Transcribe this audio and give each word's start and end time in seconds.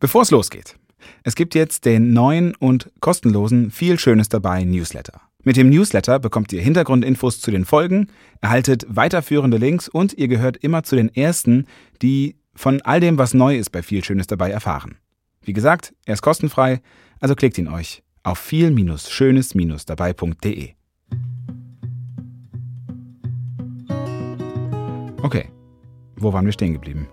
Bevor 0.00 0.22
es 0.22 0.30
losgeht, 0.30 0.76
es 1.24 1.34
gibt 1.34 1.54
jetzt 1.54 1.84
den 1.84 2.14
neuen 2.14 2.54
und 2.54 2.90
kostenlosen 3.00 3.70
Viel 3.70 3.98
Schönes 3.98 4.30
dabei 4.30 4.64
Newsletter. 4.64 5.20
Mit 5.42 5.58
dem 5.58 5.68
Newsletter 5.68 6.18
bekommt 6.18 6.54
ihr 6.54 6.62
Hintergrundinfos 6.62 7.42
zu 7.42 7.50
den 7.50 7.66
Folgen, 7.66 8.06
erhaltet 8.40 8.86
weiterführende 8.88 9.58
Links 9.58 9.90
und 9.90 10.14
ihr 10.14 10.28
gehört 10.28 10.56
immer 10.56 10.84
zu 10.84 10.96
den 10.96 11.14
Ersten, 11.14 11.66
die 12.00 12.36
von 12.54 12.80
all 12.80 13.00
dem, 13.00 13.18
was 13.18 13.34
neu 13.34 13.58
ist 13.58 13.68
bei 13.70 13.82
Viel 13.82 14.02
Schönes 14.02 14.26
dabei 14.26 14.50
erfahren. 14.50 14.96
Wie 15.42 15.52
gesagt, 15.52 15.94
er 16.06 16.14
ist 16.14 16.22
kostenfrei, 16.22 16.80
also 17.20 17.34
klickt 17.34 17.58
ihn 17.58 17.68
euch 17.68 18.02
auf 18.22 18.38
viel-schönes-dabei.de. 18.38 20.70
Okay, 25.22 25.50
wo 26.16 26.32
waren 26.32 26.46
wir 26.46 26.52
stehen 26.52 26.72
geblieben? 26.72 27.06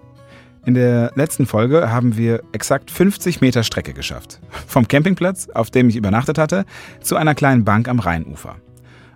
In 0.68 0.74
der 0.74 1.14
letzten 1.16 1.46
Folge 1.46 1.90
haben 1.90 2.18
wir 2.18 2.44
exakt 2.52 2.92
50 2.92 3.40
Meter 3.40 3.64
Strecke 3.64 3.94
geschafft. 3.94 4.42
Vom 4.68 4.86
Campingplatz, 4.86 5.48
auf 5.48 5.72
dem 5.72 5.88
ich 5.88 5.96
übernachtet 5.96 6.38
hatte, 6.38 6.66
zu 7.00 7.16
einer 7.16 7.36
kleinen 7.36 7.64
Bank 7.64 7.88
am 7.88 8.00
Rheinufer. 8.00 8.58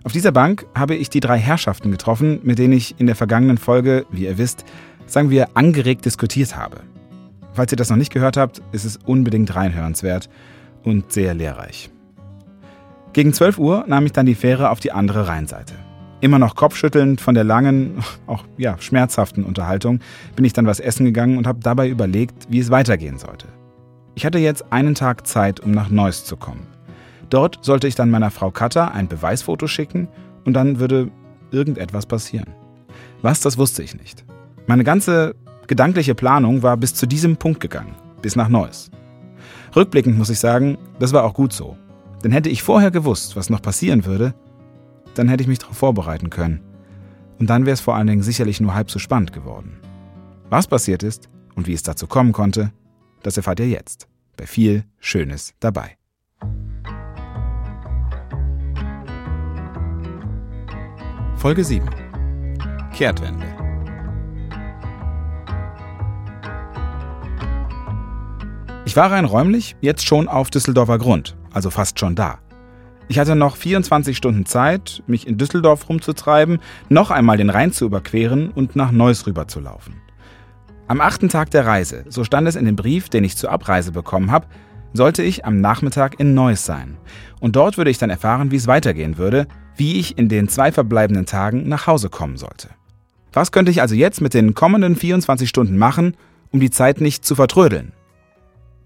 Auf 0.02 0.12
dieser 0.12 0.32
Bank 0.32 0.64
habe 0.74 0.94
ich 0.94 1.10
die 1.10 1.20
drei 1.20 1.36
Herrschaften 1.36 1.90
getroffen, 1.90 2.40
mit 2.42 2.58
denen 2.58 2.72
ich 2.72 2.98
in 2.98 3.06
der 3.06 3.16
vergangenen 3.16 3.58
Folge, 3.58 4.06
wie 4.10 4.24
ihr 4.24 4.38
wisst, 4.38 4.64
sagen 5.04 5.28
wir, 5.28 5.50
angeregt 5.52 6.06
diskutiert 6.06 6.56
habe. 6.56 6.78
Falls 7.52 7.70
ihr 7.70 7.76
das 7.76 7.90
noch 7.90 7.98
nicht 7.98 8.14
gehört 8.14 8.38
habt, 8.38 8.62
ist 8.72 8.86
es 8.86 8.96
unbedingt 9.04 9.54
reinhörenswert 9.54 10.30
und 10.84 11.12
sehr 11.12 11.34
lehrreich. 11.34 11.90
Gegen 13.12 13.34
12 13.34 13.58
Uhr 13.58 13.84
nahm 13.86 14.06
ich 14.06 14.12
dann 14.12 14.24
die 14.24 14.34
Fähre 14.34 14.70
auf 14.70 14.80
die 14.80 14.92
andere 14.92 15.28
Rheinseite. 15.28 15.74
Immer 16.22 16.38
noch 16.38 16.54
kopfschüttelnd 16.54 17.20
von 17.20 17.34
der 17.34 17.42
langen, 17.42 17.96
auch 18.28 18.44
ja, 18.56 18.76
schmerzhaften 18.78 19.42
Unterhaltung 19.42 19.98
bin 20.36 20.44
ich 20.44 20.52
dann 20.52 20.66
was 20.66 20.78
essen 20.78 21.04
gegangen 21.04 21.36
und 21.36 21.48
habe 21.48 21.58
dabei 21.60 21.88
überlegt, 21.88 22.46
wie 22.48 22.60
es 22.60 22.70
weitergehen 22.70 23.18
sollte. 23.18 23.48
Ich 24.14 24.24
hatte 24.24 24.38
jetzt 24.38 24.72
einen 24.72 24.94
Tag 24.94 25.26
Zeit, 25.26 25.58
um 25.58 25.72
nach 25.72 25.90
Neuss 25.90 26.24
zu 26.24 26.36
kommen. 26.36 26.68
Dort 27.28 27.58
sollte 27.62 27.88
ich 27.88 27.96
dann 27.96 28.10
meiner 28.10 28.30
Frau 28.30 28.52
Katha 28.52 28.86
ein 28.86 29.08
Beweisfoto 29.08 29.66
schicken 29.66 30.06
und 30.44 30.52
dann 30.52 30.78
würde 30.78 31.10
irgendetwas 31.50 32.06
passieren. 32.06 32.54
Was, 33.20 33.40
das 33.40 33.58
wusste 33.58 33.82
ich 33.82 33.96
nicht. 33.96 34.24
Meine 34.68 34.84
ganze 34.84 35.34
gedankliche 35.66 36.14
Planung 36.14 36.62
war 36.62 36.76
bis 36.76 36.94
zu 36.94 37.06
diesem 37.06 37.36
Punkt 37.36 37.58
gegangen, 37.58 37.96
bis 38.20 38.36
nach 38.36 38.48
Neuss. 38.48 38.92
Rückblickend 39.74 40.16
muss 40.18 40.30
ich 40.30 40.38
sagen, 40.38 40.78
das 41.00 41.12
war 41.12 41.24
auch 41.24 41.34
gut 41.34 41.52
so. 41.52 41.76
Denn 42.22 42.30
hätte 42.30 42.48
ich 42.48 42.62
vorher 42.62 42.92
gewusst, 42.92 43.34
was 43.34 43.50
noch 43.50 43.60
passieren 43.60 44.04
würde, 44.04 44.34
dann 45.14 45.28
hätte 45.28 45.42
ich 45.42 45.48
mich 45.48 45.58
darauf 45.58 45.76
vorbereiten 45.76 46.30
können. 46.30 46.60
Und 47.38 47.50
dann 47.50 47.66
wäre 47.66 47.74
es 47.74 47.80
vor 47.80 47.96
allen 47.96 48.06
Dingen 48.06 48.22
sicherlich 48.22 48.60
nur 48.60 48.74
halb 48.74 48.90
so 48.90 48.98
spannend 48.98 49.32
geworden. 49.32 49.78
Was 50.48 50.66
passiert 50.66 51.02
ist 51.02 51.28
und 51.54 51.66
wie 51.66 51.72
es 51.72 51.82
dazu 51.82 52.06
kommen 52.06 52.32
konnte, 52.32 52.72
das 53.22 53.36
erfahrt 53.36 53.60
ihr 53.60 53.68
jetzt. 53.68 54.08
Bei 54.36 54.46
viel 54.46 54.84
Schönes 54.98 55.54
dabei. 55.60 55.96
Folge 61.36 61.64
7. 61.64 61.88
Kehrtwende. 62.92 63.46
Ich 68.84 68.96
war 68.96 69.10
rein 69.10 69.24
räumlich 69.24 69.76
jetzt 69.80 70.06
schon 70.06 70.28
auf 70.28 70.50
Düsseldorfer 70.50 70.98
Grund, 70.98 71.36
also 71.52 71.70
fast 71.70 71.98
schon 71.98 72.14
da. 72.14 72.38
Ich 73.08 73.18
hatte 73.18 73.36
noch 73.36 73.56
24 73.56 74.16
Stunden 74.16 74.46
Zeit, 74.46 75.02
mich 75.06 75.26
in 75.26 75.36
Düsseldorf 75.36 75.88
rumzutreiben, 75.88 76.60
noch 76.88 77.10
einmal 77.10 77.36
den 77.36 77.50
Rhein 77.50 77.72
zu 77.72 77.84
überqueren 77.84 78.50
und 78.50 78.76
nach 78.76 78.92
Neuss 78.92 79.26
rüberzulaufen. 79.26 79.94
Am 80.88 81.00
achten 81.00 81.28
Tag 81.28 81.50
der 81.50 81.66
Reise, 81.66 82.04
so 82.08 82.24
stand 82.24 82.48
es 82.48 82.56
in 82.56 82.64
dem 82.64 82.76
Brief, 82.76 83.08
den 83.08 83.24
ich 83.24 83.36
zur 83.36 83.50
Abreise 83.50 83.92
bekommen 83.92 84.30
habe, 84.30 84.46
sollte 84.92 85.22
ich 85.22 85.44
am 85.44 85.60
Nachmittag 85.60 86.20
in 86.20 86.34
Neuss 86.34 86.64
sein. 86.64 86.98
Und 87.40 87.56
dort 87.56 87.76
würde 87.78 87.90
ich 87.90 87.98
dann 87.98 88.10
erfahren, 88.10 88.50
wie 88.50 88.56
es 88.56 88.66
weitergehen 88.66 89.18
würde, 89.18 89.46
wie 89.76 89.98
ich 89.98 90.18
in 90.18 90.28
den 90.28 90.48
zwei 90.48 90.70
verbleibenden 90.70 91.26
Tagen 91.26 91.68
nach 91.68 91.86
Hause 91.86 92.08
kommen 92.10 92.36
sollte. 92.36 92.68
Was 93.32 93.52
könnte 93.52 93.70
ich 93.70 93.80
also 93.80 93.94
jetzt 93.94 94.20
mit 94.20 94.34
den 94.34 94.54
kommenden 94.54 94.96
24 94.96 95.48
Stunden 95.48 95.78
machen, 95.78 96.16
um 96.50 96.60
die 96.60 96.70
Zeit 96.70 97.00
nicht 97.00 97.24
zu 97.24 97.34
vertrödeln? 97.34 97.92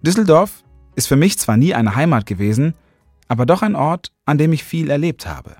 Düsseldorf 0.02 0.62
ist 0.94 1.08
für 1.08 1.16
mich 1.16 1.38
zwar 1.38 1.56
nie 1.56 1.74
eine 1.74 1.96
Heimat 1.96 2.26
gewesen, 2.26 2.74
aber 3.28 3.46
doch 3.46 3.62
ein 3.62 3.76
Ort, 3.76 4.12
an 4.24 4.38
dem 4.38 4.52
ich 4.52 4.64
viel 4.64 4.90
erlebt 4.90 5.26
habe. 5.26 5.56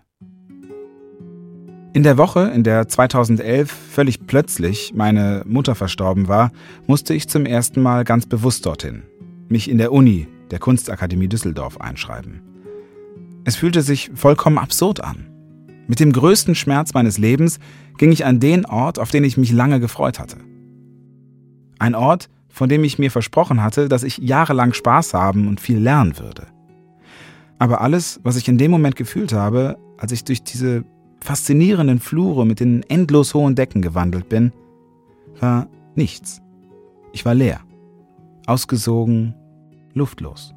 In 1.93 2.03
der 2.03 2.19
Woche, 2.19 2.50
in 2.54 2.62
der 2.62 2.88
2011 2.88 3.71
völlig 3.71 4.27
plötzlich 4.27 4.93
meine 4.94 5.43
Mutter 5.47 5.75
verstorben 5.75 6.28
war, 6.28 6.53
musste 6.87 7.15
ich 7.15 7.27
zum 7.28 7.47
ersten 7.47 7.81
Mal 7.81 8.04
ganz 8.04 8.27
bewusst 8.27 8.66
dorthin, 8.66 9.04
mich 9.49 9.71
in 9.71 9.78
der 9.78 9.93
Uni 9.93 10.28
der 10.50 10.59
Kunstakademie 10.59 11.28
Düsseldorf 11.28 11.81
einschreiben. 11.81 12.43
Es 13.44 13.56
fühlte 13.56 13.81
sich 13.81 14.10
vollkommen 14.15 14.59
absurd 14.59 15.03
an. 15.03 15.28
Mit 15.87 16.00
dem 16.00 16.12
größten 16.12 16.54
Schmerz 16.54 16.93
meines 16.93 17.16
Lebens 17.16 17.60
ging 17.97 18.12
ich 18.12 18.27
an 18.27 18.41
den 18.41 18.66
Ort, 18.66 18.98
auf 18.98 19.10
den 19.10 19.25
ich 19.25 19.37
mich 19.37 19.53
lange 19.53 19.81
gefreut 19.81 20.19
hatte. 20.19 20.37
Ein 21.78 21.94
Ort, 21.94 22.28
von 22.48 22.69
dem 22.69 22.84
ich 22.84 22.98
mir 22.98 23.10
versprochen 23.10 23.62
hatte, 23.62 23.88
dass 23.88 24.03
ich 24.03 24.19
jahrelang 24.19 24.72
Spaß 24.72 25.15
haben 25.15 25.48
und 25.48 25.60
viel 25.60 25.78
lernen 25.78 26.19
würde. 26.19 26.47
Aber 27.59 27.81
alles, 27.81 28.21
was 28.22 28.37
ich 28.37 28.49
in 28.49 28.59
dem 28.59 28.71
Moment 28.71 28.97
gefühlt 28.97 29.33
habe, 29.33 29.78
als 29.99 30.12
ich 30.12 30.25
durch 30.25 30.43
diese 30.43 30.84
faszinierenden 31.21 32.00
Flure 32.00 32.47
mit 32.47 32.61
den 32.61 32.83
endlos 32.84 33.34
hohen 33.34 33.55
Decken 33.55 33.83
gewandelt 33.83 34.28
bin, 34.28 34.53
war 35.41 35.69
nichts. 35.95 36.43
Ich 37.12 37.25
war 37.25 37.34
leer, 37.34 37.61
ausgesogen, 38.47 39.34
luftlos. 39.95 40.53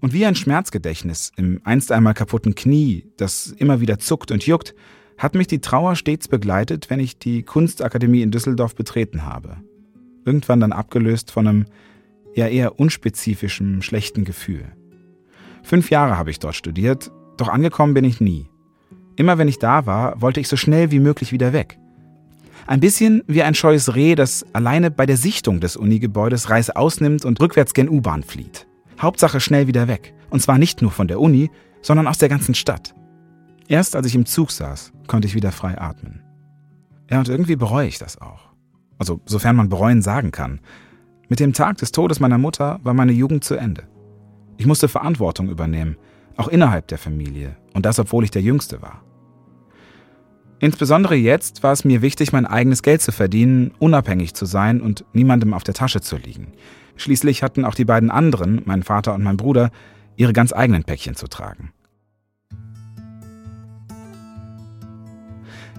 Und 0.00 0.14
wie 0.14 0.24
ein 0.24 0.34
Schmerzgedächtnis 0.34 1.30
im 1.36 1.60
einst 1.64 1.92
einmal 1.92 2.14
kaputten 2.14 2.54
Knie, 2.54 3.06
das 3.18 3.48
immer 3.48 3.82
wieder 3.82 3.98
zuckt 3.98 4.30
und 4.30 4.46
juckt, 4.46 4.74
hat 5.18 5.34
mich 5.34 5.46
die 5.46 5.60
Trauer 5.60 5.96
stets 5.96 6.28
begleitet, 6.28 6.88
wenn 6.88 7.00
ich 7.00 7.18
die 7.18 7.42
Kunstakademie 7.42 8.22
in 8.22 8.30
Düsseldorf 8.30 8.74
betreten 8.74 9.26
habe. 9.26 9.58
Irgendwann 10.24 10.60
dann 10.60 10.72
abgelöst 10.72 11.30
von 11.30 11.46
einem 11.46 11.66
ja 12.34 12.46
eher 12.46 12.78
unspezifischem, 12.78 13.82
schlechten 13.82 14.24
Gefühl. 14.24 14.64
Fünf 15.62 15.90
Jahre 15.90 16.16
habe 16.16 16.30
ich 16.30 16.38
dort 16.38 16.54
studiert, 16.54 17.10
doch 17.36 17.48
angekommen 17.48 17.94
bin 17.94 18.04
ich 18.04 18.20
nie. 18.20 18.48
Immer 19.16 19.38
wenn 19.38 19.48
ich 19.48 19.58
da 19.58 19.86
war, 19.86 20.20
wollte 20.20 20.40
ich 20.40 20.48
so 20.48 20.56
schnell 20.56 20.90
wie 20.90 21.00
möglich 21.00 21.32
wieder 21.32 21.52
weg. 21.52 21.78
Ein 22.66 22.80
bisschen 22.80 23.22
wie 23.26 23.42
ein 23.42 23.54
scheues 23.54 23.94
Reh, 23.94 24.14
das 24.14 24.46
alleine 24.52 24.90
bei 24.90 25.06
der 25.06 25.16
Sichtung 25.16 25.60
des 25.60 25.76
Unigebäudes 25.76 26.50
Reis 26.50 26.70
ausnimmt 26.70 27.24
und 27.24 27.40
rückwärts 27.40 27.74
gen 27.74 27.88
U-Bahn 27.88 28.22
flieht. 28.22 28.66
Hauptsache 29.00 29.40
schnell 29.40 29.66
wieder 29.66 29.88
weg. 29.88 30.14
Und 30.30 30.40
zwar 30.40 30.58
nicht 30.58 30.82
nur 30.82 30.90
von 30.90 31.08
der 31.08 31.20
Uni, 31.20 31.50
sondern 31.82 32.06
aus 32.06 32.18
der 32.18 32.28
ganzen 32.28 32.54
Stadt. 32.54 32.94
Erst 33.66 33.96
als 33.96 34.06
ich 34.06 34.14
im 34.14 34.26
Zug 34.26 34.50
saß, 34.50 34.92
konnte 35.06 35.26
ich 35.26 35.34
wieder 35.34 35.52
frei 35.52 35.80
atmen. 35.80 36.22
Ja, 37.10 37.18
und 37.18 37.28
irgendwie 37.28 37.56
bereue 37.56 37.88
ich 37.88 37.98
das 37.98 38.20
auch. 38.20 38.50
Also, 38.98 39.20
sofern 39.24 39.56
man 39.56 39.68
bereuen 39.68 40.02
sagen 40.02 40.30
kann. 40.30 40.60
Mit 41.30 41.38
dem 41.38 41.52
Tag 41.52 41.78
des 41.78 41.92
Todes 41.92 42.18
meiner 42.18 42.38
Mutter 42.38 42.80
war 42.82 42.92
meine 42.92 43.12
Jugend 43.12 43.44
zu 43.44 43.54
Ende. 43.54 43.84
Ich 44.56 44.66
musste 44.66 44.88
Verantwortung 44.88 45.48
übernehmen, 45.48 45.96
auch 46.36 46.48
innerhalb 46.48 46.88
der 46.88 46.98
Familie, 46.98 47.56
und 47.72 47.86
das 47.86 48.00
obwohl 48.00 48.24
ich 48.24 48.32
der 48.32 48.42
Jüngste 48.42 48.82
war. 48.82 49.04
Insbesondere 50.58 51.14
jetzt 51.14 51.62
war 51.62 51.70
es 51.70 51.84
mir 51.84 52.02
wichtig, 52.02 52.32
mein 52.32 52.46
eigenes 52.46 52.82
Geld 52.82 53.00
zu 53.00 53.12
verdienen, 53.12 53.70
unabhängig 53.78 54.34
zu 54.34 54.44
sein 54.44 54.80
und 54.80 55.04
niemandem 55.12 55.54
auf 55.54 55.62
der 55.62 55.74
Tasche 55.74 56.00
zu 56.00 56.16
liegen. 56.16 56.48
Schließlich 56.96 57.44
hatten 57.44 57.64
auch 57.64 57.76
die 57.76 57.84
beiden 57.84 58.10
anderen, 58.10 58.62
mein 58.64 58.82
Vater 58.82 59.14
und 59.14 59.22
mein 59.22 59.36
Bruder, 59.36 59.70
ihre 60.16 60.32
ganz 60.32 60.52
eigenen 60.52 60.82
Päckchen 60.82 61.14
zu 61.14 61.28
tragen. 61.28 61.70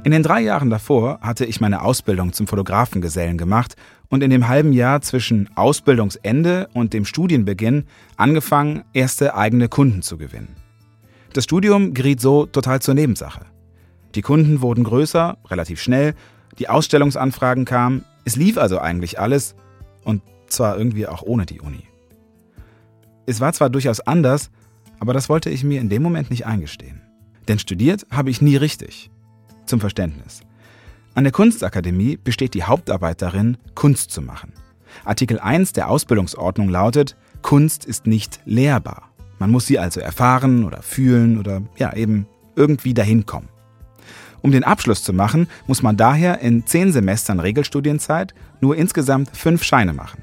In 0.03 0.11
den 0.11 0.23
drei 0.23 0.41
Jahren 0.41 0.71
davor 0.71 1.19
hatte 1.21 1.45
ich 1.45 1.61
meine 1.61 1.83
Ausbildung 1.83 2.33
zum 2.33 2.47
Fotografengesellen 2.47 3.37
gemacht 3.37 3.75
und 4.09 4.23
in 4.23 4.31
dem 4.31 4.47
halben 4.47 4.73
Jahr 4.73 5.01
zwischen 5.01 5.47
Ausbildungsende 5.55 6.69
und 6.73 6.93
dem 6.93 7.05
Studienbeginn 7.05 7.85
angefangen, 8.17 8.83
erste 8.93 9.35
eigene 9.35 9.69
Kunden 9.69 10.01
zu 10.01 10.17
gewinnen. 10.17 10.55
Das 11.33 11.43
Studium 11.43 11.93
geriet 11.93 12.19
so 12.19 12.47
total 12.47 12.81
zur 12.81 12.95
Nebensache. 12.95 13.45
Die 14.15 14.23
Kunden 14.23 14.61
wurden 14.61 14.83
größer, 14.83 15.37
relativ 15.47 15.79
schnell, 15.79 16.15
die 16.57 16.67
Ausstellungsanfragen 16.67 17.65
kamen, 17.65 18.03
es 18.25 18.35
lief 18.35 18.57
also 18.57 18.79
eigentlich 18.79 19.19
alles 19.19 19.53
und 20.03 20.23
zwar 20.47 20.79
irgendwie 20.79 21.05
auch 21.05 21.21
ohne 21.21 21.45
die 21.45 21.61
Uni. 21.61 21.83
Es 23.27 23.39
war 23.39 23.53
zwar 23.53 23.69
durchaus 23.69 23.99
anders, 23.99 24.49
aber 24.99 25.13
das 25.13 25.29
wollte 25.29 25.51
ich 25.51 25.63
mir 25.63 25.79
in 25.79 25.89
dem 25.89 26.01
Moment 26.01 26.31
nicht 26.31 26.47
eingestehen. 26.47 27.01
Denn 27.47 27.59
studiert 27.59 28.07
habe 28.09 28.31
ich 28.31 28.41
nie 28.41 28.55
richtig. 28.55 29.10
Zum 29.71 29.79
Verständnis. 29.79 30.41
An 31.15 31.23
der 31.23 31.31
Kunstakademie 31.31 32.17
besteht 32.17 32.55
die 32.55 32.63
Hauptarbeit 32.65 33.21
darin, 33.21 33.55
Kunst 33.73 34.11
zu 34.11 34.21
machen. 34.21 34.51
Artikel 35.05 35.39
1 35.39 35.71
der 35.71 35.89
Ausbildungsordnung 35.89 36.67
lautet, 36.67 37.15
Kunst 37.41 37.85
ist 37.85 38.05
nicht 38.05 38.41
lehrbar. 38.43 39.13
Man 39.39 39.49
muss 39.49 39.67
sie 39.67 39.79
also 39.79 40.01
erfahren 40.01 40.65
oder 40.65 40.81
fühlen 40.81 41.39
oder 41.39 41.61
ja 41.77 41.93
eben 41.93 42.27
irgendwie 42.57 42.93
dahin 42.93 43.25
kommen. 43.25 43.47
Um 44.41 44.51
den 44.51 44.65
Abschluss 44.65 45.03
zu 45.03 45.13
machen, 45.13 45.47
muss 45.67 45.81
man 45.81 45.95
daher 45.95 46.39
in 46.39 46.65
zehn 46.65 46.91
Semestern 46.91 47.39
Regelstudienzeit 47.39 48.33
nur 48.59 48.75
insgesamt 48.75 49.37
fünf 49.37 49.63
Scheine 49.63 49.93
machen. 49.93 50.21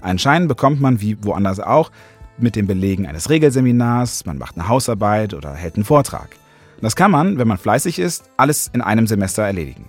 Einen 0.00 0.18
Schein 0.18 0.48
bekommt 0.48 0.80
man 0.80 1.02
wie 1.02 1.22
woanders 1.22 1.60
auch 1.60 1.90
mit 2.38 2.56
dem 2.56 2.66
Belegen 2.66 3.06
eines 3.06 3.28
Regelseminars, 3.28 4.24
man 4.24 4.38
macht 4.38 4.56
eine 4.56 4.66
Hausarbeit 4.66 5.34
oder 5.34 5.52
hält 5.52 5.74
einen 5.74 5.84
Vortrag. 5.84 6.38
Das 6.80 6.94
kann 6.94 7.10
man, 7.10 7.38
wenn 7.38 7.48
man 7.48 7.58
fleißig 7.58 7.98
ist, 7.98 8.30
alles 8.36 8.70
in 8.72 8.80
einem 8.80 9.06
Semester 9.06 9.42
erledigen. 9.42 9.88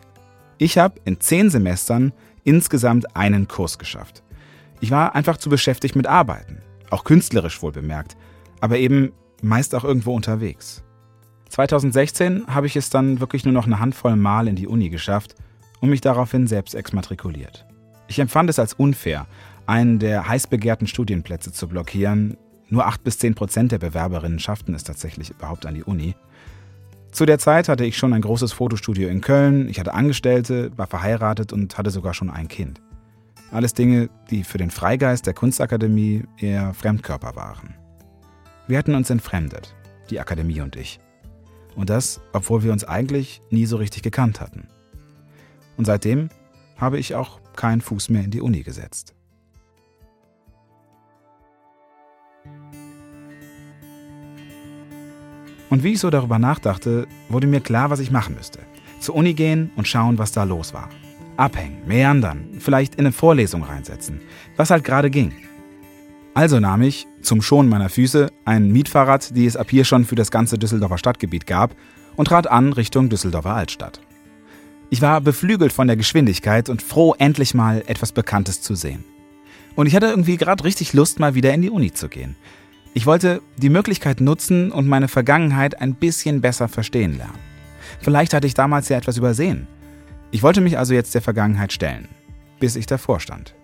Ich 0.58 0.78
habe 0.78 1.00
in 1.06 1.20
zehn 1.20 1.50
Semestern 1.50 2.12
insgesamt 2.44 3.16
einen 3.16 3.48
Kurs 3.48 3.78
geschafft. 3.78 4.24
Ich 4.82 4.92
war 4.92 5.14
einfach 5.14 5.38
zu 5.38 5.50
beschäftigt 5.50 5.96
mit 5.96 6.08
Arbeiten, 6.08 6.62
auch 6.90 7.04
künstlerisch 7.04 7.62
wohl 7.62 7.72
bemerkt, 7.72 8.18
aber 8.60 8.78
eben 8.78 9.12
meist 9.42 9.76
auch 9.76 9.84
irgendwo 9.84 10.14
unterwegs. 10.14 10.84
2016 11.50 12.48
habe 12.48 12.68
ich 12.68 12.76
es 12.76 12.90
dann 12.90 13.20
wirklich 13.20 13.46
nur 13.46 13.54
noch 13.54 13.66
eine 13.66 13.80
Handvoll 13.80 14.16
Mal 14.16 14.48
in 14.48 14.56
die 14.56 14.68
Uni 14.68 14.90
geschafft 14.90 15.36
und 15.82 15.90
mich 15.90 16.02
daraufhin 16.02 16.48
selbst 16.48 16.76
exmatrikuliert. 16.76 17.66
Ich 18.08 18.20
empfand 18.20 18.50
es 18.50 18.60
als 18.60 18.74
unfair, 18.74 19.28
einen 19.66 20.00
der 20.00 20.28
heiß 20.28 20.48
begehrten 20.48 20.88
Studienplätze 20.88 21.52
zu 21.52 21.68
blockieren. 21.68 22.38
Nur 22.70 22.86
8 22.86 23.04
bis 23.04 23.20
10 23.20 23.36
Prozent 23.36 23.72
der 23.72 23.80
Bewerberinnen 23.80 24.40
schafften 24.40 24.74
es 24.74 24.84
tatsächlich 24.84 25.30
überhaupt 25.30 25.66
an 25.66 25.76
die 25.76 25.84
Uni. 25.84 26.16
Zu 27.12 27.26
der 27.26 27.40
Zeit 27.40 27.70
hatte 27.70 27.86
ich 27.86 27.98
schon 27.98 28.14
ein 28.14 28.22
großes 28.22 28.54
Fotostudio 28.54 29.10
in 29.10 29.22
Köln, 29.22 29.68
ich 29.68 29.80
hatte 29.80 29.94
Angestellte, 29.94 30.72
war 30.78 30.88
verheiratet 30.88 31.52
und 31.52 31.78
hatte 31.78 31.90
sogar 31.90 32.14
schon 32.14 32.30
ein 32.30 32.48
Kind. 32.48 32.82
Alles 33.52 33.74
Dinge, 33.74 34.10
die 34.30 34.44
für 34.44 34.60
den 34.60 34.70
Freigeist 34.70 35.26
der 35.26 35.34
Kunstakademie 35.34 36.24
eher 36.38 36.74
Fremdkörper 36.74 37.36
waren. 37.36 37.74
Wir 38.68 38.78
hatten 38.78 38.94
uns 38.94 39.10
entfremdet, 39.10 39.76
die 40.12 40.20
Akademie 40.20 40.62
und 40.62 40.76
ich. 40.76 41.00
Und 41.76 41.90
das, 41.90 42.22
obwohl 42.32 42.62
wir 42.62 42.72
uns 42.72 42.84
eigentlich 42.84 43.42
nie 43.50 43.66
so 43.66 43.78
richtig 43.78 44.04
gekannt 44.04 44.40
hatten. 44.40 44.68
Und 45.78 45.86
seitdem 45.86 46.30
habe 46.78 47.00
ich 47.00 47.16
auch 47.16 47.40
keinen 47.56 47.82
Fuß 47.82 48.10
mehr 48.10 48.24
in 48.24 48.32
die 48.32 48.42
Uni 48.42 48.62
gesetzt. 48.62 49.16
Und 55.70 55.84
wie 55.84 55.94
ich 55.94 56.00
so 56.00 56.10
darüber 56.10 56.40
nachdachte, 56.40 57.08
wurde 57.30 57.48
mir 57.48 57.62
klar, 57.62 57.90
was 57.90 58.00
ich 58.00 58.12
machen 58.12 58.36
müsste. 58.36 58.60
Zur 59.00 59.16
Uni 59.16 59.34
gehen 59.34 59.72
und 59.76 59.88
schauen, 59.88 60.18
was 60.18 60.32
da 60.32 60.44
los 60.44 60.74
war. 60.74 60.90
Abhängen, 61.38 61.78
meandern, 61.88 62.50
vielleicht 62.60 62.96
in 62.96 63.02
eine 63.02 63.12
Vorlesung 63.12 63.64
reinsetzen, 63.64 64.20
was 64.58 64.72
halt 64.72 64.84
gerade 64.84 65.10
ging. 65.10 65.32
Also 66.34 66.60
nahm 66.60 66.82
ich, 66.82 67.08
zum 67.22 67.42
Schonen 67.42 67.70
meiner 67.70 67.90
Füße, 67.90 68.32
ein 68.46 68.72
Mietfahrrad, 68.72 69.36
die 69.36 69.46
es 69.46 69.56
ab 69.56 69.70
hier 69.70 69.86
schon 69.86 70.06
für 70.06 70.16
das 70.16 70.32
ganze 70.32 70.58
Düsseldorfer 70.58 70.98
Stadtgebiet 70.98 71.48
gab, 71.48 71.76
und 72.16 72.28
trat 72.28 72.48
an 72.48 72.74
Richtung 72.74 73.10
Düsseldorfer 73.10 73.56
Altstadt. 73.56 74.02
Ich 74.90 75.02
war 75.02 75.22
beflügelt 75.22 75.72
von 75.72 75.88
der 75.88 75.96
Geschwindigkeit 75.96 76.68
und 76.68 76.82
froh, 76.82 77.16
endlich 77.18 77.54
mal 77.54 77.84
etwas 77.88 78.12
Bekanntes 78.12 78.62
zu 78.62 78.76
sehen. 78.76 79.06
Und 79.76 79.86
ich 79.86 79.96
hatte 79.96 80.08
irgendwie 80.08 80.36
gerade 80.36 80.64
richtig 80.64 80.94
Lust, 80.94 81.20
mal 81.20 81.36
wieder 81.36 81.54
in 81.54 81.62
die 81.62 81.70
Uni 81.70 81.94
zu 81.94 82.10
gehen. 82.10 82.36
Ich 82.94 83.06
wollte 83.06 83.42
die 83.58 83.70
Möglichkeit 83.70 84.20
nutzen 84.20 84.72
und 84.72 84.88
meine 84.88 85.08
Vergangenheit 85.08 85.80
ein 85.80 85.94
bisschen 85.94 86.42
besser 86.42 86.68
verstehen 86.68 87.18
lernen. 87.18 87.40
Vielleicht 88.02 88.34
hatte 88.34 88.48
ich 88.48 88.54
damals 88.54 88.90
ja 88.90 88.98
etwas 88.98 89.18
übersehen. 89.18 89.68
Ich 90.32 90.44
wollte 90.44 90.62
mich 90.62 90.78
also 90.78 90.94
jetzt 90.94 91.14
der 91.14 91.22
Vergangenheit 91.22 91.72
stellen, 91.74 92.08
bis 92.60 92.76
ich 92.76 92.86
davor 92.86 93.20
stand. 93.20 93.56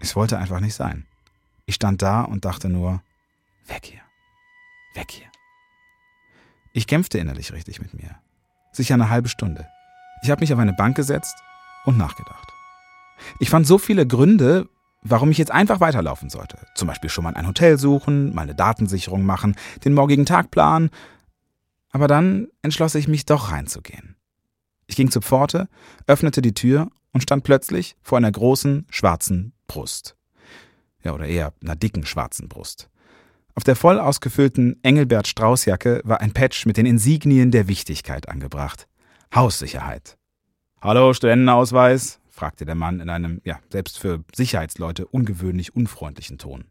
Es 0.00 0.14
wollte 0.14 0.38
einfach 0.38 0.60
nicht 0.60 0.74
sein. 0.74 1.06
Ich 1.66 1.76
stand 1.76 2.02
da 2.02 2.22
und 2.22 2.44
dachte 2.44 2.68
nur, 2.68 3.02
weg 3.66 3.84
hier, 3.84 4.02
weg 4.94 5.10
hier. 5.10 5.26
Ich 6.74 6.86
kämpfte 6.86 7.18
innerlich 7.18 7.52
richtig 7.52 7.80
mit 7.80 7.94
mir. 7.94 8.16
Sicher 8.72 8.94
eine 8.94 9.08
halbe 9.08 9.28
Stunde. 9.28 9.66
Ich 10.22 10.30
habe 10.30 10.40
mich 10.40 10.52
auf 10.52 10.58
eine 10.58 10.72
Bank 10.74 10.96
gesetzt 10.96 11.36
und 11.84 11.96
nachgedacht. 11.96 12.48
Ich 13.38 13.48
fand 13.48 13.66
so 13.66 13.78
viele 13.78 14.06
Gründe, 14.06 14.68
warum 15.04 15.30
ich 15.30 15.38
jetzt 15.38 15.52
einfach 15.52 15.80
weiterlaufen 15.80 16.30
sollte. 16.30 16.58
Zum 16.74 16.88
Beispiel 16.88 17.10
schon 17.10 17.24
mal 17.24 17.34
ein 17.34 17.46
Hotel 17.46 17.78
suchen, 17.78 18.34
mal 18.34 18.42
eine 18.42 18.54
Datensicherung 18.54 19.24
machen, 19.24 19.54
den 19.84 19.94
morgigen 19.94 20.26
Tag 20.26 20.50
planen. 20.50 20.90
Aber 21.90 22.08
dann 22.08 22.48
entschloss 22.62 22.96
ich 22.96 23.06
mich 23.06 23.26
doch 23.26 23.52
reinzugehen. 23.52 24.16
Ich 24.86 24.96
ging 24.96 25.10
zur 25.10 25.22
Pforte, 25.22 25.68
öffnete 26.06 26.42
die 26.42 26.54
Tür 26.54 26.90
und 27.12 27.22
stand 27.22 27.44
plötzlich 27.44 27.96
vor 28.02 28.18
einer 28.18 28.32
großen, 28.32 28.86
schwarzen 28.90 29.52
Brust. 29.66 30.16
Ja, 31.02 31.12
oder 31.12 31.26
eher 31.26 31.52
einer 31.62 31.76
dicken, 31.76 32.06
schwarzen 32.06 32.48
Brust. 32.48 32.88
Auf 33.54 33.62
der 33.62 33.76
voll 33.76 34.00
ausgefüllten 34.00 34.82
Engelbert 34.82 35.28
Strauß-Jacke 35.28 36.00
war 36.04 36.20
ein 36.20 36.32
Patch 36.32 36.66
mit 36.66 36.76
den 36.76 36.86
Insignien 36.86 37.50
der 37.50 37.68
Wichtigkeit 37.68 38.28
angebracht. 38.28 38.88
Haussicherheit. 39.32 40.16
Hallo, 40.80 41.12
Studentenausweis? 41.12 42.20
Fragte 42.34 42.64
der 42.64 42.74
Mann 42.74 43.00
in 43.00 43.08
einem, 43.08 43.40
ja, 43.44 43.60
selbst 43.70 43.98
für 43.98 44.24
Sicherheitsleute 44.34 45.06
ungewöhnlich 45.06 45.74
unfreundlichen 45.74 46.38
Ton. 46.38 46.64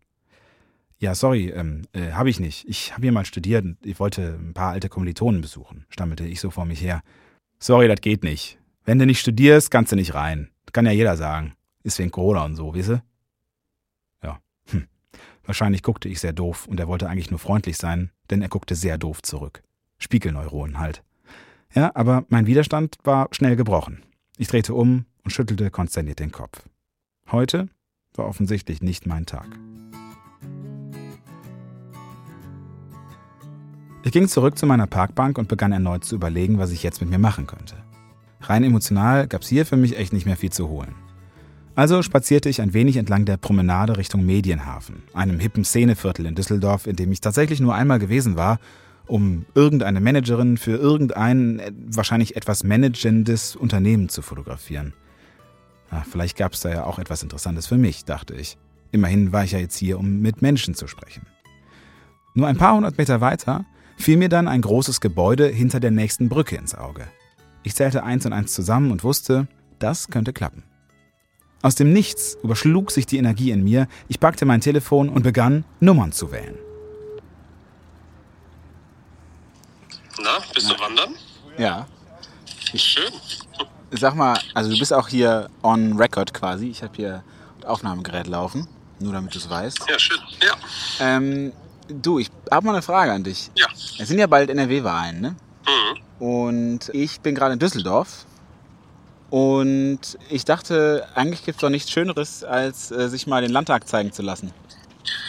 Ja, 1.00 1.16
sorry, 1.16 1.50
ähm, 1.50 1.84
äh, 1.94 2.12
habe 2.12 2.30
ich 2.30 2.40
nicht. 2.40 2.68
Ich 2.68 2.94
habe 2.94 3.04
hier 3.04 3.12
mal 3.12 3.26
studiert 3.26 3.66
und 3.66 3.78
ich 3.84 4.00
wollte 4.00 4.38
ein 4.40 4.54
paar 4.54 4.72
alte 4.72 4.90
Kommilitonen 4.90 5.42
besuchen, 5.42 5.86
stammelte 5.90 6.26
ich 6.26 6.40
so 6.40 6.50
vor 6.50 6.66
mich 6.66 6.82
her. 6.82 7.02
Sorry, 7.60 7.88
das 7.88 8.02
geht 8.02 8.24
nicht. 8.24 8.60
Wenn 8.86 9.00
du 9.00 9.06
nicht 9.06 9.20
studierst, 9.20 9.72
kannst 9.72 9.92
du 9.92 9.96
nicht 9.96 10.14
rein. 10.14 10.50
kann 10.74 10.86
ja 10.86 10.92
jeder 10.92 11.16
sagen. 11.18 11.54
Ist 11.84 12.00
wegen 12.00 12.12
Corona 12.12 12.44
und 12.46 12.56
so, 12.56 12.74
wisse? 12.74 13.02
Ja, 14.22 14.40
hm. 14.70 14.88
Wahrscheinlich 15.46 15.84
guckte 15.84 16.10
ich 16.10 16.20
sehr 16.20 16.34
doof 16.34 16.68
und 16.68 16.80
er 16.80 16.88
wollte 16.88 17.10
eigentlich 17.10 17.32
nur 17.32 17.40
freundlich 17.40 17.78
sein, 17.78 18.12
denn 18.30 18.42
er 18.42 18.50
guckte 18.50 18.76
sehr 18.76 18.98
doof 18.98 19.22
zurück. 19.22 19.62
Spiegelneuronen 19.98 20.80
halt. 20.80 21.04
Ja, 21.74 21.92
aber 21.96 22.26
mein 22.30 22.48
Widerstand 22.48 22.98
war 23.04 23.28
schnell 23.32 23.56
gebrochen. 23.56 24.04
Ich 24.38 24.48
drehte 24.48 24.74
um 24.74 25.06
und 25.24 25.32
schüttelte 25.32 25.72
konsterniert 25.72 26.20
den 26.20 26.32
Kopf. 26.32 26.64
Heute 27.32 27.70
war 28.16 28.28
offensichtlich 28.28 28.82
nicht 28.82 29.06
mein 29.06 29.26
Tag. 29.26 29.48
Ich 34.04 34.12
ging 34.12 34.28
zurück 34.28 34.58
zu 34.58 34.66
meiner 34.66 34.88
Parkbank 34.88 35.38
und 35.38 35.48
begann 35.48 35.72
erneut 35.72 36.04
zu 36.04 36.16
überlegen, 36.16 36.58
was 36.58 36.72
ich 36.72 36.84
jetzt 36.84 37.02
mit 37.02 37.10
mir 37.10 37.20
machen 37.20 37.48
könnte. 37.48 37.76
Rein 38.42 38.64
emotional 38.64 39.28
gab 39.28 39.42
es 39.42 39.48
hier 39.48 39.66
für 39.66 39.78
mich 39.78 39.98
echt 39.98 40.12
nicht 40.12 40.26
mehr 40.26 40.36
viel 40.36 40.52
zu 40.52 40.68
holen. 40.68 40.94
Also 41.76 42.04
spazierte 42.04 42.50
ich 42.50 42.62
ein 42.62 42.74
wenig 42.74 42.98
entlang 42.98 43.26
der 43.26 43.38
Promenade 43.38 43.98
Richtung 43.98 44.26
Medienhafen, 44.26 45.04
einem 45.14 45.40
hippen 45.40 45.64
Szeneviertel 45.64 46.26
in 46.26 46.36
Düsseldorf, 46.36 46.86
in 46.86 46.98
dem 46.98 47.12
ich 47.12 47.22
tatsächlich 47.22 47.62
nur 47.62 47.74
einmal 47.74 48.00
gewesen 48.00 48.36
war 48.36 48.60
um 49.08 49.46
irgendeine 49.54 50.00
Managerin 50.00 50.58
für 50.58 50.78
irgendein 50.78 51.60
äh, 51.60 51.72
wahrscheinlich 51.88 52.36
etwas 52.36 52.64
managendes 52.64 53.56
Unternehmen 53.56 54.10
zu 54.10 54.22
fotografieren. 54.22 54.94
Ach, 55.94 56.06
vielleicht 56.10 56.38
gab 56.38 56.54
es 56.54 56.62
da 56.62 56.70
ja 56.70 56.86
auch 56.86 56.98
etwas 56.98 57.22
Interessantes 57.22 57.68
für 57.68 57.78
mich, 57.78 58.04
dachte 58.04 58.34
ich. 58.34 58.58
Immerhin 58.92 59.32
war 59.32 59.44
ich 59.44 59.52
ja 59.52 59.60
jetzt 59.60 59.78
hier, 59.78 60.00
um 60.00 60.22
mit 60.22 60.42
Menschen 60.42 60.74
zu 60.74 60.88
sprechen. 60.88 61.28
Nur 62.34 62.48
ein 62.48 62.58
paar 62.58 62.76
hundert 62.76 62.98
Meter 62.98 63.22
weiter 63.22 63.66
fiel 63.96 64.18
mir 64.18 64.30
dann 64.30 64.48
ein 64.48 64.62
großes 64.62 65.02
Gebäude 65.02 65.48
hinter 65.48 65.80
der 65.80 65.92
nächsten 65.92 66.30
Brücke 66.30 66.56
ins 66.56 66.74
Auge. 66.74 67.08
Ich 67.62 67.76
zählte 67.76 68.04
eins 68.04 68.26
und 68.26 68.34
eins 68.34 68.54
zusammen 68.54 68.92
und 68.92 69.04
wusste, 69.04 69.48
das 69.78 70.08
könnte 70.08 70.34
klappen. 70.34 70.64
Aus 71.62 71.76
dem 71.76 71.94
Nichts 71.94 72.38
überschlug 72.44 72.90
sich 72.90 73.06
die 73.06 73.18
Energie 73.18 73.52
in 73.52 73.64
mir, 73.64 73.88
ich 74.08 74.20
packte 74.20 74.46
mein 74.46 74.62
Telefon 74.62 75.10
und 75.10 75.22
begann, 75.22 75.64
Nummern 75.80 76.12
zu 76.12 76.32
wählen. 76.32 76.56
Na, 80.22 80.40
bist 80.54 80.72
du 80.72 80.80
wandern? 80.80 81.14
Ja. 81.58 81.88
Schön. 82.76 83.14
Sag 83.96 84.16
mal, 84.16 84.40
also 84.54 84.72
du 84.72 84.80
bist 84.80 84.92
auch 84.92 85.08
hier 85.08 85.50
on 85.62 85.98
record 85.98 86.34
quasi. 86.34 86.68
Ich 86.68 86.82
habe 86.82 86.94
hier 86.96 87.24
ein 87.62 87.66
Aufnahmegerät 87.66 88.28
laufen, 88.28 88.68
nur 89.00 89.14
damit 89.14 89.34
du 89.34 89.38
es 89.38 89.50
weißt. 89.50 89.86
Ja, 89.88 90.00
schön. 90.00 90.18
Ja. 90.42 90.54
Ähm, 91.00 91.54
du, 91.88 92.20
ich 92.20 92.30
habe 92.50 92.66
mal 92.66 92.74
eine 92.74 92.82
Frage 92.82 93.12
an 93.12 93.24
dich. 93.24 93.52
Ja. 93.56 93.68
Es 94.00 94.08
sind 94.08 94.18
ja 94.18 94.28
bald 94.28 94.50
NRW-Wahlen, 94.50 95.22
ne? 95.22 95.36
Mhm. 95.68 96.26
Und 96.26 96.90
ich 96.94 97.22
bin 97.22 97.36
gerade 97.36 97.54
in 97.54 97.60
Düsseldorf. 97.60 98.26
Und 99.30 100.00
ich 100.30 100.46
dachte, 100.46 101.08
eigentlich 101.16 101.44
gibt 101.44 101.58
es 101.58 101.62
doch 101.62 101.70
nichts 101.70 101.92
Schöneres, 101.92 102.44
als 102.44 102.92
äh, 102.92 103.10
sich 103.10 103.26
mal 103.26 103.42
den 103.42 103.52
Landtag 103.52 103.88
zeigen 103.88 104.12
zu 104.12 104.22
lassen. 104.22 104.52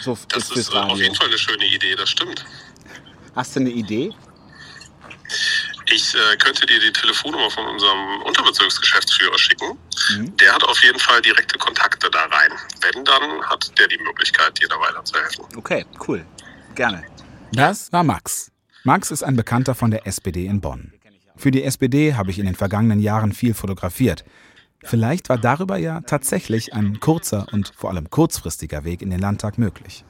So 0.03 0.17
das 0.29 0.51
ist 0.51 0.73
äh, 0.73 0.77
auf 0.77 0.97
jeden 0.99 1.15
Fall 1.15 1.27
eine 1.27 1.37
schöne 1.37 1.65
Idee, 1.65 1.95
das 1.95 2.09
stimmt. 2.09 2.45
Hast 3.35 3.55
du 3.55 3.61
eine 3.61 3.71
Idee? 3.71 4.11
Ich 5.95 6.13
äh, 6.13 6.35
könnte 6.35 6.65
dir 6.65 6.77
die 6.77 6.91
Telefonnummer 6.91 7.49
von 7.49 7.65
unserem 7.67 8.21
Unterbezirksgeschäftsführer 8.23 9.37
schicken. 9.39 9.77
Mhm. 10.09 10.35
Der 10.35 10.53
hat 10.53 10.61
auf 10.65 10.83
jeden 10.83 10.99
Fall 10.99 11.21
direkte 11.21 11.57
Kontakte 11.57 12.09
da 12.09 12.25
rein. 12.25 12.51
Wenn, 12.81 13.05
dann 13.05 13.41
hat 13.43 13.71
der 13.79 13.87
die 13.87 13.97
Möglichkeit, 13.99 14.59
dir 14.59 14.67
da 14.67 14.75
weiterzuhelfen. 14.77 15.45
Okay, 15.55 15.85
cool. 16.05 16.25
Gerne. 16.75 17.01
Das 17.53 17.93
war 17.93 18.03
Max. 18.03 18.51
Max 18.83 19.09
ist 19.09 19.23
ein 19.23 19.37
Bekannter 19.37 19.73
von 19.73 19.89
der 19.89 20.05
SPD 20.05 20.45
in 20.47 20.59
Bonn. 20.59 20.91
Für 21.37 21.51
die 21.51 21.63
SPD 21.63 22.15
habe 22.15 22.29
ich 22.29 22.39
in 22.39 22.45
den 22.45 22.55
vergangenen 22.55 22.99
Jahren 22.99 23.31
viel 23.31 23.53
fotografiert. 23.53 24.25
Vielleicht 24.83 25.29
war 25.29 25.37
darüber 25.37 25.77
ja 25.77 26.01
tatsächlich 26.01 26.73
ein 26.73 26.99
kurzer 26.99 27.47
und 27.53 27.71
vor 27.73 27.89
allem 27.89 28.09
kurzfristiger 28.09 28.83
Weg 28.83 29.01
in 29.01 29.11
den 29.11 29.21
Landtag 29.21 29.57
möglich. 29.57 30.03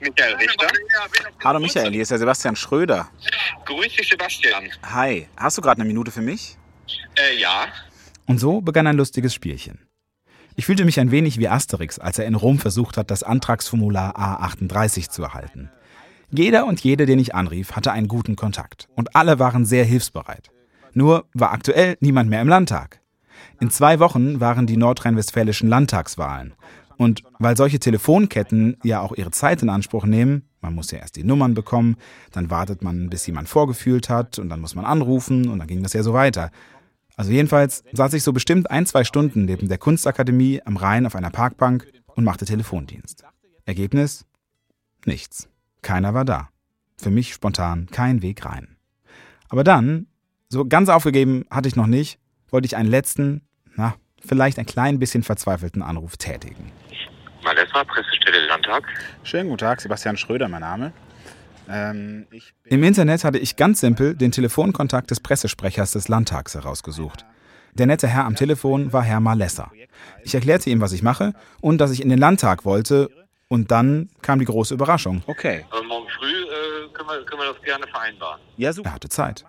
Michael 0.00 0.34
Richter. 0.36 0.68
Hallo 1.42 1.58
Michael, 1.58 1.92
hier 1.92 2.02
ist 2.02 2.10
der 2.10 2.18
Sebastian 2.18 2.56
Schröder. 2.56 3.08
Grüß 3.64 3.96
dich, 3.96 4.08
Sebastian. 4.08 4.64
Hi, 4.84 5.28
hast 5.36 5.58
du 5.58 5.62
gerade 5.62 5.80
eine 5.80 5.88
Minute 5.88 6.10
für 6.10 6.20
mich? 6.20 6.56
Äh, 7.16 7.38
ja. 7.40 7.66
Und 8.26 8.38
so 8.38 8.60
begann 8.60 8.86
ein 8.86 8.96
lustiges 8.96 9.34
Spielchen. 9.34 9.88
Ich 10.54 10.66
fühlte 10.66 10.84
mich 10.84 11.00
ein 11.00 11.10
wenig 11.10 11.38
wie 11.38 11.48
Asterix, 11.48 11.98
als 11.98 12.18
er 12.18 12.26
in 12.26 12.34
Rom 12.34 12.58
versucht 12.58 12.96
hat, 12.96 13.10
das 13.10 13.22
Antragsformular 13.22 14.16
A38 14.16 15.08
zu 15.08 15.22
erhalten. 15.22 15.70
Jeder 16.30 16.66
und 16.66 16.80
jede, 16.80 17.06
den 17.06 17.18
ich 17.18 17.34
anrief, 17.34 17.72
hatte 17.72 17.92
einen 17.92 18.08
guten 18.08 18.36
Kontakt. 18.36 18.88
Und 18.94 19.16
alle 19.16 19.38
waren 19.38 19.64
sehr 19.64 19.84
hilfsbereit. 19.84 20.50
Nur 20.92 21.26
war 21.32 21.52
aktuell 21.52 21.96
niemand 22.00 22.28
mehr 22.28 22.42
im 22.42 22.48
Landtag. 22.48 23.00
In 23.60 23.70
zwei 23.70 23.98
Wochen 23.98 24.40
waren 24.40 24.66
die 24.66 24.76
nordrhein-westfälischen 24.76 25.68
Landtagswahlen. 25.68 26.54
Und 26.98 27.22
weil 27.38 27.56
solche 27.56 27.78
Telefonketten 27.78 28.76
ja 28.82 29.00
auch 29.00 29.14
ihre 29.14 29.30
Zeit 29.30 29.62
in 29.62 29.70
Anspruch 29.70 30.04
nehmen, 30.04 30.42
man 30.60 30.74
muss 30.74 30.90
ja 30.90 30.98
erst 30.98 31.14
die 31.16 31.22
Nummern 31.22 31.54
bekommen, 31.54 31.96
dann 32.32 32.50
wartet 32.50 32.82
man, 32.82 33.08
bis 33.08 33.26
jemand 33.26 33.48
vorgefühlt 33.48 34.08
hat 34.08 34.38
und 34.40 34.48
dann 34.48 34.60
muss 34.60 34.74
man 34.74 34.84
anrufen 34.84 35.48
und 35.48 35.60
dann 35.60 35.68
ging 35.68 35.82
das 35.82 35.92
ja 35.92 36.02
so 36.02 36.12
weiter. 36.12 36.50
Also 37.16 37.30
jedenfalls 37.30 37.84
saß 37.92 38.12
ich 38.14 38.24
so 38.24 38.32
bestimmt 38.32 38.70
ein, 38.70 38.84
zwei 38.84 39.04
Stunden 39.04 39.44
neben 39.44 39.68
der 39.68 39.78
Kunstakademie 39.78 40.60
am 40.64 40.76
Rhein 40.76 41.06
auf 41.06 41.14
einer 41.14 41.30
Parkbank 41.30 41.86
und 42.14 42.24
machte 42.24 42.44
Telefondienst. 42.44 43.24
Ergebnis? 43.64 44.26
Nichts. 45.04 45.48
Keiner 45.82 46.14
war 46.14 46.24
da. 46.24 46.48
Für 46.96 47.10
mich 47.10 47.32
spontan 47.32 47.86
kein 47.86 48.22
Weg 48.22 48.44
rein. 48.44 48.76
Aber 49.48 49.62
dann, 49.62 50.06
so 50.48 50.64
ganz 50.64 50.88
aufgegeben 50.88 51.44
hatte 51.48 51.68
ich 51.68 51.76
noch 51.76 51.86
nicht, 51.86 52.18
wollte 52.50 52.66
ich 52.66 52.76
einen 52.76 52.88
letzten, 52.88 53.42
na, 53.76 53.94
vielleicht 54.20 54.58
ein 54.58 54.66
klein 54.66 54.98
bisschen 54.98 55.22
verzweifelten 55.22 55.82
Anruf 55.82 56.16
tätigen. 56.16 56.72
Malessa, 57.48 57.82
Pressestelle 57.84 58.46
Landtag. 58.46 58.84
Schönen 59.22 59.48
guten 59.48 59.60
Tag, 59.60 59.80
Sebastian 59.80 60.18
Schröder, 60.18 60.48
mein 60.48 60.60
Name. 60.60 60.92
Ähm, 61.66 62.26
Im 62.64 62.82
Internet 62.84 63.24
hatte 63.24 63.38
ich 63.38 63.56
ganz 63.56 63.80
simpel 63.80 64.14
den 64.14 64.32
Telefonkontakt 64.32 65.10
des 65.10 65.20
Pressesprechers 65.20 65.92
des 65.92 66.08
Landtags 66.08 66.54
herausgesucht. 66.54 67.24
Der 67.72 67.86
nette 67.86 68.06
Herr 68.06 68.26
am 68.26 68.36
Telefon 68.36 68.92
war 68.92 69.02
Herr 69.02 69.20
Malessa. 69.20 69.72
Ich 70.24 70.34
erklärte 70.34 70.68
ihm, 70.68 70.82
was 70.82 70.92
ich 70.92 71.02
mache 71.02 71.32
und 71.62 71.78
dass 71.78 71.90
ich 71.90 72.02
in 72.02 72.10
den 72.10 72.18
Landtag 72.18 72.66
wollte. 72.66 73.08
Und 73.48 73.70
dann 73.70 74.10
kam 74.20 74.40
die 74.40 74.44
große 74.44 74.74
Überraschung. 74.74 75.22
Okay. 75.26 75.64
Also 75.70 75.84
morgen 75.84 76.06
früh 76.18 76.26
äh, 76.26 76.92
können, 76.92 77.08
wir, 77.08 77.24
können 77.24 77.40
wir 77.40 77.54
das 77.54 77.62
gerne 77.62 77.86
vereinbaren. 77.86 78.42
Ja, 78.58 78.74
super. 78.74 78.90
Er 78.90 78.94
hatte 78.94 79.08
Zeit. 79.08 79.46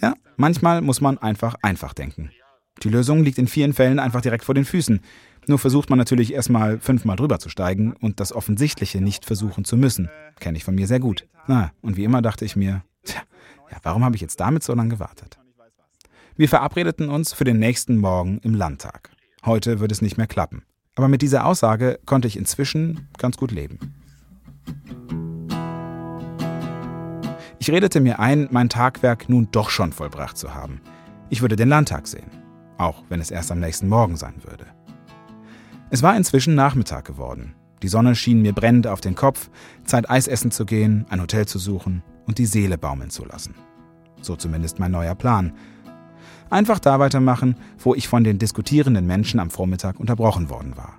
Ja, 0.00 0.14
manchmal 0.36 0.80
muss 0.80 1.00
man 1.00 1.16
einfach 1.18 1.54
einfach 1.62 1.94
denken. 1.94 2.32
Die 2.82 2.88
Lösung 2.88 3.22
liegt 3.22 3.38
in 3.38 3.46
vielen 3.46 3.72
Fällen 3.72 4.00
einfach 4.00 4.20
direkt 4.20 4.44
vor 4.44 4.56
den 4.56 4.64
Füßen. 4.64 5.00
Nur 5.46 5.58
versucht 5.58 5.90
man 5.90 5.98
natürlich 5.98 6.32
erstmal 6.32 6.78
fünfmal 6.78 7.16
drüber 7.16 7.38
zu 7.38 7.48
steigen 7.48 7.94
und 7.94 8.20
das 8.20 8.32
Offensichtliche 8.32 9.00
nicht 9.00 9.24
versuchen 9.24 9.64
zu 9.64 9.76
müssen. 9.76 10.08
Kenne 10.38 10.56
ich 10.56 10.64
von 10.64 10.74
mir 10.74 10.86
sehr 10.86 11.00
gut. 11.00 11.26
Na, 11.48 11.72
und 11.80 11.96
wie 11.96 12.04
immer 12.04 12.22
dachte 12.22 12.44
ich 12.44 12.54
mir, 12.54 12.82
tja, 13.04 13.20
ja, 13.70 13.78
warum 13.82 14.04
habe 14.04 14.14
ich 14.14 14.22
jetzt 14.22 14.38
damit 14.38 14.62
so 14.62 14.74
lange 14.74 14.90
gewartet? 14.90 15.38
Wir 16.36 16.48
verabredeten 16.48 17.08
uns 17.08 17.32
für 17.32 17.44
den 17.44 17.58
nächsten 17.58 17.98
Morgen 17.98 18.38
im 18.38 18.54
Landtag. 18.54 19.10
Heute 19.44 19.80
wird 19.80 19.92
es 19.92 20.00
nicht 20.00 20.16
mehr 20.16 20.28
klappen. 20.28 20.62
Aber 20.94 21.08
mit 21.08 21.22
dieser 21.22 21.46
Aussage 21.46 21.98
konnte 22.06 22.28
ich 22.28 22.36
inzwischen 22.36 23.08
ganz 23.18 23.36
gut 23.36 23.50
leben. 23.50 23.78
Ich 27.58 27.70
redete 27.70 28.00
mir 28.00 28.18
ein, 28.18 28.48
mein 28.50 28.68
Tagwerk 28.68 29.28
nun 29.28 29.48
doch 29.52 29.70
schon 29.70 29.92
vollbracht 29.92 30.36
zu 30.36 30.54
haben. 30.54 30.80
Ich 31.30 31.42
würde 31.42 31.56
den 31.56 31.68
Landtag 31.68 32.06
sehen, 32.06 32.30
auch 32.78 33.04
wenn 33.08 33.20
es 33.20 33.30
erst 33.30 33.52
am 33.52 33.60
nächsten 33.60 33.88
Morgen 33.88 34.16
sein 34.16 34.34
würde. 34.44 34.66
Es 35.92 36.02
war 36.02 36.16
inzwischen 36.16 36.54
Nachmittag 36.54 37.04
geworden. 37.04 37.54
Die 37.82 37.88
Sonne 37.88 38.14
schien 38.14 38.40
mir 38.40 38.54
brennend 38.54 38.86
auf 38.86 39.02
den 39.02 39.14
Kopf, 39.14 39.50
Zeit 39.84 40.08
Eis 40.08 40.26
essen 40.26 40.50
zu 40.50 40.64
gehen, 40.64 41.04
ein 41.10 41.20
Hotel 41.20 41.46
zu 41.46 41.58
suchen 41.58 42.02
und 42.26 42.38
die 42.38 42.46
Seele 42.46 42.78
baumeln 42.78 43.10
zu 43.10 43.26
lassen. 43.26 43.54
So 44.22 44.34
zumindest 44.34 44.78
mein 44.78 44.92
neuer 44.92 45.14
Plan. 45.14 45.52
Einfach 46.48 46.78
da 46.78 46.98
weitermachen, 46.98 47.56
wo 47.78 47.94
ich 47.94 48.08
von 48.08 48.24
den 48.24 48.38
diskutierenden 48.38 49.06
Menschen 49.06 49.38
am 49.38 49.50
Vormittag 49.50 50.00
unterbrochen 50.00 50.48
worden 50.48 50.78
war. 50.78 50.98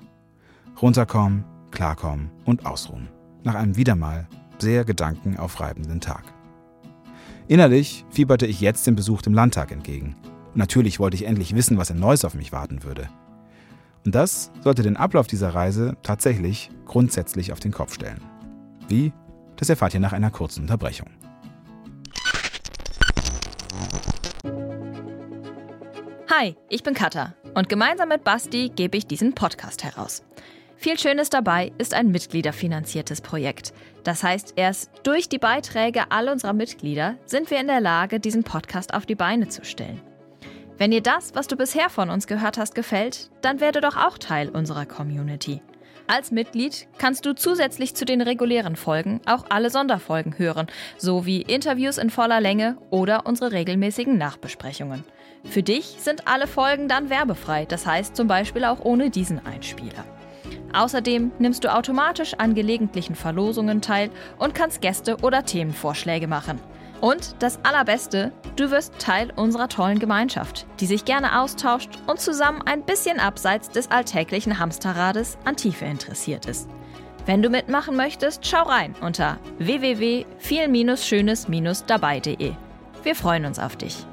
Runterkommen, 0.80 1.44
klarkommen 1.72 2.30
und 2.46 2.68
ausruhen. 2.68 3.10
Nach 3.44 3.56
einem 3.56 3.76
wieder 3.76 3.96
mal 3.96 4.28
sehr 4.60 4.86
gedankenaufreibenden 4.86 6.02
Tag. 6.02 6.26
Innerlich 7.48 8.06
fieberte 8.12 8.46
ich 8.46 8.62
jetzt 8.62 8.86
dem 8.86 8.96
Besuch 8.96 9.24
dem 9.24 9.34
Landtag 9.34 9.72
entgegen. 9.72 10.16
Natürlich 10.54 11.00
wollte 11.00 11.16
ich 11.16 11.26
endlich 11.26 11.56
wissen, 11.56 11.80
was 11.80 11.90
in 11.90 12.00
Neuss 12.00 12.26
auf 12.26 12.36
mich 12.36 12.52
warten 12.52 12.84
würde. 12.84 13.10
Und 14.06 14.16
das 14.16 14.52
sollte 14.62 14.84
den 14.84 14.98
Ablauf 14.98 15.28
dieser 15.28 15.56
Reise 15.56 15.96
tatsächlich 16.04 16.70
grundsätzlich 16.86 17.52
auf 17.52 17.60
den 17.60 17.72
Kopf 17.72 17.94
stellen. 17.94 18.22
Wie? 18.88 19.14
Das 19.56 19.70
erfahrt 19.70 19.94
ihr 19.94 20.00
nach 20.00 20.14
einer 20.14 20.32
kurzen 20.32 20.62
Unterbrechung. 20.62 21.08
Hi, 26.30 26.56
ich 26.68 26.84
bin 26.84 26.96
Katha 26.96 27.34
und 27.54 27.70
gemeinsam 27.70 28.10
mit 28.10 28.24
Basti 28.24 28.72
gebe 28.76 28.98
ich 28.98 29.08
diesen 29.08 29.34
Podcast 29.36 29.84
heraus. 29.84 30.24
Viel 30.76 31.00
Schönes 31.00 31.30
dabei 31.30 31.72
ist 31.78 31.94
ein 31.94 32.12
mitgliederfinanziertes 32.12 33.22
Projekt. 33.22 33.74
Das 34.04 34.24
heißt, 34.24 34.54
erst 34.58 34.92
durch 35.04 35.30
die 35.30 35.38
Beiträge 35.38 36.12
all 36.12 36.28
unserer 36.28 36.52
Mitglieder 36.52 37.16
sind 37.26 37.50
wir 37.52 37.62
in 37.62 37.68
der 37.68 37.80
Lage, 37.80 38.20
diesen 38.20 38.44
Podcast 38.44 38.94
auf 38.94 39.06
die 39.06 39.16
Beine 39.16 39.48
zu 39.48 39.64
stellen. 39.64 40.02
Wenn 40.78 40.92
dir 40.92 41.02
das, 41.02 41.36
was 41.36 41.48
du 41.48 41.56
bisher 41.56 41.90
von 41.90 42.10
uns 42.10 42.28
gehört 42.28 42.58
hast, 42.58 42.74
gefällt, 42.74 43.30
dann 43.42 43.60
werde 43.60 43.80
doch 43.80 43.96
auch 43.96 44.18
Teil 44.18 44.50
unserer 44.50 44.86
Community. 44.86 45.62
Als 46.08 46.32
Mitglied 46.32 46.88
kannst 46.98 47.26
du 47.26 47.34
zusätzlich 47.34 47.96
zu 47.96 48.06
den 48.06 48.22
regulären 48.22 48.76
Folgen 48.76 49.22
auch 49.26 49.46
alle 49.50 49.70
Sonderfolgen 49.70 50.38
hören, 50.38 50.68
sowie 50.98 51.42
Interviews 51.42 51.98
in 51.98 52.10
voller 52.10 52.42
Länge 52.42 52.78
oder 52.90 53.26
unsere 53.26 53.52
regelmäßigen 53.52 54.18
Nachbesprechungen. 54.18 55.04
Für 55.46 55.64
dich 55.64 55.96
sind 56.00 56.28
alle 56.28 56.48
Folgen 56.48 56.88
dann 56.88 57.10
werbefrei, 57.10 57.66
das 57.66 57.86
heißt 57.86 58.16
zum 58.16 58.28
Beispiel 58.28 58.66
auch 58.66 58.84
ohne 58.84 59.10
diesen 59.10 59.46
Einspieler. 59.46 60.04
Außerdem 60.74 61.32
nimmst 61.40 61.64
du 61.64 61.74
automatisch 61.74 62.34
an 62.34 62.56
gelegentlichen 62.56 63.16
Verlosungen 63.16 63.82
teil 63.82 64.10
und 64.40 64.56
kannst 64.56 64.82
Gäste 64.82 65.18
oder 65.22 65.46
Themenvorschläge 65.46 66.28
machen. 66.28 66.60
Und 67.04 67.36
das 67.40 67.60
Allerbeste, 67.66 68.32
du 68.56 68.72
wirst 68.72 68.98
Teil 68.98 69.30
unserer 69.36 69.68
tollen 69.68 70.00
Gemeinschaft, 70.00 70.66
die 70.80 70.86
sich 70.86 71.04
gerne 71.04 71.42
austauscht 71.42 71.90
und 72.08 72.22
zusammen 72.22 72.62
ein 72.62 72.86
bisschen 72.86 73.20
abseits 73.20 73.70
des 73.70 73.92
alltäglichen 73.92 74.58
Hamsterrades 74.58 75.38
an 75.44 75.58
Tiefe 75.58 75.84
interessiert 75.84 76.46
ist. 76.46 76.70
Wenn 77.26 77.42
du 77.42 77.50
mitmachen 77.50 77.98
möchtest, 77.98 78.48
schau 78.48 78.64
rein 78.64 78.96
unter 79.02 79.38
www.viel-schönes-dabei.de. 79.58 82.54
Wir 83.04 83.16
freuen 83.16 83.44
uns 83.44 83.60
auf 83.60 83.76
dich. 83.76 84.06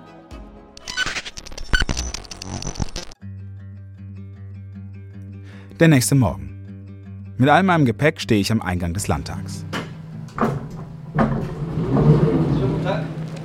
Der 5.78 5.86
nächste 5.86 6.16
Morgen. 6.16 7.36
Mit 7.36 7.50
all 7.50 7.62
meinem 7.62 7.84
Gepäck 7.84 8.20
stehe 8.20 8.40
ich 8.40 8.50
am 8.50 8.60
Eingang 8.60 8.94
des 8.94 9.06
Landtags. 9.06 9.64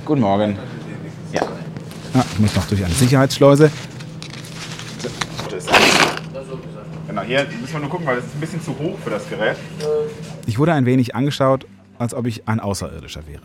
Guten 0.06 0.20
Morgen. 0.20 0.56
Ja. 1.32 1.42
ja. 2.14 2.24
Ich 2.32 2.38
muss 2.38 2.54
noch 2.54 2.64
durch 2.68 2.84
eine 2.84 2.94
Sicherheitsschleuse. 2.94 3.72
Genau, 7.08 7.22
hier 7.22 7.44
müssen 7.60 7.72
wir 7.72 7.80
nur 7.80 7.90
gucken, 7.90 8.06
weil 8.06 8.18
es 8.18 8.26
ist 8.26 8.36
ein 8.36 8.40
bisschen 8.40 8.62
zu 8.62 8.78
hoch 8.78 8.96
für 9.02 9.10
das 9.10 9.28
Gerät. 9.28 9.56
Ich 10.46 10.60
wurde 10.60 10.74
ein 10.74 10.86
wenig 10.86 11.16
angeschaut, 11.16 11.66
als 11.98 12.14
ob 12.14 12.26
ich 12.26 12.46
ein 12.46 12.60
Außerirdischer 12.60 13.26
wäre. 13.26 13.42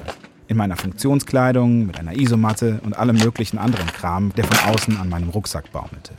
In 0.48 0.56
meiner 0.56 0.78
Funktionskleidung, 0.78 1.88
mit 1.88 1.98
einer 1.98 2.16
Isomatte 2.16 2.80
und 2.84 2.96
allem 2.96 3.18
möglichen 3.18 3.58
anderen 3.58 3.88
Kram, 3.88 4.32
der 4.36 4.44
von 4.44 4.72
außen 4.72 4.98
an 4.98 5.10
meinem 5.10 5.30
Rucksack 5.30 5.72
baumelte. 5.72 6.14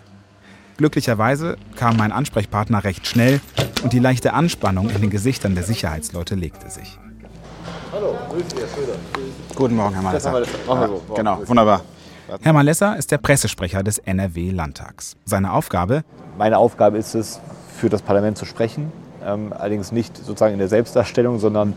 Glücklicherweise 0.77 1.57
kam 1.77 1.97
mein 1.97 2.11
Ansprechpartner 2.11 2.83
recht 2.83 3.07
schnell 3.07 3.41
und 3.85 3.93
die 3.93 4.01
leichte 4.01 4.33
Anspannung 4.33 4.91
in 4.91 5.03
den 5.03 5.11
Gesichtern 5.11 5.55
der 5.55 5.63
Sicherheitsleute 5.63 6.35
legte 6.35 6.69
sich. 6.69 6.99
Hallo, 7.93 8.17
grüß 8.29 8.49
dich, 8.49 8.59
Herr 8.59 8.69
Schröder. 8.69 8.99
Guten 9.55 9.77
Morgen, 9.77 9.95
Herr 9.95 10.03
Malesser. 10.03 10.33
Machen 10.33 10.81
wir 10.81 10.89
so. 10.89 11.15
Genau, 11.15 11.47
wunderbar. 11.47 11.83
Herr 12.41 12.53
Malesser 12.53 12.97
ist 12.97 13.11
der 13.11 13.19
Pressesprecher 13.19 13.83
des 13.83 13.99
NRW-Landtags. 13.99 15.17
Seine 15.25 15.53
Aufgabe? 15.53 16.05
Meine 16.39 16.57
Aufgabe 16.57 16.97
ist 16.97 17.15
es, 17.15 17.41
für 17.77 17.89
das 17.89 18.01
Parlament 18.01 18.39
zu 18.39 18.45
sprechen. 18.45 18.93
Ähm, 19.25 19.53
allerdings 19.53 19.93
nicht 19.93 20.17
sozusagen 20.17 20.55
in 20.55 20.59
der 20.59 20.69
Selbstdarstellung, 20.69 21.39
sondern 21.39 21.75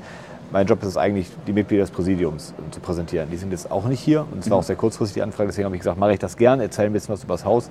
mein 0.51 0.67
Job 0.67 0.81
ist 0.83 0.89
es 0.89 0.97
eigentlich, 0.97 1.27
die 1.47 1.53
Mitglieder 1.53 1.83
des 1.83 1.91
Präsidiums 1.91 2.51
äh, 2.51 2.71
zu 2.71 2.79
präsentieren. 2.79 3.29
Die 3.29 3.37
sind 3.37 3.51
jetzt 3.51 3.69
auch 3.71 3.85
nicht 3.85 3.99
hier 3.99 4.25
und 4.31 4.39
es 4.39 4.49
war 4.49 4.59
auch 4.59 4.63
sehr 4.63 4.75
kurzfristig 4.75 5.15
die 5.15 5.21
Anfrage, 5.21 5.49
deswegen 5.49 5.65
habe 5.65 5.75
ich 5.75 5.81
gesagt, 5.81 5.99
mache 5.99 6.13
ich 6.13 6.19
das 6.19 6.37
gern, 6.37 6.59
erzähle 6.61 6.87
ein 6.87 6.93
bisschen 6.93 7.13
was 7.13 7.23
über 7.23 7.33
das 7.33 7.43
Haus. 7.43 7.69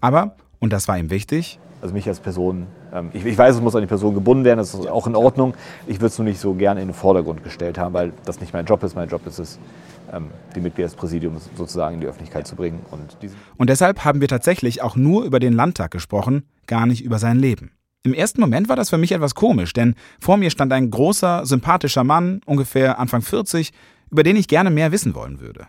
Aber, 0.00 0.32
und 0.58 0.72
das 0.72 0.88
war 0.88 0.98
ihm 0.98 1.10
wichtig, 1.10 1.58
also 1.80 1.94
mich 1.94 2.06
als 2.08 2.20
Person, 2.20 2.66
ähm, 2.85 2.85
ich, 3.12 3.24
ich, 3.24 3.36
weiß, 3.36 3.56
es 3.56 3.60
muss 3.60 3.74
an 3.74 3.80
die 3.80 3.86
Person 3.86 4.14
gebunden 4.14 4.44
werden, 4.44 4.58
das 4.58 4.74
ist 4.74 4.86
auch 4.86 5.06
in 5.06 5.16
Ordnung. 5.16 5.54
Ich 5.86 5.96
würde 5.96 6.06
es 6.06 6.18
nur 6.18 6.26
nicht 6.26 6.40
so 6.40 6.54
gerne 6.54 6.80
in 6.80 6.88
den 6.88 6.94
Vordergrund 6.94 7.42
gestellt 7.44 7.78
haben, 7.78 7.94
weil 7.94 8.12
das 8.24 8.40
nicht 8.40 8.52
mein 8.52 8.66
Job 8.66 8.82
ist. 8.82 8.94
Mein 8.94 9.08
Job 9.08 9.26
ist 9.26 9.38
es, 9.38 9.58
ähm, 10.12 10.30
die 10.54 10.60
Mitglieder 10.60 10.88
des 10.88 10.96
Präsidiums 10.96 11.50
sozusagen 11.56 11.96
in 11.96 12.00
die 12.00 12.06
Öffentlichkeit 12.06 12.46
zu 12.46 12.56
bringen. 12.56 12.80
Und, 12.90 13.16
und 13.56 13.70
deshalb 13.70 14.04
haben 14.04 14.20
wir 14.20 14.28
tatsächlich 14.28 14.82
auch 14.82 14.96
nur 14.96 15.24
über 15.24 15.40
den 15.40 15.52
Landtag 15.52 15.90
gesprochen, 15.90 16.44
gar 16.66 16.86
nicht 16.86 17.04
über 17.04 17.18
sein 17.18 17.38
Leben. 17.38 17.72
Im 18.02 18.14
ersten 18.14 18.40
Moment 18.40 18.68
war 18.68 18.76
das 18.76 18.90
für 18.90 18.98
mich 18.98 19.10
etwas 19.10 19.34
komisch, 19.34 19.72
denn 19.72 19.96
vor 20.20 20.36
mir 20.36 20.50
stand 20.50 20.72
ein 20.72 20.90
großer, 20.90 21.44
sympathischer 21.44 22.04
Mann, 22.04 22.40
ungefähr 22.46 23.00
Anfang 23.00 23.20
40, 23.20 23.72
über 24.10 24.22
den 24.22 24.36
ich 24.36 24.46
gerne 24.46 24.70
mehr 24.70 24.92
wissen 24.92 25.14
wollen 25.14 25.40
würde. 25.40 25.66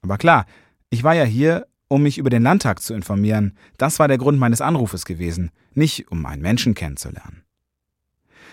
Aber 0.00 0.16
klar, 0.16 0.46
ich 0.90 1.02
war 1.02 1.14
ja 1.14 1.24
hier, 1.24 1.66
um 1.88 2.02
mich 2.02 2.18
über 2.18 2.30
den 2.30 2.42
Landtag 2.42 2.80
zu 2.82 2.94
informieren. 2.94 3.56
Das 3.78 3.98
war 3.98 4.08
der 4.08 4.18
Grund 4.18 4.38
meines 4.38 4.60
Anrufes 4.60 5.04
gewesen, 5.04 5.50
nicht 5.74 6.10
um 6.10 6.24
einen 6.26 6.42
Menschen 6.42 6.74
kennenzulernen. 6.74 7.42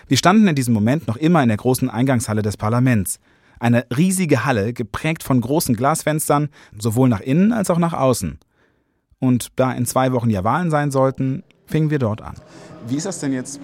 Wir 0.08 0.16
standen 0.16 0.46
in 0.48 0.54
diesem 0.54 0.74
Moment 0.74 1.06
noch 1.06 1.16
immer 1.16 1.42
in 1.42 1.48
der 1.48 1.56
großen 1.58 1.88
Eingangshalle 1.88 2.42
des 2.42 2.56
Parlaments. 2.56 3.18
Eine 3.60 3.86
riesige 3.96 4.44
Halle, 4.44 4.72
geprägt 4.72 5.22
von 5.22 5.40
großen 5.40 5.76
Glasfenstern, 5.76 6.48
sowohl 6.76 7.08
nach 7.08 7.20
innen 7.20 7.52
als 7.52 7.70
auch 7.70 7.78
nach 7.78 7.92
außen. 7.92 8.38
Und 9.20 9.48
da 9.56 9.72
in 9.72 9.86
zwei 9.86 10.12
Wochen 10.12 10.30
ja 10.30 10.42
Wahlen 10.42 10.70
sein 10.70 10.90
sollten, 10.90 11.44
fingen 11.66 11.90
wir 11.90 12.00
dort 12.00 12.20
an. 12.22 12.34
Wie 12.88 12.96
ist 12.96 13.06
das 13.06 13.20
denn 13.20 13.32
jetzt 13.32 13.60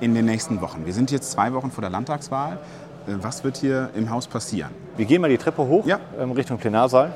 in 0.00 0.14
den 0.14 0.24
nächsten 0.24 0.62
Wochen? 0.62 0.86
Wir 0.86 0.94
sind 0.94 1.10
jetzt 1.10 1.30
zwei 1.30 1.52
Wochen 1.52 1.70
vor 1.70 1.82
der 1.82 1.90
Landtagswahl. 1.90 2.54
Äh, 3.06 3.12
was 3.20 3.44
wird 3.44 3.58
hier 3.58 3.90
im 3.94 4.08
Haus 4.08 4.26
passieren? 4.26 4.70
Wir 4.96 5.04
gehen 5.04 5.20
mal 5.20 5.28
die 5.28 5.36
Treppe 5.36 5.62
hoch 5.66 5.86
Ja. 5.86 6.00
ähm, 6.18 6.30
Richtung 6.32 6.56
Plenarsaal. 6.56 7.14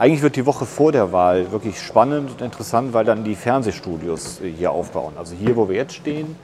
Eigentlich 0.00 0.22
wird 0.22 0.36
die 0.36 0.46
Woche 0.46 0.64
vor 0.64 0.92
der 0.92 1.12
Wahl 1.12 1.52
wirklich 1.52 1.78
spannend 1.78 2.30
und 2.30 2.40
interessant, 2.40 2.94
weil 2.94 3.04
dann 3.04 3.22
die 3.22 3.34
Fernsehstudios 3.34 4.40
äh, 4.40 4.50
hier 4.50 4.72
aufbauen. 4.72 5.12
Also 5.18 5.34
hier, 5.34 5.56
wo 5.56 5.68
wir 5.68 5.76
jetzt 5.76 5.92
stehen, 5.92 6.36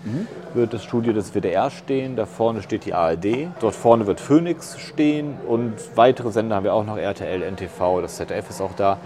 wird 0.52 0.74
das 0.74 0.84
Studio 0.84 1.14
des 1.14 1.32
WDR 1.32 1.70
stehen. 1.70 2.16
Da 2.16 2.26
vorne 2.26 2.60
steht 2.60 2.84
die 2.84 2.92
ARD. 2.92 3.48
Dort 3.60 3.74
vorne 3.74 4.06
wird 4.06 4.20
Phoenix 4.20 4.78
stehen 4.78 5.38
und 5.48 5.72
weitere 5.94 6.32
Sender 6.32 6.56
haben 6.56 6.64
wir 6.64 6.74
auch 6.74 6.84
noch, 6.84 6.98
RTL, 6.98 7.50
NTV, 7.50 8.02
das 8.02 8.16
ZDF 8.16 8.50
ist 8.50 8.60
auch 8.60 8.74
da. 8.76 8.98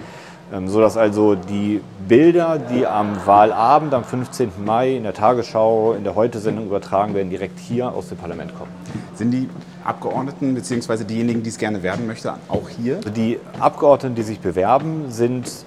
Ähm, 0.53 0.69
Sodass 0.69 0.97
also 0.97 1.35
die 1.37 1.81
Bilder, 2.09 2.59
die 2.59 2.87
am 2.87 3.25
Wahlabend 3.25 3.95
am 3.95 4.05
15. 4.05 4.51
Mai 4.65 4.97
in 4.97 5.05
der 5.05 5.15
Tagesschau, 5.15 5.93
in 5.93 6.03
der 6.03 6.17
Heute-Sendung 6.17 6.67
übertragen 6.67 7.15
werden, 7.15 7.31
direkt 7.31 7.59
hier 7.59 7.93
aus 7.93 8.09
dem 8.09 8.19
Parlament 8.19 8.57
kommen. 8.57 8.73
Sind 9.15 9.31
die 9.31 9.49
Abgeordneten 9.85 10.55
bzw. 10.55 11.05
diejenigen, 11.05 11.43
die 11.43 11.51
es 11.51 11.59
gerne 11.59 11.83
werden 11.83 12.07
möchten, 12.07 12.31
auch 12.49 12.69
hier? 12.69 12.97
Also 12.97 13.11
die 13.11 13.39
Abgeordneten, 13.61 14.17
die 14.17 14.23
sich 14.23 14.41
bewerben, 14.41 15.11
sind 15.11 15.65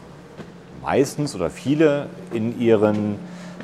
meistens 0.81 1.33
oder 1.33 1.49
viele 1.49 2.07
in 2.33 2.59
ihren 2.59 3.15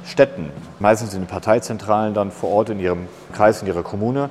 Städten, 0.06 0.50
meistens 0.80 1.14
in 1.14 1.22
den 1.22 1.28
Parteizentralen 1.28 2.14
dann 2.14 2.32
vor 2.32 2.50
Ort 2.50 2.70
in 2.70 2.80
ihrem 2.80 3.08
Kreis, 3.34 3.62
in 3.62 3.68
ihrer 3.68 3.84
Kommune. 3.84 4.30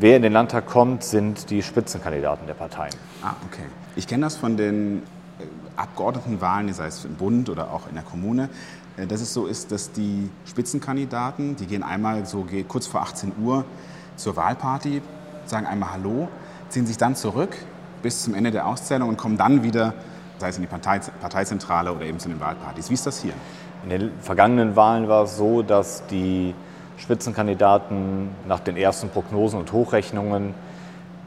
Wer 0.00 0.16
in 0.16 0.22
den 0.22 0.32
Landtag 0.32 0.66
kommt, 0.66 1.04
sind 1.04 1.50
die 1.50 1.62
Spitzenkandidaten 1.62 2.48
der 2.48 2.54
Parteien. 2.54 2.92
Ah, 3.22 3.34
okay. 3.46 3.62
Ich 3.94 4.08
kenne 4.08 4.24
das 4.24 4.36
von 4.36 4.56
den 4.56 5.02
Abgeordnetenwahlen, 5.76 6.72
sei 6.72 6.86
es 6.86 7.04
im 7.04 7.14
Bund 7.14 7.48
oder 7.48 7.72
auch 7.72 7.88
in 7.88 7.94
der 7.94 8.04
Kommune, 8.04 8.48
äh, 8.96 9.06
dass 9.06 9.20
es 9.20 9.34
so 9.34 9.46
ist, 9.46 9.72
dass 9.72 9.92
die 9.92 10.30
Spitzenkandidaten, 10.46 11.56
die 11.56 11.66
gehen 11.66 11.82
einmal 11.82 12.26
so 12.26 12.46
kurz 12.68 12.86
vor 12.86 13.02
18 13.02 13.32
Uhr 13.42 13.64
zur 14.16 14.36
Wahlparty, 14.36 15.02
sagen 15.46 15.66
einmal 15.66 15.92
Hallo, 15.92 16.28
ziehen 16.68 16.86
sich 16.86 16.96
dann 16.96 17.16
zurück 17.16 17.56
bis 18.02 18.22
zum 18.22 18.34
Ende 18.34 18.50
der 18.50 18.66
Auszählung 18.66 19.08
und 19.08 19.16
kommen 19.16 19.36
dann 19.36 19.62
wieder, 19.62 19.94
sei 20.38 20.48
es 20.48 20.56
in 20.56 20.62
die 20.62 20.68
Partei, 20.68 21.00
Parteizentrale 21.20 21.92
oder 21.92 22.04
eben 22.04 22.18
zu 22.18 22.28
den 22.28 22.38
Wahlpartys. 22.38 22.90
Wie 22.90 22.94
ist 22.94 23.06
das 23.06 23.22
hier? 23.22 23.32
In 23.82 23.90
den 23.90 24.10
vergangenen 24.20 24.76
Wahlen 24.76 25.08
war 25.08 25.24
es 25.24 25.36
so, 25.36 25.62
dass 25.62 26.06
die 26.06 26.54
Spitzenkandidaten 26.96 28.28
nach 28.46 28.60
den 28.60 28.76
ersten 28.76 29.08
Prognosen 29.08 29.58
und 29.58 29.72
Hochrechnungen 29.72 30.54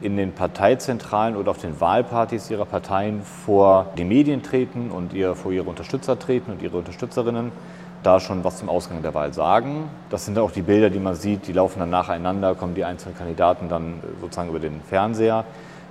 in 0.00 0.16
den 0.16 0.32
Parteizentralen 0.32 1.36
oder 1.36 1.50
auf 1.50 1.58
den 1.58 1.80
Wahlpartys 1.80 2.50
ihrer 2.50 2.64
Parteien 2.64 3.22
vor 3.22 3.86
die 3.96 4.04
Medien 4.04 4.42
treten 4.42 4.90
und 4.90 5.12
ihr, 5.12 5.34
vor 5.34 5.52
ihre 5.52 5.68
Unterstützer 5.68 6.18
treten 6.18 6.52
und 6.52 6.62
ihre 6.62 6.76
Unterstützerinnen 6.78 7.52
da 8.02 8.20
schon 8.20 8.44
was 8.44 8.58
zum 8.58 8.68
Ausgang 8.68 9.02
der 9.02 9.14
Wahl 9.14 9.32
sagen. 9.32 9.90
Das 10.10 10.24
sind 10.24 10.38
auch 10.38 10.52
die 10.52 10.62
Bilder, 10.62 10.88
die 10.88 11.00
man 11.00 11.14
sieht, 11.14 11.48
die 11.48 11.52
laufen 11.52 11.80
dann 11.80 11.90
nacheinander, 11.90 12.54
kommen 12.54 12.74
die 12.74 12.84
einzelnen 12.84 13.16
Kandidaten 13.16 13.68
dann 13.68 13.94
sozusagen 14.20 14.50
über 14.50 14.60
den 14.60 14.80
Fernseher. 14.82 15.44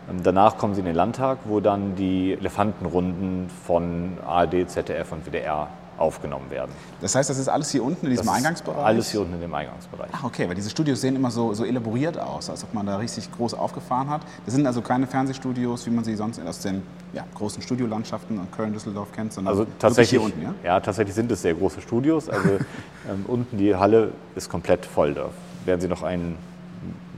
Ähm, 0.09 0.23
Danach 0.23 0.57
kommen 0.57 0.73
sie 0.73 0.79
in 0.79 0.85
den 0.85 0.95
Landtag, 0.95 1.39
wo 1.45 1.59
dann 1.59 1.95
die 1.95 2.33
Elefantenrunden 2.33 3.49
von 3.65 4.17
ARD, 4.25 4.69
ZDF 4.69 5.11
und 5.11 5.25
WDR 5.25 5.67
aufgenommen 5.97 6.49
werden. 6.49 6.71
Das 7.01 7.15
heißt, 7.15 7.29
das 7.29 7.37
ist 7.37 7.47
alles 7.47 7.71
hier 7.71 7.83
unten 7.83 8.05
in 8.05 8.11
diesem 8.11 8.25
Das 8.25 8.35
Eingangsbereich? 8.35 8.85
Alles 8.85 9.11
hier 9.11 9.21
unten 9.21 9.33
in 9.33 9.41
dem 9.41 9.53
Eingangsbereich. 9.53 10.09
Ach, 10.11 10.23
okay, 10.23 10.47
weil 10.47 10.55
diese 10.55 10.69
Studios 10.69 11.01
sehen 11.01 11.15
immer 11.15 11.31
so, 11.31 11.53
so 11.53 11.65
elaboriert 11.65 12.19
aus, 12.19 12.49
als 12.49 12.63
ob 12.63 12.73
man 12.73 12.85
da 12.85 12.97
richtig 12.97 13.31
groß 13.31 13.53
aufgefahren 13.53 14.09
hat. 14.09 14.21
Das 14.45 14.53
sind 14.53 14.65
also 14.65 14.81
keine 14.81 15.07
Fernsehstudios, 15.07 15.85
wie 15.85 15.91
man 15.91 16.03
sie 16.03 16.15
sonst 16.15 16.39
aus 16.41 16.59
den 16.59 16.83
ja, 17.13 17.25
großen 17.35 17.61
Studiolandschaften 17.61 18.37
in 18.37 18.51
Köln, 18.51 18.73
Düsseldorf 18.73 19.11
kennt, 19.11 19.33
sondern 19.33 19.53
Also 19.53 19.67
tatsächlich, 19.79 20.09
hier 20.09 20.21
unten, 20.21 20.41
ja? 20.41 20.53
ja, 20.63 20.79
tatsächlich 20.79 21.15
sind 21.15 21.31
es 21.31 21.41
sehr 21.41 21.53
große 21.53 21.81
Studios. 21.81 22.29
Also 22.29 22.49
ähm, 23.09 23.25
unten 23.27 23.57
die 23.57 23.75
Halle 23.75 24.11
ist 24.35 24.49
komplett 24.49 24.85
voll. 24.85 25.13
Da 25.13 25.29
werden 25.65 25.81
Sie 25.81 25.87
noch 25.87 26.03
einen 26.03 26.37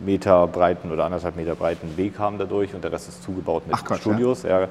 Meter 0.05 0.47
breiten 0.47 0.91
oder 0.91 1.05
anderthalb 1.05 1.35
Meter 1.35 1.55
breiten 1.55 1.95
Weg 1.97 2.19
haben 2.19 2.37
dadurch 2.37 2.73
und 2.73 2.83
der 2.83 2.91
Rest 2.91 3.09
ist 3.09 3.23
zugebaut 3.23 3.67
mit 3.67 3.75
Ach 3.75 3.83
Quatsch, 3.83 4.01
Studios. 4.01 4.43
Ja. 4.43 4.63
ähm, 4.63 4.69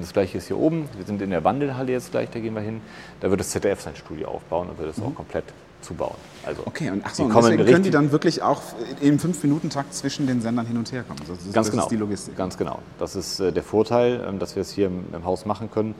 Das 0.00 0.12
gleiche 0.12 0.38
ist 0.38 0.46
hier 0.48 0.58
oben. 0.58 0.88
Wir 0.96 1.04
sind 1.04 1.22
in 1.22 1.30
der 1.30 1.44
Wandelhalle 1.44 1.92
jetzt 1.92 2.10
gleich, 2.10 2.28
da 2.30 2.38
gehen 2.40 2.54
wir 2.54 2.60
hin. 2.62 2.80
Da 3.20 3.30
wird 3.30 3.40
das 3.40 3.50
ZDF 3.50 3.80
sein 3.80 3.96
Studio 3.96 4.28
aufbauen 4.28 4.68
und 4.68 4.78
wird 4.78 4.90
es 4.96 5.02
auch 5.02 5.14
komplett 5.14 5.44
zubauen. 5.82 6.16
Also 6.44 6.62
Mhm. 6.62 6.66
Okay, 6.68 6.90
und 6.90 7.02
ach 7.04 7.14
so, 7.14 7.24
und 7.24 7.34
deswegen 7.34 7.64
können 7.64 7.82
die 7.84 7.90
dann 7.90 8.10
wirklich 8.12 8.42
auch 8.42 8.60
im 9.00 9.18
Fünf-Minuten-Takt 9.18 9.94
zwischen 9.94 10.26
den 10.26 10.40
Sendern 10.40 10.66
hin 10.66 10.76
und 10.76 10.90
her 10.90 11.04
kommen. 11.04 11.20
Das 11.20 11.38
ist, 11.38 11.52
Ganz 11.52 11.66
das 11.66 11.70
genau. 11.70 11.82
ist 11.84 11.90
die 11.90 11.96
Logistik. 11.96 12.36
Ganz 12.36 12.56
genau. 12.56 12.78
Das 12.98 13.14
ist 13.16 13.40
äh, 13.40 13.52
der 13.52 13.62
Vorteil, 13.62 14.24
ähm, 14.28 14.38
dass 14.38 14.56
wir 14.56 14.62
es 14.62 14.72
hier 14.72 14.86
im, 14.86 15.04
im 15.12 15.24
Haus 15.24 15.44
machen 15.46 15.70
können. 15.70 15.94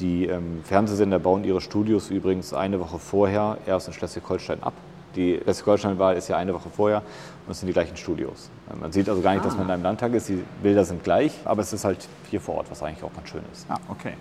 Die 0.00 0.26
ähm, 0.26 0.60
Fernsehsender 0.64 1.18
bauen 1.18 1.44
ihre 1.44 1.60
Studios 1.60 2.10
übrigens 2.10 2.52
eine 2.54 2.80
Woche 2.80 2.98
vorher 2.98 3.58
erst 3.66 3.88
in 3.88 3.94
Schleswig-Holstein 3.94 4.62
ab. 4.62 4.72
Die 5.16 5.38
Schleswig-Holstein-Wahl 5.42 6.16
ist 6.16 6.28
ja 6.28 6.36
eine 6.38 6.54
Woche 6.54 6.70
vorher 6.74 7.02
und 7.46 7.52
es 7.52 7.60
sind 7.60 7.66
die 7.66 7.72
gleichen 7.72 7.96
Studios. 7.96 8.50
Ähm, 8.72 8.80
Man 8.80 8.92
sieht 8.92 9.08
also 9.08 9.20
gar 9.22 9.34
nicht, 9.34 9.44
dass 9.44 9.54
man 9.56 9.66
in 9.66 9.70
einem 9.72 9.82
Landtag 9.82 10.12
ist. 10.14 10.28
Die 10.28 10.42
Bilder 10.62 10.84
sind 10.84 11.02
gleich, 11.04 11.32
aber 11.44 11.62
es 11.62 11.72
ist 11.72 11.84
halt 11.84 12.08
hier 12.30 12.40
vor 12.40 12.56
Ort, 12.56 12.70
was 12.70 12.82
eigentlich 12.82 13.02
auch 13.02 13.12
ganz 13.12 13.28
schön 13.28 13.42
ist. 13.52 13.66
Ah, 13.68 13.78
okay. 13.88 14.14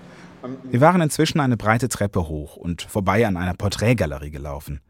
Wir 0.64 0.82
waren 0.82 1.02
inzwischen 1.02 1.40
eine 1.40 1.56
breite 1.56 1.88
Treppe 1.88 2.28
hoch 2.28 2.56
und 2.56 2.82
vorbei 2.82 3.28
an 3.28 3.38
einer 3.38 3.54
Porträtgalerie 3.54 4.32
gelaufen. 4.32 4.82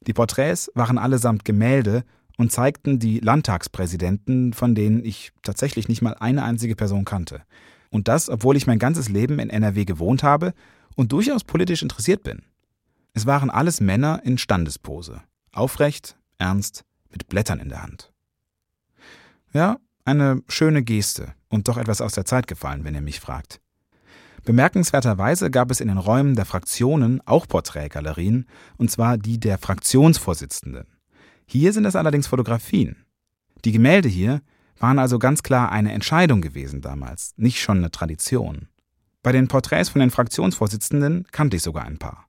Die 0.00 0.12
Porträts 0.12 0.70
waren 0.74 0.98
allesamt 0.98 1.44
Gemälde 1.44 2.02
und 2.36 2.50
zeigten 2.50 2.98
die 2.98 3.20
Landtagspräsidenten, 3.20 4.52
von 4.52 4.74
denen 4.74 5.04
ich 5.04 5.32
tatsächlich 5.42 5.88
nicht 5.88 6.02
mal 6.02 6.14
eine 6.18 6.42
einzige 6.44 6.76
Person 6.76 7.04
kannte. 7.04 7.42
Und 7.90 8.08
das, 8.08 8.28
obwohl 8.28 8.56
ich 8.56 8.66
mein 8.66 8.78
ganzes 8.78 9.08
Leben 9.08 9.38
in 9.38 9.50
NRW 9.50 9.84
gewohnt 9.84 10.22
habe 10.22 10.52
und 10.94 11.12
durchaus 11.12 11.44
politisch 11.44 11.82
interessiert 11.82 12.22
bin. 12.22 12.42
Es 13.14 13.26
waren 13.26 13.50
alles 13.50 13.80
Männer 13.80 14.20
in 14.24 14.38
Standespose. 14.38 15.22
Aufrecht, 15.52 16.16
ernst, 16.38 16.84
mit 17.10 17.28
Blättern 17.28 17.60
in 17.60 17.68
der 17.68 17.82
Hand. 17.82 18.12
Ja, 19.52 19.78
eine 20.04 20.42
schöne 20.48 20.82
Geste 20.82 21.34
und 21.48 21.68
doch 21.68 21.76
etwas 21.76 22.00
aus 22.00 22.12
der 22.12 22.24
Zeit 22.24 22.46
gefallen, 22.46 22.84
wenn 22.84 22.94
ihr 22.94 23.00
mich 23.00 23.20
fragt. 23.20 23.60
Bemerkenswerterweise 24.44 25.50
gab 25.50 25.70
es 25.70 25.80
in 25.80 25.88
den 25.88 25.98
Räumen 25.98 26.34
der 26.34 26.46
Fraktionen 26.46 27.20
auch 27.26 27.46
Porträtgalerien, 27.46 28.46
und 28.76 28.90
zwar 28.90 29.18
die 29.18 29.38
der 29.38 29.58
Fraktionsvorsitzenden. 29.58 30.86
Hier 31.44 31.72
sind 31.72 31.84
es 31.84 31.96
allerdings 31.96 32.26
Fotografien. 32.26 33.04
Die 33.64 33.72
Gemälde 33.72 34.08
hier 34.08 34.40
waren 34.78 34.98
also 34.98 35.18
ganz 35.18 35.42
klar 35.42 35.72
eine 35.72 35.92
Entscheidung 35.92 36.40
gewesen 36.40 36.80
damals, 36.80 37.34
nicht 37.36 37.60
schon 37.60 37.78
eine 37.78 37.90
Tradition. 37.90 38.68
Bei 39.22 39.32
den 39.32 39.48
Porträts 39.48 39.88
von 39.88 40.00
den 40.00 40.10
Fraktionsvorsitzenden 40.10 41.26
kannte 41.32 41.56
ich 41.56 41.62
sogar 41.62 41.84
ein 41.84 41.98
paar. 41.98 42.26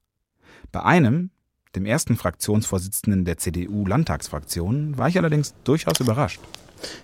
Bei 0.71 0.83
einem, 0.83 1.31
dem 1.75 1.85
ersten 1.85 2.17
Fraktionsvorsitzenden 2.17 3.25
der 3.25 3.37
CDU-Landtagsfraktion, 3.37 4.97
war 4.97 5.07
ich 5.07 5.17
allerdings 5.17 5.53
durchaus 5.63 5.99
überrascht. 5.99 6.39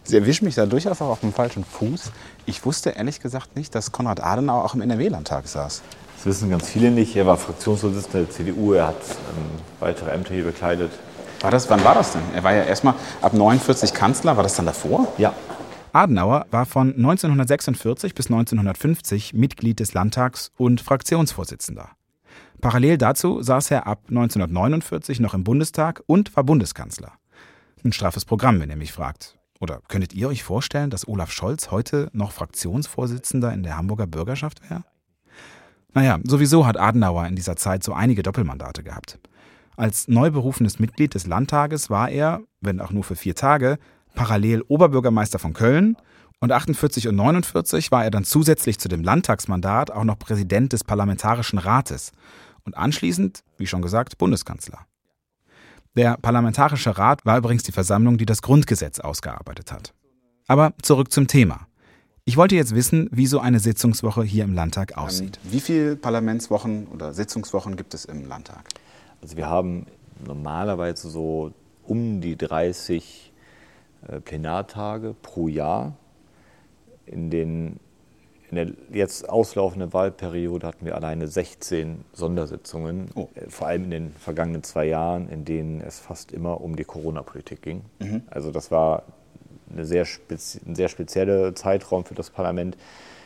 Sie 0.03 0.15
erwischen 0.15 0.45
mich 0.45 0.55
da 0.55 0.65
durchaus 0.65 1.01
auch 1.01 1.09
auf 1.09 1.19
dem 1.19 1.33
falschen 1.33 1.65
Fuß. 1.65 2.11
Ich 2.45 2.65
wusste 2.65 2.91
ehrlich 2.91 3.19
gesagt 3.19 3.55
nicht, 3.55 3.75
dass 3.75 3.91
Konrad 3.91 4.23
Adenauer 4.23 4.63
auch 4.63 4.73
im 4.73 4.81
NRW-Landtag 4.81 5.47
saß. 5.47 5.81
Das 6.15 6.25
wissen 6.25 6.49
ganz 6.49 6.69
viele 6.69 6.91
nicht. 6.91 7.15
Er 7.15 7.25
war 7.25 7.37
Fraktionsvorsitzender 7.37 8.25
der 8.25 8.29
CDU, 8.29 8.73
er 8.73 8.87
hat 8.87 8.95
ähm, 8.95 9.61
weitere 9.79 10.11
Ämter 10.11 10.33
hier 10.33 10.45
bekleidet. 10.45 10.91
War 11.41 11.51
das, 11.51 11.69
wann 11.69 11.83
war 11.83 11.93
das 11.93 12.13
denn? 12.13 12.21
Er 12.33 12.43
war 12.43 12.53
ja 12.53 12.63
erstmal 12.63 12.95
ab 13.21 13.33
49 13.33 13.93
Kanzler. 13.93 14.35
War 14.35 14.43
das 14.43 14.55
dann 14.55 14.65
davor? 14.65 15.13
Ja, 15.17 15.33
Adenauer 15.95 16.45
war 16.51 16.65
von 16.65 16.93
1946 16.93 18.15
bis 18.15 18.25
1950 18.25 19.33
Mitglied 19.33 19.79
des 19.79 19.93
Landtags 19.93 20.51
und 20.57 20.81
Fraktionsvorsitzender. 20.81 21.91
Parallel 22.65 22.97
dazu 22.97 23.43
saß 23.43 23.69
er 23.69 23.85
ab 23.85 24.05
1949 24.07 25.19
noch 25.19 25.35
im 25.35 25.43
Bundestag 25.43 26.01
und 26.07 26.35
war 26.35 26.43
Bundeskanzler. 26.43 27.11
Ein 27.83 27.91
straffes 27.91 28.25
Programm, 28.25 28.59
wenn 28.59 28.71
ihr 28.71 28.75
mich 28.75 28.91
fragt. 28.91 29.37
Oder 29.59 29.81
könntet 29.87 30.15
ihr 30.15 30.27
euch 30.29 30.41
vorstellen, 30.41 30.89
dass 30.89 31.07
Olaf 31.07 31.31
Scholz 31.31 31.69
heute 31.69 32.09
noch 32.11 32.31
Fraktionsvorsitzender 32.31 33.53
in 33.53 33.61
der 33.61 33.77
Hamburger 33.77 34.07
Bürgerschaft 34.07 34.67
wäre? 34.67 34.83
Naja, 35.93 36.17
sowieso 36.23 36.65
hat 36.65 36.79
Adenauer 36.79 37.27
in 37.27 37.35
dieser 37.35 37.55
Zeit 37.55 37.83
so 37.83 37.93
einige 37.93 38.23
Doppelmandate 38.23 38.81
gehabt. 38.81 39.19
Als 39.77 40.07
neu 40.07 40.31
berufenes 40.31 40.79
Mitglied 40.79 41.13
des 41.13 41.27
Landtages 41.27 41.91
war 41.91 42.09
er, 42.09 42.41
wenn 42.61 42.81
auch 42.81 42.89
nur 42.89 43.03
für 43.03 43.15
vier 43.15 43.35
Tage, 43.35 43.77
parallel 44.15 44.63
Oberbürgermeister 44.63 45.37
von 45.37 45.53
Köln 45.53 45.97
und 46.39 46.51
48 46.51 47.09
und 47.09 47.15
49 47.15 47.91
war 47.91 48.03
er 48.03 48.09
dann 48.09 48.23
zusätzlich 48.23 48.79
zu 48.79 48.89
dem 48.89 49.03
Landtagsmandat 49.03 49.91
auch 49.91 50.03
noch 50.03 50.17
Präsident 50.17 50.73
des 50.73 50.83
Parlamentarischen 50.83 51.59
Rates 51.59 52.11
und 52.65 52.75
anschließend, 52.75 53.43
wie 53.57 53.67
schon 53.67 53.81
gesagt, 53.81 54.17
Bundeskanzler. 54.17 54.85
Der 55.95 56.17
Parlamentarische 56.17 56.97
Rat 56.97 57.25
war 57.25 57.37
übrigens 57.37 57.63
die 57.63 57.71
Versammlung, 57.71 58.17
die 58.17 58.25
das 58.25 58.41
Grundgesetz 58.41 58.99
ausgearbeitet 58.99 59.71
hat. 59.71 59.93
Aber 60.47 60.73
zurück 60.81 61.11
zum 61.11 61.27
Thema. 61.27 61.67
Ich 62.25 62.37
wollte 62.37 62.55
jetzt 62.55 62.75
wissen, 62.75 63.07
wie 63.11 63.27
so 63.27 63.39
eine 63.39 63.59
Sitzungswoche 63.59 64.23
hier 64.23 64.43
im 64.43 64.53
Landtag 64.53 64.91
ähm, 64.91 65.03
aussieht. 65.03 65.39
wie 65.43 65.59
viele 65.59 65.95
Parlamentswochen 65.95 66.87
oder 66.87 67.13
Sitzungswochen 67.13 67.77
gibt 67.77 67.93
es 67.93 68.05
im 68.05 68.27
Landtag? 68.27 68.65
Also 69.21 69.37
wir 69.37 69.47
haben 69.47 69.85
normalerweise 70.25 71.09
so 71.09 71.53
um 71.83 72.21
die 72.21 72.35
30 72.35 73.31
äh, 74.07 74.19
Plenartage 74.21 75.15
pro 75.21 75.47
Jahr. 75.47 75.95
In, 77.05 77.29
den, 77.29 77.79
in 78.57 78.75
der 78.89 78.97
jetzt 78.97 79.29
auslaufenden 79.29 79.93
Wahlperiode 79.93 80.67
hatten 80.67 80.85
wir 80.85 80.95
alleine 80.95 81.27
16 81.27 82.05
Sondersitzungen, 82.13 83.09
oh. 83.15 83.27
Äh, 83.35 83.49
vor 83.49 83.67
allem 83.67 83.85
in 83.85 83.91
den 83.91 84.11
vergangenen 84.13 84.63
zwei 84.63 84.85
Jahren, 84.85 85.29
in 85.29 85.45
denen 85.45 85.81
es 85.81 85.99
fast 85.99 86.31
immer 86.31 86.61
um 86.61 86.75
die 86.75 86.83
Corona-Politik 86.83 87.61
ging. 87.61 87.81
Mhm. 87.99 88.23
Also 88.29 88.51
das 88.51 88.71
war 88.71 89.03
eine 89.71 89.85
sehr 89.85 90.05
ein 90.65 90.75
sehr 90.75 90.89
spezieller 90.89 91.55
Zeitraum 91.55 92.05
für 92.05 92.15
das 92.15 92.29
Parlament. 92.29 92.77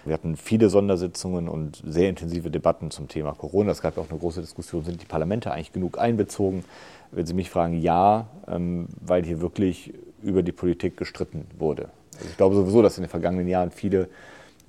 Wir 0.05 0.13
hatten 0.13 0.37
viele 0.37 0.69
Sondersitzungen 0.69 1.49
und 1.49 1.83
sehr 1.85 2.09
intensive 2.09 2.49
Debatten 2.49 2.89
zum 2.89 3.07
Thema 3.07 3.33
Corona. 3.33 3.71
Es 3.71 3.81
gab 3.81 3.97
auch 3.97 4.09
eine 4.09 4.17
große 4.17 4.41
Diskussion, 4.41 4.83
sind 4.83 5.01
die 5.01 5.05
Parlamente 5.05 5.51
eigentlich 5.51 5.73
genug 5.73 5.99
einbezogen? 5.99 6.63
Wenn 7.11 7.25
Sie 7.25 7.33
mich 7.33 7.49
fragen, 7.49 7.79
ja, 7.79 8.27
ähm, 8.47 8.87
weil 9.01 9.25
hier 9.25 9.41
wirklich 9.41 9.93
über 10.21 10.41
die 10.41 10.51
Politik 10.51 10.97
gestritten 10.97 11.45
wurde. 11.57 11.89
Also 12.17 12.29
ich 12.29 12.37
glaube 12.37 12.55
sowieso, 12.55 12.81
dass 12.81 12.97
in 12.97 13.03
den 13.03 13.09
vergangenen 13.09 13.47
Jahren 13.47 13.71
viele 13.71 14.09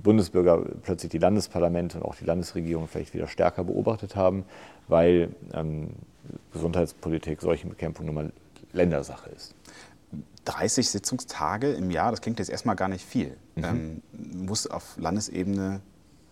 Bundesbürger 0.03 0.65
plötzlich 0.83 1.11
die 1.11 1.19
Landesparlamente 1.19 1.99
und 1.99 2.05
auch 2.05 2.15
die 2.15 2.25
Landesregierung 2.25 2.89
vielleicht 2.89 3.15
wieder 3.15 3.27
stärker 3.27 3.65
beobachtet 3.65 4.17
haben, 4.17 4.45
weil 4.89 5.31
ähm, 5.53 5.91
Gesundheitspolitik, 6.53 7.41
Seuchenbekämpfung 7.41 8.07
nun 8.07 8.15
mal 8.15 8.33
Ländersache 8.73 9.31
ist. 9.31 9.55
30 10.45 10.89
Sitzungstage 10.89 11.73
im 11.73 11.91
Jahr, 11.91 12.11
das 12.11 12.21
klingt 12.21 12.39
jetzt 12.39 12.51
erstmal 12.51 12.77
gar 12.77 12.89
nicht 12.89 13.05
viel. 13.05 13.37
Mhm. 13.57 13.65
Ähm, 13.65 14.03
muss 14.13 14.67
auf 14.67 14.97
Landesebene 14.97 15.81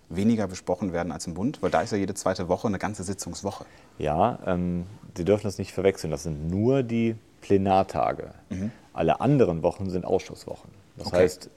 weniger 0.08 0.46
besprochen 0.46 0.92
werden 0.92 1.12
als 1.12 1.26
im 1.26 1.34
Bund? 1.34 1.62
Weil 1.62 1.70
da 1.70 1.82
ist 1.82 1.92
ja 1.92 1.98
jede 1.98 2.14
zweite 2.14 2.48
Woche 2.48 2.66
eine 2.66 2.78
ganze 2.78 3.04
Sitzungswoche. 3.04 3.66
Ja, 3.98 4.38
ähm, 4.46 4.86
Sie 5.16 5.24
dürfen 5.24 5.44
das 5.44 5.58
nicht 5.58 5.72
verwechseln. 5.72 6.10
Das 6.10 6.22
sind 6.22 6.48
nur 6.48 6.82
die 6.82 7.16
Plenartage. 7.40 8.30
Mhm. 8.50 8.70
Alle 8.92 9.20
anderen 9.20 9.62
Wochen 9.62 9.90
sind 9.90 10.04
Ausschusswochen. 10.04 10.70
Das 10.96 11.08
okay. 11.08 11.16
heißt, 11.16 11.50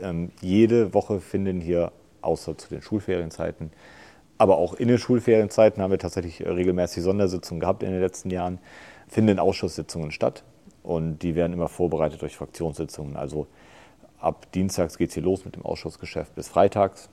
ähm, 0.00 0.30
jede 0.40 0.94
Woche 0.94 1.20
finden 1.20 1.60
hier, 1.60 1.92
außer 2.22 2.56
zu 2.58 2.68
den 2.68 2.82
Schulferienzeiten, 2.82 3.70
aber 4.38 4.58
auch 4.58 4.74
in 4.74 4.88
den 4.88 4.98
Schulferienzeiten 4.98 5.82
haben 5.82 5.90
wir 5.90 5.98
tatsächlich 5.98 6.44
regelmäßig 6.44 7.02
Sondersitzungen 7.02 7.60
gehabt 7.60 7.82
in 7.82 7.90
den 7.90 8.00
letzten 8.00 8.30
Jahren, 8.30 8.58
finden 9.08 9.38
Ausschusssitzungen 9.38 10.10
statt. 10.10 10.44
Und 10.82 11.20
die 11.20 11.34
werden 11.34 11.52
immer 11.52 11.68
vorbereitet 11.68 12.22
durch 12.22 12.36
Fraktionssitzungen. 12.36 13.16
Also 13.16 13.46
ab 14.20 14.50
Dienstags 14.52 14.98
geht 14.98 15.08
es 15.08 15.14
hier 15.14 15.22
los 15.22 15.44
mit 15.44 15.56
dem 15.56 15.64
Ausschussgeschäft 15.64 16.34
bis 16.34 16.48
Freitags. 16.48 17.08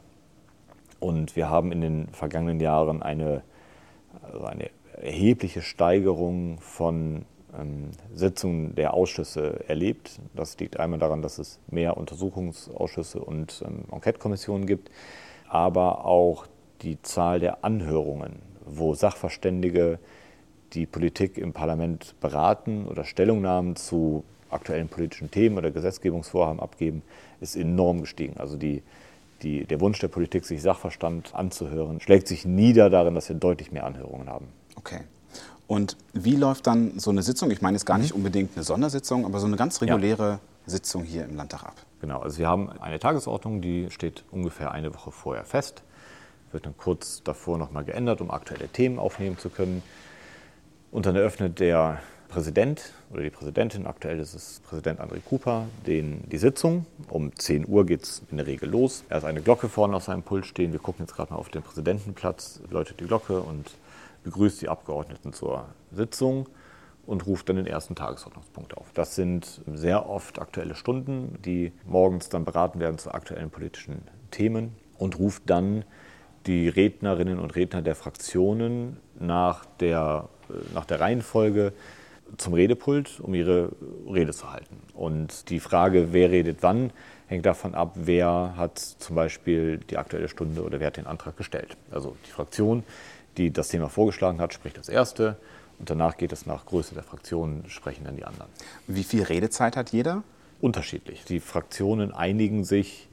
Und 1.00 1.36
wir 1.36 1.50
haben 1.50 1.72
in 1.72 1.82
den 1.82 2.08
vergangenen 2.10 2.60
Jahren 2.60 3.02
eine, 3.02 3.42
also 4.22 4.46
eine 4.46 4.70
erhebliche 5.02 5.62
Steigerung 5.62 6.60
von 6.60 7.26
Sitzungen 8.14 8.76
der 8.76 8.94
Ausschüsse 8.94 9.68
erlebt. 9.68 10.20
Das 10.34 10.58
liegt 10.60 10.80
einmal 10.80 11.00
daran, 11.00 11.22
dass 11.22 11.38
es 11.38 11.60
mehr 11.70 11.98
Untersuchungsausschüsse 11.98 13.20
und 13.20 13.64
ähm, 13.66 13.84
Enquete-Kommissionen 13.92 14.66
gibt, 14.66 14.90
aber 15.48 16.06
auch 16.06 16.48
die 16.82 17.02
Zahl 17.02 17.40
der 17.40 17.64
Anhörungen, 17.64 18.40
wo 18.66 18.94
Sachverständige 18.94 20.00
die 20.74 20.86
Politik 20.86 21.38
im 21.38 21.54
Parlament 21.54 22.16
beraten 22.20 22.88
oder 22.88 23.04
Stellungnahmen 23.04 23.76
zu 23.76 24.24
aktuellen 24.50 24.88
politischen 24.88 25.32
Themen 25.32 25.58
oder 25.58 25.72
Gesetzgebungsvorhaben 25.72 26.60
abgeben, 26.60 27.04
ist 27.42 27.56
enorm 27.56 28.02
gestiegen. 28.02 28.38
Also 28.38 28.58
die, 28.58 28.84
die, 29.42 29.66
der 29.66 29.82
Wunsch 29.82 30.00
der 30.00 30.08
Politik, 30.08 30.46
sich 30.46 30.62
Sachverstand 30.62 31.34
anzuhören, 31.36 32.00
schlägt 32.00 32.28
sich 32.28 32.46
nieder 32.46 32.90
darin, 32.90 33.16
dass 33.16 33.30
wir 33.30 33.36
deutlich 33.36 33.72
mehr 33.72 33.86
Anhörungen 33.86 34.30
haben. 34.30 34.48
Okay. 34.76 35.02
Und 35.74 35.98
wie 36.14 36.36
läuft 36.36 36.68
dann 36.68 37.00
so 37.00 37.10
eine 37.10 37.24
Sitzung? 37.24 37.50
Ich 37.50 37.64
meine 37.64 37.76
jetzt 37.76 37.86
gar 37.86 37.98
nicht 37.98 38.12
mhm. 38.12 38.18
unbedingt 38.18 38.56
eine 38.56 38.64
Sondersitzung, 38.64 39.26
aber 39.26 39.40
so 39.40 39.48
eine 39.48 39.56
ganz 39.56 39.82
reguläre 39.82 40.30
ja. 40.30 40.40
Sitzung 40.68 41.04
hier 41.04 41.26
im 41.26 41.36
Landtag 41.36 41.64
ab. 41.64 41.76
Genau, 42.00 42.20
also 42.20 42.38
wir 42.38 42.48
haben 42.48 42.70
eine 42.80 43.00
Tagesordnung, 43.00 43.60
die 43.60 43.90
steht 43.90 44.24
ungefähr 44.30 44.72
eine 44.72 44.94
Woche 44.94 45.12
vorher 45.12 45.46
fest. 45.46 45.82
Wird 46.52 46.68
dann 46.68 46.78
kurz 46.78 47.24
davor 47.24 47.58
nochmal 47.58 47.86
geändert, 47.86 48.22
um 48.22 48.30
aktuelle 48.30 48.68
Themen 48.68 49.00
aufnehmen 49.00 49.40
zu 49.40 49.50
können. 49.50 49.82
Und 50.92 51.08
dann 51.08 51.16
eröffnet 51.16 51.60
der 51.60 52.00
Präsident 52.30 52.94
oder 53.12 53.24
die 53.24 53.32
Präsidentin, 53.32 53.88
aktuell 53.88 54.20
ist 54.20 54.36
es 54.36 54.62
Präsident 54.68 55.00
André 55.00 55.22
Cooper, 55.28 55.66
den, 55.88 56.30
die 56.30 56.38
Sitzung. 56.38 56.86
Um 57.10 57.36
10 57.36 57.68
Uhr 57.68 57.88
geht 57.88 58.04
es 58.04 58.22
in 58.30 58.38
der 58.38 58.46
Regel 58.46 58.70
los. 58.70 59.04
Er 59.10 59.18
hat 59.18 59.24
eine 59.24 59.42
Glocke 59.42 59.70
vorne 59.70 59.96
auf 59.96 60.04
seinem 60.04 60.22
Pult 60.22 60.46
stehen. 60.46 60.72
Wir 60.72 60.80
gucken 60.80 61.06
jetzt 61.06 61.16
gerade 61.16 61.34
mal 61.34 61.40
auf 61.40 61.50
den 61.50 61.64
Präsidentenplatz, 61.64 62.60
läutet 62.70 63.00
die 63.00 63.06
Glocke 63.06 63.42
und 63.42 63.72
begrüßt 64.24 64.62
die 64.62 64.70
Abgeordneten 64.70 65.34
zur 65.34 65.68
Sitzung 65.92 66.48
und 67.06 67.26
ruft 67.26 67.50
dann 67.50 67.58
den 67.58 67.68
ersten 67.68 67.96
Tagesordnungspunkt 67.96 68.78
auf. 68.78 68.88
Das 68.94 69.16
sind 69.16 69.62
sehr 69.68 70.10
oft 70.10 70.40
aktuelle 70.40 70.76
Stunden, 70.76 71.38
die 71.44 71.74
morgens 71.86 72.30
dann 72.30 72.46
beraten 72.46 72.80
werden 72.80 72.98
zu 72.98 73.14
aktuellen 73.14 73.50
politischen 73.50 74.04
Themen 74.32 74.76
und 74.98 75.20
ruft 75.20 75.44
dann 75.48 75.84
die 76.46 76.68
Rednerinnen 76.68 77.40
und 77.40 77.56
Redner 77.56 77.82
der 77.82 77.96
Fraktionen 77.96 78.98
nach 79.20 79.66
der, 79.80 80.30
äh, 80.50 80.54
nach 80.74 80.86
der 80.86 81.00
Reihenfolge 81.00 81.74
zum 82.38 82.54
Redepult, 82.54 83.20
um 83.20 83.34
ihre 83.34 83.72
Rede 84.12 84.34
zu 84.34 84.52
halten. 84.52 84.78
Und 84.94 85.50
die 85.50 85.60
Frage, 85.60 86.14
wer 86.14 86.32
redet 86.32 86.58
wann, 86.62 86.92
hängt 87.28 87.46
davon 87.46 87.76
ab, 87.76 87.94
wer 87.96 88.54
hat 88.58 88.80
zum 88.80 89.16
Beispiel 89.16 89.78
die 89.78 89.98
aktuelle 89.98 90.28
Stunde 90.28 90.64
oder 90.64 90.80
wer 90.80 90.88
hat 90.88 90.98
den 90.98 91.08
Antrag 91.08 91.38
gestellt. 91.38 91.78
Also 91.92 92.16
die 92.26 92.32
Fraktion 92.32 92.84
die 93.38 93.52
das 93.52 93.70
Thema 93.70 93.90
vorgeschlagen 93.90 94.40
hat, 94.40 94.54
spricht 94.54 94.78
als 94.78 94.90
Erste. 94.90 95.38
Und 95.80 95.90
danach 95.90 96.18
geht 96.18 96.32
es 96.32 96.46
nach 96.46 96.66
Größe 96.66 96.94
der 96.94 97.04
Fraktionen, 97.04 97.68
sprechen 97.68 98.06
dann 98.06 98.16
die 98.16 98.26
anderen. 98.26 98.50
Wie 98.88 99.04
viel 99.04 99.24
Redezeit 99.24 99.76
hat 99.76 99.92
jeder? 99.92 100.24
Unterschiedlich. 100.62 101.26
Die 101.26 101.40
Fraktionen 101.40 102.14
einigen 102.14 102.64
sich 102.64 103.10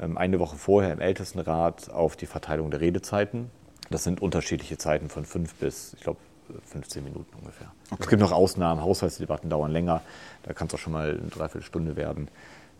ähm, 0.00 0.18
eine 0.18 0.38
Woche 0.38 0.56
vorher 0.56 0.92
im 0.92 1.00
Ältestenrat 1.00 1.90
auf 1.90 2.16
die 2.16 2.26
Verteilung 2.26 2.70
der 2.70 2.80
Redezeiten. 2.80 3.50
Das 3.90 4.04
sind 4.04 4.20
unterschiedliche 4.20 4.78
Zeiten 4.78 5.08
von 5.08 5.24
fünf 5.24 5.54
bis, 5.54 5.94
ich 5.94 6.00
glaube, 6.00 6.18
15 6.66 7.04
Minuten 7.04 7.34
ungefähr. 7.38 7.72
Okay. 7.90 8.02
Es 8.02 8.08
gibt 8.08 8.20
noch 8.20 8.32
Ausnahmen, 8.32 8.82
Haushaltsdebatten 8.82 9.48
dauern 9.48 9.70
länger, 9.70 10.02
da 10.42 10.52
kann 10.52 10.66
es 10.66 10.74
auch 10.74 10.78
schon 10.78 10.92
mal 10.92 11.10
eine 11.10 11.28
Dreiviertelstunde 11.28 11.96
werden. 11.96 12.28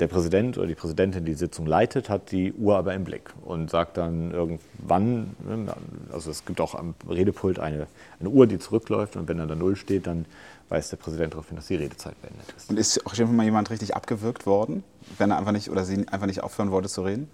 Der 0.02 0.08
Präsident 0.08 0.58
oder 0.58 0.66
die 0.66 0.74
Präsidentin, 0.74 1.24
die 1.24 1.34
Sitzung 1.34 1.64
leitet, 1.64 2.08
hat 2.08 2.32
die 2.32 2.52
Uhr 2.54 2.76
aber 2.76 2.92
im 2.92 3.04
Blick 3.04 3.30
und 3.44 3.70
sagt 3.70 3.98
dann 3.98 4.32
irgendwann, 4.32 5.36
ne, 5.46 5.72
also 6.12 6.28
es 6.28 6.44
gibt 6.44 6.60
auch 6.60 6.74
am 6.74 6.96
Redepult 7.08 7.60
eine, 7.60 7.86
eine 8.18 8.28
Uhr, 8.28 8.48
die 8.48 8.58
zurückläuft 8.58 9.14
und 9.14 9.28
wenn 9.28 9.38
dann 9.38 9.46
da 9.46 9.54
Null 9.54 9.76
steht, 9.76 10.08
dann 10.08 10.24
weist 10.68 10.90
der 10.90 10.96
Präsident 10.96 11.34
darauf 11.34 11.46
hin, 11.46 11.54
dass 11.54 11.68
die 11.68 11.76
Redezeit 11.76 12.20
beendet 12.20 12.52
ist. 12.56 12.68
Und 12.68 12.80
ist 12.80 13.06
auch 13.06 13.14
schon 13.14 13.36
mal 13.36 13.44
jemand 13.44 13.70
richtig 13.70 13.94
abgewürgt 13.94 14.44
worden, 14.44 14.82
wenn 15.18 15.30
er 15.30 15.38
einfach 15.38 15.52
nicht 15.52 15.70
oder 15.70 15.84
sie 15.84 16.08
einfach 16.08 16.26
nicht 16.26 16.42
aufhören 16.42 16.72
wollte 16.72 16.88
zu 16.88 17.02
reden? 17.02 17.30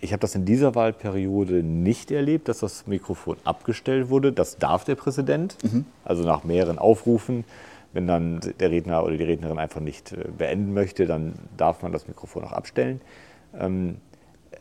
Ich 0.00 0.12
habe 0.12 0.20
das 0.20 0.34
in 0.34 0.44
dieser 0.44 0.74
Wahlperiode 0.74 1.62
nicht 1.62 2.10
erlebt, 2.10 2.48
dass 2.48 2.58
das 2.58 2.86
Mikrofon 2.86 3.38
abgestellt 3.44 4.10
wurde. 4.10 4.34
Das 4.34 4.58
darf 4.58 4.84
der 4.84 4.96
Präsident, 4.96 5.56
mhm. 5.64 5.86
also 6.04 6.24
nach 6.24 6.44
mehreren 6.44 6.78
Aufrufen. 6.78 7.46
Wenn 7.94 8.06
dann 8.06 8.40
der 8.58 8.70
Redner 8.70 9.04
oder 9.04 9.16
die 9.16 9.24
Rednerin 9.24 9.58
einfach 9.58 9.80
nicht 9.80 10.12
äh, 10.12 10.28
beenden 10.36 10.74
möchte, 10.74 11.06
dann 11.06 11.34
darf 11.56 11.82
man 11.82 11.92
das 11.92 12.06
Mikrofon 12.06 12.44
auch 12.44 12.52
abstellen. 12.52 13.00
Ähm, 13.58 13.96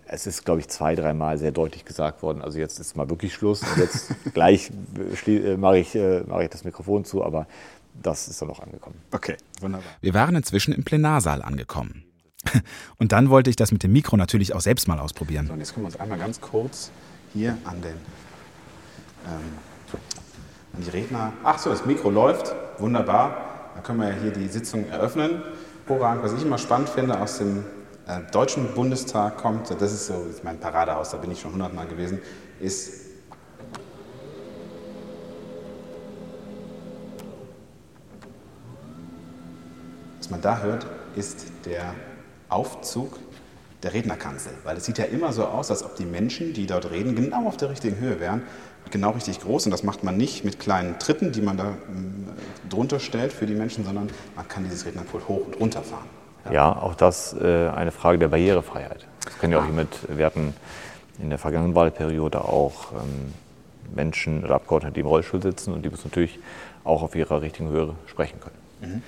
es 0.05 0.27
ist, 0.27 0.45
glaube 0.45 0.59
ich, 0.59 0.69
zwei, 0.69 0.95
dreimal 0.95 1.37
sehr 1.37 1.51
deutlich 1.51 1.85
gesagt 1.85 2.21
worden, 2.21 2.41
also 2.41 2.59
jetzt 2.59 2.79
ist 2.79 2.95
mal 2.95 3.09
wirklich 3.09 3.33
Schluss. 3.33 3.63
Jetzt 3.77 4.13
gleich 4.33 4.71
äh, 5.27 5.57
mache 5.57 5.79
ich, 5.79 5.95
äh, 5.95 6.21
mache 6.21 6.43
ich 6.43 6.49
das 6.49 6.63
Mikrofon 6.63 7.05
zu, 7.05 7.23
aber 7.23 7.47
das 8.01 8.27
ist 8.27 8.41
dann 8.41 8.49
noch 8.49 8.59
angekommen. 8.59 8.95
Okay, 9.11 9.35
wunderbar. 9.61 9.87
Wir 10.01 10.13
waren 10.13 10.35
inzwischen 10.35 10.73
im 10.73 10.83
Plenarsaal 10.83 11.41
angekommen. 11.41 12.03
Und 12.97 13.11
dann 13.11 13.29
wollte 13.29 13.49
ich 13.49 13.55
das 13.55 13.71
mit 13.71 13.83
dem 13.83 13.93
Mikro 13.93 14.17
natürlich 14.17 14.53
auch 14.53 14.61
selbst 14.61 14.87
mal 14.87 14.99
ausprobieren. 14.99 15.47
So, 15.47 15.53
und 15.53 15.59
jetzt 15.59 15.73
können 15.73 15.85
wir 15.85 15.87
uns 15.87 15.99
einmal 15.99 16.17
ganz 16.17 16.41
kurz 16.41 16.91
hier 17.33 17.57
an 17.63 17.81
den 17.81 17.95
ähm, 19.25 19.99
an 20.73 20.81
die 20.81 20.89
Redner. 20.89 21.33
Ach 21.43 21.57
so, 21.59 21.69
das 21.69 21.85
Mikro 21.85 22.09
läuft. 22.09 22.55
Wunderbar. 22.79 23.37
Dann 23.75 23.83
können 23.83 23.99
wir 23.99 24.09
ja 24.09 24.15
hier 24.15 24.31
die 24.31 24.47
Sitzung 24.47 24.89
eröffnen. 24.89 25.41
Vorrang, 25.85 26.23
was 26.23 26.33
ich 26.33 26.43
immer 26.43 26.57
spannend 26.57 26.89
finde, 26.89 27.19
aus 27.19 27.37
dem 27.39 27.63
äh, 28.07 28.19
Deutschen 28.31 28.73
Bundestag 28.73 29.37
kommt, 29.37 29.69
das 29.69 29.93
ist 29.93 30.07
so 30.07 30.25
ist 30.29 30.43
mein 30.43 30.59
Paradehaus, 30.59 31.11
da 31.11 31.17
bin 31.17 31.31
ich 31.31 31.41
schon 31.41 31.53
hundertmal 31.53 31.87
gewesen, 31.87 32.19
ist 32.59 33.03
was 40.19 40.29
man 40.29 40.41
da 40.41 40.59
hört, 40.59 40.85
ist 41.15 41.47
der 41.65 41.93
Aufzug 42.47 43.19
der 43.83 43.93
Rednerkanzel. 43.93 44.53
Weil 44.63 44.77
es 44.77 44.85
sieht 44.85 44.97
ja 44.97 45.05
immer 45.05 45.33
so 45.33 45.45
aus, 45.45 45.69
als 45.69 45.83
ob 45.83 45.95
die 45.95 46.05
Menschen, 46.05 46.53
die 46.53 46.65
dort 46.65 46.91
reden, 46.91 47.15
genau 47.15 47.47
auf 47.47 47.57
der 47.57 47.69
richtigen 47.69 47.99
Höhe 47.99 48.19
wären, 48.19 48.43
genau 48.91 49.11
richtig 49.11 49.39
groß. 49.39 49.65
Und 49.65 49.71
das 49.71 49.83
macht 49.83 50.03
man 50.03 50.17
nicht 50.17 50.43
mit 50.43 50.59
kleinen 50.59 50.99
Tritten, 50.99 51.31
die 51.31 51.41
man 51.41 51.57
da 51.57 51.69
äh, 51.69 52.69
drunter 52.69 52.99
stellt 52.99 53.33
für 53.33 53.45
die 53.45 53.55
Menschen, 53.55 53.85
sondern 53.85 54.09
man 54.35 54.47
kann 54.47 54.63
dieses 54.63 54.85
Rednerpult 54.85 55.27
hoch 55.27 55.45
und 55.45 55.59
runter 55.59 55.81
fahren. 55.81 56.07
Ja, 56.45 56.51
ja 56.51 56.75
auch 56.75 56.95
das 56.95 57.33
äh, 57.33 57.69
eine 57.69 57.91
Frage 57.91 58.19
der 58.19 58.29
Barrierefreiheit. 58.29 59.05
Das 59.25 59.39
können 59.39 59.53
ja 59.53 59.59
auch 59.59 59.65
hiermit, 59.65 59.89
wir 60.09 60.25
hatten 60.25 60.53
in 61.21 61.29
der 61.29 61.39
vergangenen 61.39 61.75
Wahlperiode 61.75 62.43
auch 62.43 62.91
ähm, 62.91 63.33
Menschen 63.95 64.43
oder 64.43 64.55
Abgeordnete, 64.55 64.95
die 64.95 64.99
im 65.01 65.07
Rollstuhl 65.07 65.41
sitzen 65.41 65.73
und 65.73 65.83
die 65.85 65.89
müssen 65.89 66.07
natürlich 66.09 66.39
auch 66.83 67.03
auf 67.03 67.15
ihrer 67.15 67.41
richtigen 67.41 67.69
Höhe 67.69 67.95
sprechen 68.07 68.39
können. 68.39 68.93
Mhm. 68.95 69.01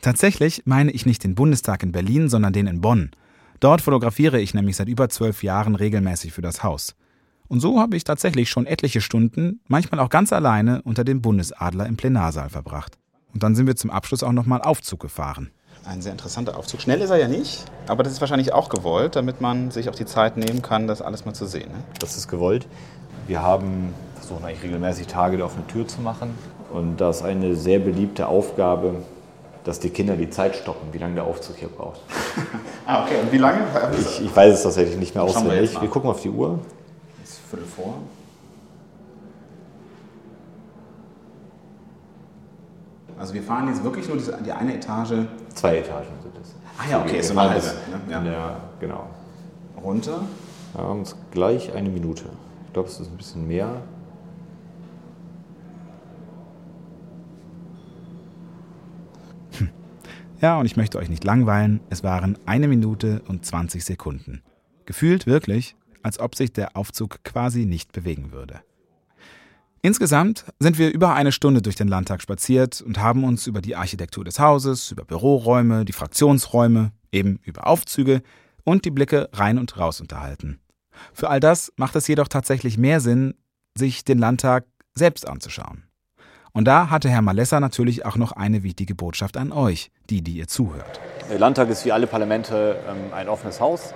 Tatsächlich 0.00 0.62
meine 0.66 0.90
ich 0.90 1.06
nicht 1.06 1.24
den 1.24 1.34
Bundestag 1.34 1.82
in 1.82 1.92
Berlin, 1.92 2.28
sondern 2.28 2.52
den 2.52 2.66
in 2.66 2.80
Bonn. 2.80 3.10
Dort 3.60 3.80
fotografiere 3.80 4.38
ich 4.38 4.52
nämlich 4.52 4.76
seit 4.76 4.88
über 4.88 5.08
zwölf 5.08 5.42
Jahren 5.42 5.74
regelmäßig 5.74 6.32
für 6.32 6.42
das 6.42 6.62
Haus. 6.62 6.94
Und 7.48 7.60
so 7.60 7.80
habe 7.80 7.96
ich 7.96 8.04
tatsächlich 8.04 8.50
schon 8.50 8.66
etliche 8.66 9.00
Stunden, 9.00 9.60
manchmal 9.68 10.00
auch 10.00 10.08
ganz 10.08 10.32
alleine, 10.32 10.82
unter 10.82 11.04
dem 11.04 11.20
Bundesadler 11.20 11.86
im 11.86 11.96
Plenarsaal 11.96 12.50
verbracht. 12.50 12.98
Und 13.32 13.42
dann 13.42 13.54
sind 13.54 13.66
wir 13.66 13.76
zum 13.76 13.90
Abschluss 13.90 14.22
auch 14.22 14.32
nochmal 14.32 14.62
Aufzug 14.62 15.00
gefahren. 15.00 15.50
Ein 15.84 16.00
sehr 16.00 16.12
interessanter 16.12 16.56
Aufzug. 16.56 16.80
Schnell 16.80 17.02
ist 17.02 17.10
er 17.10 17.18
ja 17.18 17.28
nicht, 17.28 17.64
aber 17.88 18.02
das 18.02 18.14
ist 18.14 18.20
wahrscheinlich 18.20 18.54
auch 18.54 18.70
gewollt, 18.70 19.16
damit 19.16 19.40
man 19.42 19.70
sich 19.70 19.90
auch 19.90 19.94
die 19.94 20.06
Zeit 20.06 20.38
nehmen 20.38 20.62
kann, 20.62 20.86
das 20.86 21.02
alles 21.02 21.26
mal 21.26 21.34
zu 21.34 21.46
sehen. 21.46 21.70
Ne? 21.70 21.84
Das 21.98 22.16
ist 22.16 22.28
gewollt. 22.28 22.66
Wir 23.26 23.42
haben 23.42 23.92
versuchen 24.14 24.44
eigentlich 24.44 24.62
regelmäßig 24.62 25.06
Tage 25.06 25.36
der 25.36 25.46
offenen 25.46 25.66
Tür 25.66 25.86
zu 25.86 26.00
machen. 26.00 26.34
Und 26.72 26.96
das 26.96 27.18
ist 27.18 27.22
eine 27.24 27.54
sehr 27.54 27.78
beliebte 27.78 28.26
Aufgabe, 28.26 29.02
dass 29.64 29.80
die 29.80 29.90
Kinder 29.90 30.16
die 30.16 30.30
Zeit 30.30 30.56
stoppen, 30.56 30.88
wie 30.92 30.98
lange 30.98 31.14
der 31.14 31.24
Aufzug 31.24 31.56
hier 31.56 31.68
braucht. 31.68 32.00
ah, 32.86 33.04
okay. 33.04 33.16
Und 33.22 33.32
wie 33.32 33.38
lange? 33.38 33.60
Ich, 33.98 34.24
ich 34.24 34.34
weiß 34.34 34.54
es 34.54 34.62
tatsächlich 34.62 34.96
nicht 34.96 35.14
mehr 35.14 35.24
auswendig. 35.24 35.74
Wir, 35.74 35.82
wir, 35.82 35.88
gucken 35.88 36.10
auf 36.10 36.22
die 36.22 36.30
Uhr. 36.30 36.58
Es 37.44 37.50
Viertel 37.50 37.66
vor. 37.66 37.98
Also 43.18 43.32
wir 43.34 43.42
fahren 43.42 43.68
jetzt 43.68 43.84
wirklich 43.84 44.08
nur 44.08 44.16
die 44.16 44.52
eine 44.52 44.76
Etage. 44.76 45.26
Zwei 45.54 45.78
Etagen 45.78 46.06
sind 46.22 46.34
es. 46.42 46.54
Ah 46.78 46.90
ja, 46.90 47.00
okay, 47.00 47.18
ist 47.18 47.28
so 47.28 47.38
eine 47.38 47.50
halbe. 47.50 47.66
Ne? 47.66 48.00
Ja. 48.10 48.20
Der, 48.20 48.60
genau. 48.80 49.08
Runter. 49.82 50.22
Wir 50.74 50.82
haben 50.82 51.00
uns 51.00 51.16
gleich 51.30 51.72
eine 51.72 51.88
Minute. 51.88 52.24
Ich 52.66 52.72
glaube, 52.72 52.88
es 52.88 52.98
ist 52.98 53.08
ein 53.08 53.16
bisschen 53.16 53.46
mehr. 53.46 53.82
Ja, 60.40 60.58
und 60.58 60.66
ich 60.66 60.76
möchte 60.76 60.98
euch 60.98 61.08
nicht 61.08 61.24
langweilen, 61.24 61.80
es 61.88 62.04
waren 62.04 62.36
eine 62.44 62.68
Minute 62.68 63.22
und 63.28 63.46
20 63.46 63.82
Sekunden. 63.82 64.42
Gefühlt 64.84 65.26
wirklich, 65.26 65.74
als 66.04 66.20
ob 66.20 66.36
sich 66.36 66.52
der 66.52 66.76
Aufzug 66.76 67.24
quasi 67.24 67.66
nicht 67.66 67.90
bewegen 67.92 68.30
würde. 68.30 68.60
Insgesamt 69.82 70.46
sind 70.58 70.78
wir 70.78 70.92
über 70.92 71.14
eine 71.14 71.32
Stunde 71.32 71.60
durch 71.60 71.76
den 71.76 71.88
Landtag 71.88 72.22
spaziert 72.22 72.80
und 72.80 72.98
haben 73.00 73.24
uns 73.24 73.46
über 73.46 73.60
die 73.60 73.76
Architektur 73.76 74.24
des 74.24 74.38
Hauses, 74.38 74.90
über 74.92 75.04
Büroräume, 75.04 75.84
die 75.84 75.92
Fraktionsräume, 75.92 76.92
eben 77.12 77.38
über 77.42 77.66
Aufzüge 77.66 78.22
und 78.64 78.84
die 78.84 78.90
Blicke 78.90 79.28
rein 79.32 79.58
und 79.58 79.76
raus 79.78 80.00
unterhalten. 80.00 80.60
Für 81.12 81.28
all 81.28 81.40
das 81.40 81.72
macht 81.76 81.96
es 81.96 82.06
jedoch 82.06 82.28
tatsächlich 82.28 82.78
mehr 82.78 83.00
Sinn, 83.00 83.34
sich 83.76 84.04
den 84.04 84.18
Landtag 84.18 84.64
selbst 84.94 85.28
anzuschauen. 85.28 85.84
Und 86.52 86.66
da 86.66 86.88
hatte 86.88 87.10
Herr 87.10 87.20
Malessa 87.20 87.58
natürlich 87.58 88.06
auch 88.06 88.16
noch 88.16 88.32
eine 88.32 88.62
wichtige 88.62 88.94
Botschaft 88.94 89.36
an 89.36 89.50
euch, 89.52 89.90
die, 90.08 90.22
die 90.22 90.36
ihr 90.36 90.46
zuhört. 90.46 91.00
Der 91.28 91.38
Landtag 91.38 91.68
ist 91.68 91.84
wie 91.84 91.92
alle 91.92 92.06
Parlamente 92.06 92.78
ähm, 92.88 93.12
ein 93.12 93.28
offenes 93.28 93.60
Haus. 93.60 93.92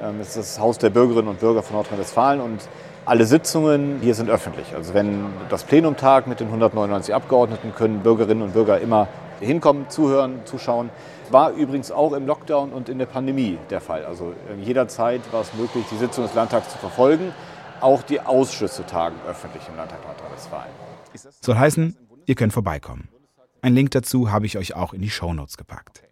Ähm, 0.00 0.20
es 0.20 0.28
ist 0.28 0.36
das 0.36 0.60
Haus 0.60 0.78
der 0.78 0.90
Bürgerinnen 0.90 1.28
und 1.28 1.40
Bürger 1.40 1.62
von 1.62 1.76
Nordrhein-Westfalen 1.76 2.40
und 2.40 2.68
alle 3.04 3.26
Sitzungen 3.26 3.98
hier 4.00 4.14
sind 4.14 4.30
öffentlich. 4.30 4.74
Also 4.74 4.94
wenn 4.94 5.26
das 5.48 5.64
Plenum 5.64 5.96
tagt 5.96 6.28
mit 6.28 6.40
den 6.40 6.46
199 6.46 7.14
Abgeordneten, 7.14 7.74
können 7.74 8.00
Bürgerinnen 8.00 8.42
und 8.42 8.52
Bürger 8.52 8.80
immer 8.80 9.08
hinkommen, 9.40 9.88
zuhören, 9.88 10.40
zuschauen. 10.44 10.90
War 11.30 11.50
übrigens 11.52 11.90
auch 11.90 12.12
im 12.12 12.26
Lockdown 12.26 12.72
und 12.72 12.88
in 12.88 12.98
der 12.98 13.06
Pandemie 13.06 13.58
der 13.70 13.80
Fall. 13.80 14.04
Also 14.04 14.34
ähm, 14.50 14.62
jederzeit 14.62 15.20
war 15.32 15.40
es 15.40 15.52
möglich, 15.54 15.84
die 15.90 15.96
Sitzung 15.96 16.24
des 16.24 16.34
Landtags 16.34 16.70
zu 16.70 16.78
verfolgen. 16.78 17.32
Auch 17.80 18.02
die 18.02 18.20
Ausschüsse 18.20 18.86
tagen 18.86 19.16
öffentlich 19.28 19.62
im 19.68 19.76
Landtag 19.76 19.98
Nordrhein-Westfalen. 20.06 20.70
Soll 21.40 21.56
heißen, 21.56 21.96
ihr 22.26 22.34
könnt 22.36 22.52
vorbeikommen. 22.52 23.08
Ein 23.60 23.74
Link 23.74 23.90
dazu 23.90 24.30
habe 24.30 24.46
ich 24.46 24.56
euch 24.58 24.74
auch 24.76 24.92
in 24.92 25.02
die 25.02 25.10
Shownotes 25.10 25.56
gepackt. 25.56 26.02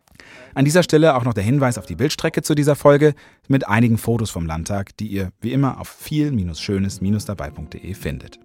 An 0.55 0.65
dieser 0.65 0.83
Stelle 0.83 1.15
auch 1.15 1.25
noch 1.25 1.35
der 1.35 1.45
Hinweis 1.45 1.77
auf 1.79 1.87
die 1.87 1.95
Bildstrecke 1.95 2.43
zu 2.43 2.55
dieser 2.55 2.77
Folge 2.77 3.15
mit 3.49 3.69
einigen 3.69 3.99
Fotos 3.99 4.31
vom 4.31 4.47
Landtag, 4.47 4.97
die 4.97 5.07
ihr 5.07 5.31
wie 5.41 5.53
immer 5.53 5.81
auf 5.81 5.89
viel-schönes-dabei.de 5.89 7.95
findet. 7.95 8.41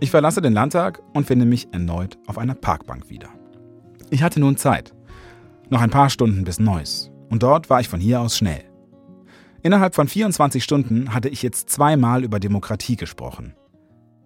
Ich 0.00 0.10
verlasse 0.10 0.42
den 0.42 0.52
Landtag 0.52 1.00
und 1.14 1.26
finde 1.26 1.46
mich 1.46 1.72
erneut 1.72 2.18
auf 2.26 2.36
einer 2.36 2.54
Parkbank 2.54 3.08
wieder. 3.08 3.30
Ich 4.10 4.22
hatte 4.22 4.38
nun 4.38 4.58
Zeit. 4.58 4.92
Noch 5.70 5.80
ein 5.80 5.88
paar 5.88 6.10
Stunden 6.10 6.44
bis 6.44 6.60
Neuss 6.60 7.10
und 7.30 7.42
dort 7.42 7.70
war 7.70 7.80
ich 7.80 7.88
von 7.88 8.00
hier 8.00 8.20
aus 8.20 8.36
schnell. 8.36 8.73
Innerhalb 9.64 9.94
von 9.94 10.06
24 10.06 10.62
Stunden 10.62 11.14
hatte 11.14 11.30
ich 11.30 11.42
jetzt 11.42 11.70
zweimal 11.70 12.22
über 12.22 12.38
Demokratie 12.38 12.96
gesprochen. 12.96 13.54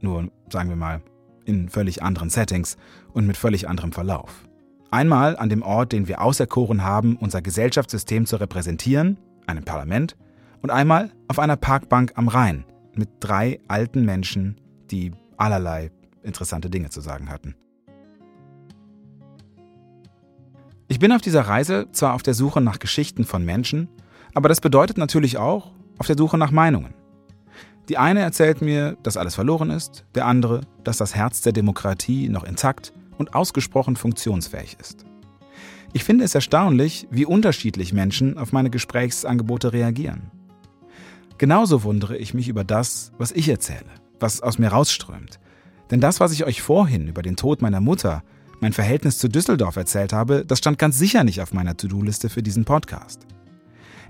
Nur, 0.00 0.32
sagen 0.52 0.68
wir 0.68 0.74
mal, 0.74 1.00
in 1.44 1.68
völlig 1.68 2.02
anderen 2.02 2.28
Settings 2.28 2.76
und 3.12 3.24
mit 3.24 3.36
völlig 3.36 3.68
anderem 3.68 3.92
Verlauf. 3.92 4.48
Einmal 4.90 5.36
an 5.36 5.48
dem 5.48 5.62
Ort, 5.62 5.92
den 5.92 6.08
wir 6.08 6.22
auserkoren 6.22 6.82
haben, 6.82 7.16
unser 7.16 7.40
Gesellschaftssystem 7.40 8.26
zu 8.26 8.34
repräsentieren, 8.34 9.16
einem 9.46 9.62
Parlament, 9.62 10.16
und 10.60 10.70
einmal 10.72 11.12
auf 11.28 11.38
einer 11.38 11.56
Parkbank 11.56 12.14
am 12.16 12.26
Rhein 12.26 12.64
mit 12.96 13.08
drei 13.20 13.60
alten 13.68 14.04
Menschen, 14.04 14.60
die 14.90 15.12
allerlei 15.36 15.92
interessante 16.24 16.68
Dinge 16.68 16.90
zu 16.90 17.00
sagen 17.00 17.30
hatten. 17.30 17.54
Ich 20.88 20.98
bin 20.98 21.12
auf 21.12 21.20
dieser 21.20 21.42
Reise 21.42 21.86
zwar 21.92 22.14
auf 22.14 22.24
der 22.24 22.34
Suche 22.34 22.60
nach 22.60 22.80
Geschichten 22.80 23.24
von 23.24 23.44
Menschen, 23.44 23.88
aber 24.38 24.48
das 24.48 24.60
bedeutet 24.60 24.98
natürlich 24.98 25.36
auch 25.36 25.72
auf 25.98 26.06
der 26.06 26.16
Suche 26.16 26.38
nach 26.38 26.52
Meinungen. 26.52 26.94
Die 27.88 27.98
eine 27.98 28.20
erzählt 28.20 28.62
mir, 28.62 28.96
dass 29.02 29.16
alles 29.16 29.34
verloren 29.34 29.68
ist, 29.68 30.04
der 30.14 30.26
andere, 30.26 30.60
dass 30.84 30.96
das 30.96 31.16
Herz 31.16 31.40
der 31.40 31.52
Demokratie 31.52 32.28
noch 32.28 32.44
intakt 32.44 32.92
und 33.16 33.34
ausgesprochen 33.34 33.96
funktionsfähig 33.96 34.76
ist. 34.80 35.04
Ich 35.92 36.04
finde 36.04 36.24
es 36.24 36.36
erstaunlich, 36.36 37.08
wie 37.10 37.26
unterschiedlich 37.26 37.92
Menschen 37.92 38.38
auf 38.38 38.52
meine 38.52 38.70
Gesprächsangebote 38.70 39.72
reagieren. 39.72 40.30
Genauso 41.38 41.82
wundere 41.82 42.16
ich 42.16 42.32
mich 42.32 42.46
über 42.46 42.62
das, 42.62 43.10
was 43.18 43.32
ich 43.32 43.48
erzähle, 43.48 43.90
was 44.20 44.40
aus 44.40 44.60
mir 44.60 44.68
rausströmt. 44.68 45.40
Denn 45.90 46.00
das, 46.00 46.20
was 46.20 46.30
ich 46.30 46.44
euch 46.44 46.62
vorhin 46.62 47.08
über 47.08 47.22
den 47.22 47.34
Tod 47.34 47.60
meiner 47.60 47.80
Mutter 47.80 48.22
mein 48.60 48.72
Verhältnis 48.72 49.18
zu 49.18 49.26
Düsseldorf 49.26 49.74
erzählt 49.74 50.12
habe, 50.12 50.44
das 50.46 50.58
stand 50.58 50.78
ganz 50.78 50.96
sicher 50.96 51.24
nicht 51.24 51.40
auf 51.40 51.52
meiner 51.52 51.76
To-Do-Liste 51.76 52.28
für 52.28 52.44
diesen 52.44 52.64
Podcast. 52.64 53.26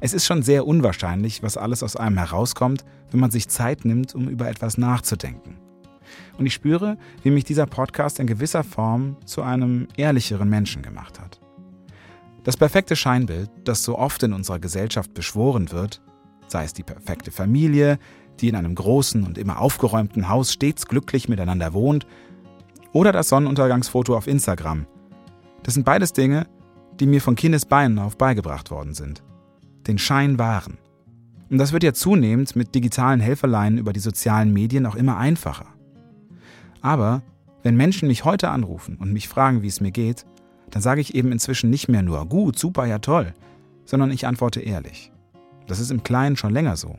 Es 0.00 0.12
ist 0.12 0.26
schon 0.26 0.42
sehr 0.42 0.66
unwahrscheinlich, 0.66 1.42
was 1.42 1.56
alles 1.56 1.82
aus 1.82 1.96
einem 1.96 2.18
herauskommt, 2.18 2.84
wenn 3.10 3.20
man 3.20 3.30
sich 3.30 3.48
Zeit 3.48 3.84
nimmt, 3.84 4.14
um 4.14 4.28
über 4.28 4.48
etwas 4.48 4.78
nachzudenken. 4.78 5.56
Und 6.38 6.46
ich 6.46 6.54
spüre, 6.54 6.96
wie 7.22 7.30
mich 7.30 7.44
dieser 7.44 7.66
Podcast 7.66 8.20
in 8.20 8.26
gewisser 8.26 8.62
Form 8.62 9.16
zu 9.24 9.42
einem 9.42 9.88
ehrlicheren 9.96 10.48
Menschen 10.48 10.82
gemacht 10.82 11.20
hat. 11.20 11.40
Das 12.44 12.56
perfekte 12.56 12.96
Scheinbild, 12.96 13.50
das 13.64 13.82
so 13.82 13.98
oft 13.98 14.22
in 14.22 14.32
unserer 14.32 14.58
Gesellschaft 14.58 15.12
beschworen 15.14 15.72
wird, 15.72 16.00
sei 16.46 16.64
es 16.64 16.72
die 16.72 16.84
perfekte 16.84 17.30
Familie, 17.30 17.98
die 18.40 18.48
in 18.48 18.54
einem 18.54 18.74
großen 18.74 19.24
und 19.24 19.36
immer 19.36 19.60
aufgeräumten 19.60 20.28
Haus 20.28 20.52
stets 20.52 20.86
glücklich 20.86 21.28
miteinander 21.28 21.72
wohnt 21.72 22.06
oder 22.92 23.12
das 23.12 23.28
Sonnenuntergangsfoto 23.28 24.16
auf 24.16 24.28
Instagram. 24.28 24.86
Das 25.64 25.74
sind 25.74 25.84
beides 25.84 26.12
Dinge, 26.12 26.46
die 27.00 27.06
mir 27.06 27.20
von 27.20 27.36
Kindesbeinen 27.36 27.98
auf 27.98 28.16
beigebracht 28.16 28.70
worden 28.70 28.94
sind. 28.94 29.22
Den 29.88 29.98
Schein 29.98 30.38
wahren. 30.38 30.78
Und 31.50 31.58
das 31.58 31.72
wird 31.72 31.82
ja 31.82 31.94
zunehmend 31.94 32.54
mit 32.56 32.74
digitalen 32.74 33.20
Helferleinen 33.20 33.78
über 33.78 33.92
die 33.92 34.00
sozialen 34.00 34.52
Medien 34.52 34.86
auch 34.86 34.94
immer 34.94 35.16
einfacher. 35.16 35.66
Aber 36.82 37.22
wenn 37.62 37.76
Menschen 37.76 38.08
mich 38.08 38.24
heute 38.24 38.50
anrufen 38.50 38.96
und 38.96 39.12
mich 39.12 39.28
fragen, 39.28 39.62
wie 39.62 39.68
es 39.68 39.80
mir 39.80 39.90
geht, 39.90 40.26
dann 40.70 40.82
sage 40.82 41.00
ich 41.00 41.14
eben 41.14 41.32
inzwischen 41.32 41.70
nicht 41.70 41.88
mehr 41.88 42.02
nur 42.02 42.26
gut, 42.26 42.58
super, 42.58 42.86
ja 42.86 42.98
toll, 42.98 43.34
sondern 43.84 44.10
ich 44.10 44.26
antworte 44.26 44.60
ehrlich. 44.60 45.10
Das 45.66 45.80
ist 45.80 45.90
im 45.90 46.02
Kleinen 46.02 46.36
schon 46.36 46.52
länger 46.52 46.76
so. 46.76 46.96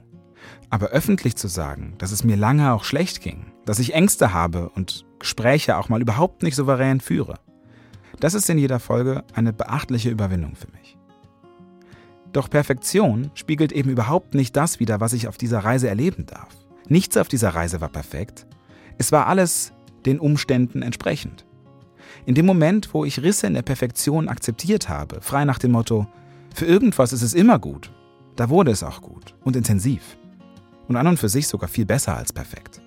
Aber 0.69 0.87
öffentlich 0.87 1.35
zu 1.35 1.47
sagen, 1.47 1.93
dass 1.97 2.11
es 2.11 2.23
mir 2.23 2.35
lange 2.35 2.73
auch 2.73 2.83
schlecht 2.83 3.21
ging, 3.21 3.45
dass 3.65 3.79
ich 3.79 3.93
Ängste 3.93 4.33
habe 4.33 4.69
und 4.69 5.05
Gespräche 5.19 5.77
auch 5.77 5.89
mal 5.89 6.01
überhaupt 6.01 6.43
nicht 6.43 6.55
souverän 6.55 7.01
führe, 7.01 7.35
das 8.19 8.33
ist 8.33 8.49
in 8.49 8.57
jeder 8.57 8.79
Folge 8.79 9.23
eine 9.33 9.53
beachtliche 9.53 10.09
Überwindung 10.09 10.55
für 10.55 10.67
mich. 10.71 10.78
Doch 12.31 12.49
Perfektion 12.49 13.31
spiegelt 13.33 13.71
eben 13.71 13.89
überhaupt 13.89 14.35
nicht 14.35 14.55
das 14.55 14.79
wider, 14.79 14.99
was 14.99 15.13
ich 15.13 15.27
auf 15.27 15.37
dieser 15.37 15.59
Reise 15.59 15.89
erleben 15.89 16.25
darf. 16.25 16.49
Nichts 16.87 17.17
auf 17.17 17.27
dieser 17.27 17.49
Reise 17.49 17.81
war 17.81 17.89
perfekt. 17.89 18.45
Es 18.97 19.11
war 19.11 19.27
alles 19.27 19.73
den 20.05 20.19
Umständen 20.19 20.81
entsprechend. 20.81 21.45
In 22.25 22.35
dem 22.35 22.45
Moment, 22.45 22.93
wo 22.93 23.05
ich 23.05 23.21
Risse 23.21 23.47
in 23.47 23.53
der 23.53 23.61
Perfektion 23.61 24.27
akzeptiert 24.29 24.89
habe, 24.89 25.21
frei 25.21 25.45
nach 25.45 25.59
dem 25.59 25.71
Motto, 25.71 26.07
für 26.53 26.65
irgendwas 26.65 27.13
ist 27.13 27.21
es 27.21 27.33
immer 27.33 27.59
gut, 27.59 27.91
da 28.35 28.49
wurde 28.49 28.71
es 28.71 28.83
auch 28.83 29.01
gut 29.01 29.35
und 29.43 29.55
intensiv. 29.55 30.17
Und 30.87 30.95
an 30.95 31.07
und 31.07 31.17
für 31.17 31.29
sich 31.29 31.47
sogar 31.47 31.69
viel 31.69 31.85
besser 31.85 32.17
als 32.17 32.33
perfekt. 32.33 32.81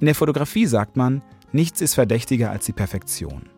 In 0.00 0.06
der 0.06 0.14
Fotografie 0.14 0.66
sagt 0.66 0.96
man, 0.96 1.22
nichts 1.52 1.80
ist 1.80 1.94
verdächtiger 1.94 2.50
als 2.50 2.66
die 2.66 2.72
Perfektion. 2.72 3.48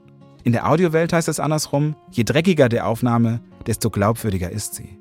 In 0.44 0.52
der 0.52 0.70
Audiowelt 0.70 1.12
heißt 1.12 1.28
es 1.28 1.40
andersrum, 1.40 1.96
je 2.10 2.24
dreckiger 2.24 2.68
der 2.68 2.86
Aufnahme, 2.86 3.40
desto 3.66 3.90
glaubwürdiger 3.90 4.50
ist 4.50 4.74
sie. 4.74 4.98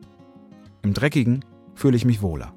Im 0.81 0.93
Dreckigen 0.93 1.43
fühle 1.75 1.97
ich 1.97 2.05
mich 2.05 2.21
wohler. 2.21 2.53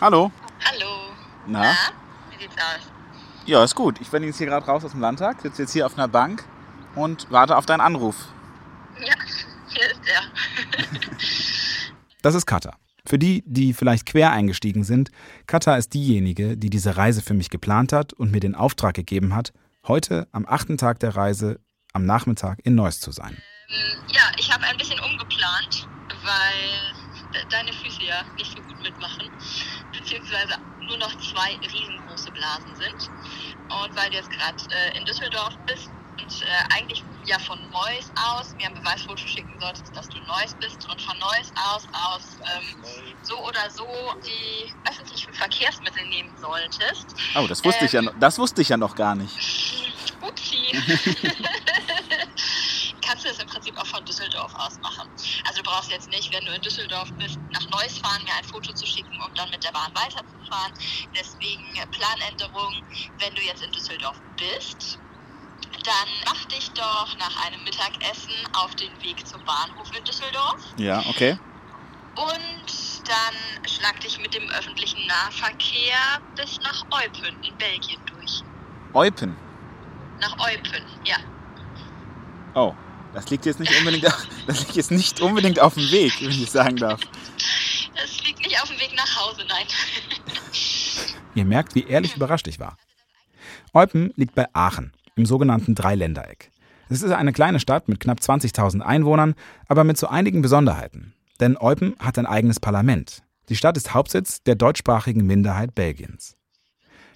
Hallo. 0.00 0.32
Hallo. 0.64 0.86
Na? 1.46 1.60
Na? 1.60 1.74
Wie 2.30 2.42
sieht's 2.42 2.54
aus? 2.56 2.90
Ja, 3.44 3.62
ist 3.62 3.74
gut. 3.74 4.00
Ich 4.00 4.08
bin 4.08 4.22
jetzt 4.22 4.38
hier 4.38 4.46
gerade 4.46 4.64
raus 4.64 4.84
aus 4.84 4.92
dem 4.92 5.00
Landtag, 5.00 5.42
sitze 5.42 5.62
jetzt 5.62 5.72
hier 5.72 5.84
auf 5.84 5.98
einer 5.98 6.08
Bank 6.08 6.44
und 6.94 7.30
warte 7.30 7.56
auf 7.56 7.66
deinen 7.66 7.82
Anruf. 7.82 8.16
Ja, 8.98 9.14
hier 9.68 9.90
ist 9.90 10.00
er. 10.06 10.22
Das 12.22 12.34
ist 12.34 12.44
Katha. 12.44 12.76
Für 13.10 13.18
die, 13.18 13.42
die 13.44 13.72
vielleicht 13.74 14.06
quer 14.06 14.30
eingestiegen 14.30 14.84
sind, 14.84 15.10
Katha 15.48 15.74
ist 15.74 15.94
diejenige, 15.94 16.56
die 16.56 16.70
diese 16.70 16.96
Reise 16.96 17.22
für 17.22 17.34
mich 17.34 17.50
geplant 17.50 17.92
hat 17.92 18.12
und 18.12 18.30
mir 18.30 18.38
den 18.38 18.54
Auftrag 18.54 18.94
gegeben 18.94 19.34
hat, 19.34 19.52
heute 19.88 20.28
am 20.30 20.46
achten 20.46 20.78
Tag 20.78 21.00
der 21.00 21.16
Reise 21.16 21.58
am 21.92 22.06
Nachmittag 22.06 22.60
in 22.62 22.76
Neuss 22.76 23.00
zu 23.00 23.10
sein. 23.10 23.36
Ähm, 23.68 23.98
ja, 24.14 24.30
ich 24.38 24.52
habe 24.54 24.62
ein 24.62 24.76
bisschen 24.76 25.00
umgeplant, 25.00 25.88
weil 26.22 27.32
de- 27.32 27.42
deine 27.50 27.72
Füße 27.72 28.00
ja 28.04 28.22
nicht 28.36 28.52
so 28.56 28.62
gut 28.62 28.80
mitmachen, 28.80 29.28
beziehungsweise 29.90 30.54
nur 30.86 30.98
noch 30.98 31.10
zwei 31.18 31.56
riesengroße 31.66 32.30
Blasen 32.30 32.76
sind. 32.76 33.10
Und 33.74 33.96
weil 33.96 34.08
du 34.10 34.18
jetzt 34.18 34.30
gerade 34.30 34.54
äh, 34.70 34.96
in 34.96 35.04
Düsseldorf 35.04 35.58
bist 35.66 35.90
und 36.30 36.42
äh, 36.42 36.46
eigentlich 36.76 37.04
ja 37.24 37.38
von 37.38 37.58
Neuss 37.70 38.10
aus 38.14 38.54
mir 38.56 38.66
ein 38.66 38.74
Beweisfoto 38.74 39.26
schicken 39.26 39.54
solltest, 39.60 39.94
dass 39.94 40.08
du 40.08 40.18
Neuss 40.20 40.54
bist 40.60 40.88
und 40.88 41.00
von 41.02 41.18
Neuss 41.18 41.52
aus 41.54 41.86
aus 41.92 42.38
ähm, 42.56 42.84
so 43.22 43.36
oder 43.46 43.70
so 43.70 43.86
die 44.24 44.72
öffentlichen 44.88 45.32
Verkehrsmittel 45.34 46.06
nehmen 46.08 46.30
solltest. 46.36 47.14
Oh, 47.34 47.46
das 47.46 47.64
wusste 47.64 47.84
ich 47.84 47.92
ja 47.92 48.02
noch, 48.02 48.14
das 48.18 48.38
wusste 48.38 48.62
ich 48.62 48.68
ja 48.68 48.76
noch 48.76 48.94
gar 48.94 49.14
nicht. 49.14 49.36
Upsi. 50.20 50.72
Kannst 53.02 53.24
du 53.24 53.28
das 53.28 53.38
im 53.40 53.48
Prinzip 53.48 53.76
auch 53.76 53.86
von 53.86 54.04
Düsseldorf 54.04 54.54
aus 54.54 54.78
machen. 54.80 55.08
Also 55.48 55.62
du 55.62 55.68
brauchst 55.68 55.90
jetzt 55.90 56.08
nicht, 56.10 56.32
wenn 56.32 56.44
du 56.44 56.52
in 56.52 56.62
Düsseldorf 56.62 57.10
bist, 57.18 57.38
nach 57.50 57.68
Neuss 57.70 57.98
fahren, 57.98 58.22
mir 58.22 58.34
ein 58.38 58.44
Foto 58.44 58.72
zu 58.72 58.86
schicken, 58.86 59.18
um 59.26 59.34
dann 59.34 59.50
mit 59.50 59.64
der 59.64 59.72
Bahn 59.72 59.92
weiterzufahren. 59.94 60.72
Deswegen 61.18 61.64
Planänderung, 61.90 62.72
wenn 63.18 63.34
du 63.34 63.42
jetzt 63.42 63.62
in 63.64 63.72
Düsseldorf 63.72 64.20
bist, 64.36 65.00
dann 65.84 66.08
mach 66.26 66.44
dich 66.46 66.70
doch 66.72 67.16
nach 67.18 67.46
einem 67.46 67.62
Mittagessen 67.64 68.32
auf 68.54 68.74
den 68.76 68.90
Weg 69.02 69.26
zum 69.26 69.42
Bahnhof 69.44 69.90
in 69.96 70.04
Düsseldorf 70.04 70.60
Ja, 70.76 71.00
okay. 71.08 71.38
und 72.16 73.08
dann 73.08 73.68
schlag 73.68 73.98
dich 74.00 74.18
mit 74.20 74.34
dem 74.34 74.48
öffentlichen 74.50 75.06
Nahverkehr 75.06 76.20
bis 76.36 76.58
nach 76.60 76.84
Eupen 76.90 77.42
in 77.42 77.56
Belgien 77.56 78.00
durch. 78.06 78.42
Eupen. 78.92 79.36
Nach 80.20 80.36
Eupen, 80.38 80.84
ja. 81.04 81.16
Oh, 82.54 82.74
das 83.14 83.28
liegt 83.30 83.46
jetzt 83.46 83.58
nicht 83.60 83.74
unbedingt, 83.78 84.06
auf- 84.06 84.26
das 84.46 84.60
liegt 84.60 84.76
jetzt 84.76 84.90
nicht 84.90 85.20
unbedingt 85.20 85.60
auf 85.60 85.74
dem 85.74 85.90
Weg, 85.90 86.12
wenn 86.20 86.30
ich 86.30 86.50
sagen 86.50 86.76
darf. 86.76 87.00
Es 88.02 88.22
liegt 88.24 88.40
nicht 88.40 88.60
auf 88.62 88.68
dem 88.68 88.78
Weg 88.78 88.94
nach 88.96 89.16
Hause, 89.16 89.44
nein. 89.48 89.66
Ihr 91.34 91.44
merkt, 91.44 91.74
wie 91.74 91.84
ehrlich 91.84 92.16
überrascht 92.16 92.46
ich 92.48 92.58
war. 92.58 92.76
Eupen 93.72 94.12
liegt 94.16 94.34
bei 94.34 94.46
Aachen, 94.52 94.92
im 95.16 95.26
sogenannten 95.26 95.74
Dreiländereck. 95.74 96.50
Es 96.88 97.02
ist 97.02 97.12
eine 97.12 97.32
kleine 97.32 97.60
Stadt 97.60 97.88
mit 97.88 98.00
knapp 98.00 98.18
20.000 98.18 98.80
Einwohnern, 98.80 99.34
aber 99.68 99.84
mit 99.84 99.96
so 99.96 100.08
einigen 100.08 100.42
Besonderheiten. 100.42 101.14
Denn 101.38 101.56
Eupen 101.56 101.94
hat 102.00 102.18
ein 102.18 102.26
eigenes 102.26 102.58
Parlament. 102.58 103.22
Die 103.48 103.56
Stadt 103.56 103.76
ist 103.76 103.94
Hauptsitz 103.94 104.42
der 104.42 104.56
deutschsprachigen 104.56 105.26
Minderheit 105.26 105.74
Belgiens. 105.74 106.36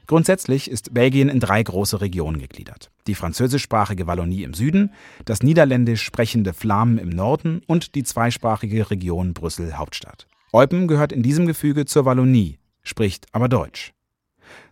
Grundsätzlich 0.07 0.71
ist 0.71 0.93
Belgien 0.93 1.29
in 1.29 1.41
drei 1.41 1.63
große 1.63 2.01
Regionen 2.01 2.39
gegliedert. 2.39 2.91
Die 3.07 3.15
französischsprachige 3.15 4.07
Wallonie 4.07 4.43
im 4.43 4.53
Süden, 4.53 4.93
das 5.25 5.43
niederländisch 5.43 6.03
sprechende 6.03 6.53
Flamen 6.53 6.99
im 6.99 7.09
Norden 7.09 7.63
und 7.67 7.95
die 7.95 8.05
zweisprachige 8.05 8.91
Region 8.91 9.33
Brüssel-Hauptstadt. 9.33 10.27
Eupen 10.53 10.89
gehört 10.89 11.13
in 11.13 11.23
diesem 11.23 11.47
Gefüge 11.47 11.87
zur 11.87 12.05
Wallonie, 12.05 12.59
spricht 12.83 13.27
aber 13.33 13.49
Deutsch. 13.49 13.93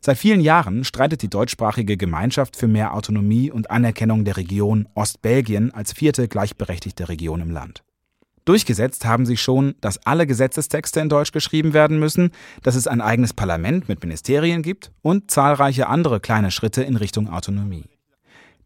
Seit 0.01 0.19
vielen 0.19 0.41
Jahren 0.41 0.85
streitet 0.85 1.23
die 1.23 1.31
deutschsprachige 1.31 1.97
Gemeinschaft 1.97 2.57
für 2.57 2.69
mehr 2.69 2.95
Autonomie 2.95 3.51
und 3.51 3.71
Anerkennung 3.71 4.25
der 4.25 4.37
Region 4.37 4.89
Ostbelgien 4.95 5.73
als 5.73 5.93
vierte 5.93 6.29
gleichberechtigte 6.29 7.09
Region 7.09 7.41
im 7.41 7.51
Land. 7.51 7.83
Durchgesetzt 8.45 9.05
haben 9.05 9.25
sie 9.25 9.37
schon, 9.37 9.77
dass 9.81 10.05
alle 10.05 10.27
Gesetzestexte 10.27 10.99
in 11.01 11.09
Deutsch 11.09 11.31
geschrieben 11.31 11.75
werden 11.75 12.01
müssen, 12.01 12.33
dass 12.63 12.75
es 12.75 12.89
ein 12.89 13.01
eigenes 13.01 13.33
Parlament 13.33 13.89
mit 13.89 14.03
Ministerien 14.03 14.63
gibt 14.63 14.91
und 15.03 15.31
zahlreiche 15.31 15.87
andere 15.87 16.19
kleine 16.19 16.51
Schritte 16.51 16.83
in 16.83 16.97
Richtung 16.97 17.29
Autonomie. 17.29 17.89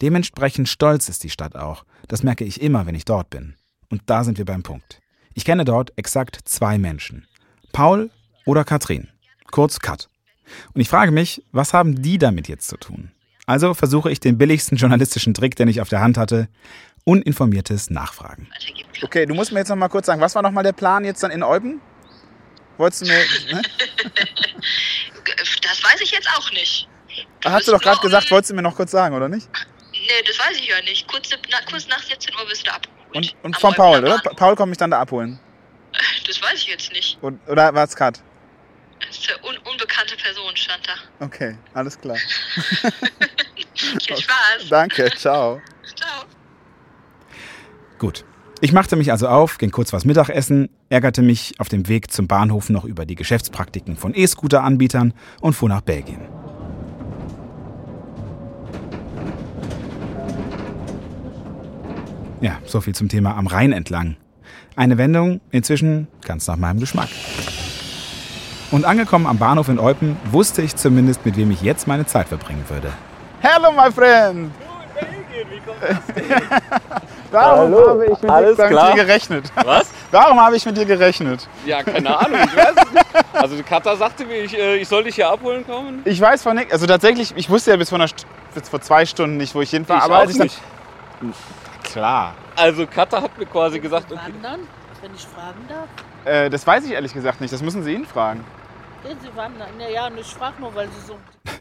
Dementsprechend 0.00 0.68
stolz 0.68 1.08
ist 1.08 1.24
die 1.24 1.30
Stadt 1.30 1.56
auch. 1.56 1.84
Das 2.08 2.22
merke 2.22 2.44
ich 2.44 2.60
immer, 2.60 2.86
wenn 2.86 2.94
ich 2.94 3.04
dort 3.04 3.30
bin. 3.30 3.54
Und 3.90 4.02
da 4.06 4.24
sind 4.24 4.38
wir 4.38 4.44
beim 4.44 4.62
Punkt. 4.62 5.00
Ich 5.34 5.44
kenne 5.44 5.64
dort 5.64 5.92
exakt 5.96 6.38
zwei 6.44 6.78
Menschen. 6.78 7.26
Paul 7.72 8.10
oder 8.46 8.64
Katrin. 8.64 9.08
Kurz 9.50 9.78
Kat. 9.78 10.08
Und 10.74 10.80
ich 10.80 10.88
frage 10.88 11.12
mich, 11.12 11.42
was 11.52 11.72
haben 11.72 12.02
die 12.02 12.18
damit 12.18 12.48
jetzt 12.48 12.68
zu 12.68 12.76
tun? 12.76 13.12
Also 13.46 13.74
versuche 13.74 14.10
ich 14.10 14.20
den 14.20 14.38
billigsten 14.38 14.76
journalistischen 14.76 15.34
Trick, 15.34 15.54
den 15.56 15.68
ich 15.68 15.80
auf 15.80 15.88
der 15.88 16.00
Hand 16.00 16.18
hatte, 16.18 16.48
uninformiertes 17.04 17.90
Nachfragen. 17.90 18.48
Okay, 19.02 19.26
du 19.26 19.34
musst 19.34 19.52
mir 19.52 19.60
jetzt 19.60 19.68
noch 19.68 19.76
mal 19.76 19.88
kurz 19.88 20.06
sagen, 20.06 20.20
was 20.20 20.34
war 20.34 20.42
noch 20.42 20.50
mal 20.50 20.64
der 20.64 20.72
Plan 20.72 21.04
jetzt 21.04 21.22
dann 21.22 21.30
in 21.30 21.42
Eupen? 21.42 21.80
Wolltest 22.76 23.02
du 23.02 23.06
mir, 23.06 23.18
ne? 23.52 23.62
Das 25.62 25.82
weiß 25.82 26.00
ich 26.00 26.10
jetzt 26.12 26.28
auch 26.36 26.50
nicht. 26.52 26.88
Da 27.40 27.52
hast 27.52 27.66
du 27.66 27.72
doch 27.72 27.80
gerade 27.80 28.00
gesagt, 28.00 28.30
wolltest 28.30 28.50
du 28.50 28.54
mir 28.54 28.62
noch 28.62 28.76
kurz 28.76 28.90
sagen, 28.90 29.14
oder 29.14 29.28
nicht? 29.28 29.48
Nee, 29.92 30.22
das 30.26 30.38
weiß 30.38 30.58
ich 30.58 30.68
ja 30.68 30.80
nicht. 30.82 31.08
Kurz, 31.08 31.30
na, 31.50 31.58
kurz 31.68 31.88
nach 31.88 32.02
17 32.02 32.34
Uhr 32.34 32.48
bist 32.48 32.66
du 32.66 32.72
abgeholt. 32.72 33.14
Und, 33.14 33.34
und 33.42 33.56
von 33.56 33.74
Paul, 33.74 33.98
oder? 33.98 34.18
Paul 34.36 34.54
kommt 34.56 34.70
mich 34.70 34.78
dann 34.78 34.90
da 34.90 35.00
abholen. 35.00 35.38
Das 36.26 36.40
weiß 36.40 36.54
ich 36.54 36.66
jetzt 36.66 36.92
nicht. 36.92 37.18
Und, 37.22 37.40
oder 37.48 37.74
war 37.74 37.84
es 37.84 37.96
Kat? 37.96 38.22
Das 39.00 39.18
ist 39.18 39.28
eine 39.28 39.48
un 39.48 39.56
unbekannte 39.70 40.16
Person, 40.16 40.56
stand 40.56 40.86
da. 40.86 41.24
Okay, 41.24 41.56
alles 41.74 41.98
klar. 42.00 42.16
Viel 43.74 44.00
Spaß. 44.16 44.68
Danke, 44.68 45.10
ciao. 45.16 45.60
Ciao. 45.94 46.24
Gut. 47.98 48.24
Ich 48.62 48.72
machte 48.72 48.96
mich 48.96 49.12
also 49.12 49.28
auf, 49.28 49.58
ging 49.58 49.70
kurz 49.70 49.92
was 49.92 50.06
Mittagessen, 50.06 50.70
ärgerte 50.88 51.20
mich 51.20 51.54
auf 51.58 51.68
dem 51.68 51.88
Weg 51.88 52.10
zum 52.10 52.26
Bahnhof 52.26 52.70
noch 52.70 52.84
über 52.84 53.04
die 53.04 53.14
Geschäftspraktiken 53.14 53.96
von 53.96 54.14
E-Scooter-Anbietern 54.14 55.12
und 55.42 55.52
fuhr 55.52 55.68
nach 55.68 55.82
Belgien. 55.82 56.22
Ja, 62.40 62.58
so 62.64 62.80
viel 62.80 62.94
zum 62.94 63.08
Thema 63.10 63.36
am 63.36 63.46
Rhein 63.46 63.72
entlang. 63.72 64.16
Eine 64.74 64.96
Wendung 64.96 65.40
inzwischen 65.50 66.08
ganz 66.22 66.46
nach 66.46 66.56
meinem 66.56 66.80
Geschmack. 66.80 67.08
Und 68.70 68.84
angekommen 68.84 69.26
am 69.26 69.38
Bahnhof 69.38 69.68
in 69.68 69.78
Eupen 69.78 70.16
wusste 70.30 70.62
ich 70.62 70.74
zumindest, 70.76 71.24
mit 71.24 71.36
wem 71.36 71.50
ich 71.50 71.62
jetzt 71.62 71.86
meine 71.86 72.06
Zeit 72.06 72.28
verbringen 72.28 72.64
würde. 72.68 72.92
Hello, 73.40 73.70
my 73.70 73.92
friend. 73.92 74.50
Warum 77.30 77.74
habe 77.74 78.06
ich 78.06 78.22
mit, 78.22 78.30
alles 78.30 78.56
dir, 78.56 78.62
mit 78.62 78.70
klar? 78.72 78.92
dir 78.94 79.04
gerechnet? 79.04 79.52
Was? 79.62 79.90
Warum 80.10 80.40
habe 80.40 80.56
ich 80.56 80.64
mit 80.64 80.76
dir 80.76 80.84
gerechnet? 80.84 81.46
Ja, 81.64 81.82
keine 81.82 82.16
Ahnung, 82.18 82.40
ich 82.44 82.56
weiß 82.56 82.74
es 82.76 82.92
nicht. 82.92 83.06
Also 83.32 83.56
die 83.56 83.62
Katha 83.62 83.94
sagte 83.96 84.24
mir, 84.24 84.38
ich, 84.38 84.56
äh, 84.56 84.76
ich 84.76 84.88
soll 84.88 85.04
dich 85.04 85.16
hier 85.16 85.28
abholen 85.28 85.66
kommen. 85.66 86.00
Ich 86.04 86.20
weiß 86.20 86.42
von 86.42 86.56
nichts. 86.56 86.72
Also 86.72 86.86
tatsächlich, 86.86 87.34
ich 87.36 87.50
wusste 87.50 87.72
ja 87.72 87.76
bis 87.76 87.90
vor, 87.90 87.98
einer 87.98 88.08
St 88.08 88.26
bis 88.54 88.68
vor 88.68 88.80
zwei 88.80 89.04
Stunden 89.04 89.36
nicht, 89.36 89.54
wo 89.54 89.60
ich 89.60 89.70
hinfahre. 89.70 89.98
Ich 89.98 90.04
aber 90.04 90.16
auch 90.16 90.20
als 90.20 90.30
ich 90.30 90.38
dann, 90.38 90.46
nicht. 90.46 90.58
Klar. 91.84 92.34
Also 92.56 92.86
Katha 92.86 93.20
hat 93.22 93.36
mir 93.38 93.46
quasi 93.46 93.78
gesagt, 93.80 94.10
okay, 94.10 94.20
Wandern, 94.24 94.60
wenn 95.02 95.14
ich 95.14 95.26
fragen 95.26 95.64
darf. 95.68 95.88
Äh, 96.26 96.50
das 96.50 96.66
weiß 96.66 96.84
ich 96.84 96.92
ehrlich 96.92 97.14
gesagt 97.14 97.40
nicht. 97.40 97.52
Das 97.52 97.62
müssen 97.62 97.82
Sie 97.82 97.94
ihn 97.94 98.04
fragen. 98.04 98.44
Gehen 99.04 99.16
Sie 99.20 99.34
wandern. 99.36 99.68
Naja, 99.78 100.08
und 100.08 100.18
ich 100.18 100.26
frage 100.26 100.60
nur, 100.60 100.74
weil 100.74 100.88
Sie 100.88 101.06
so. 101.06 101.16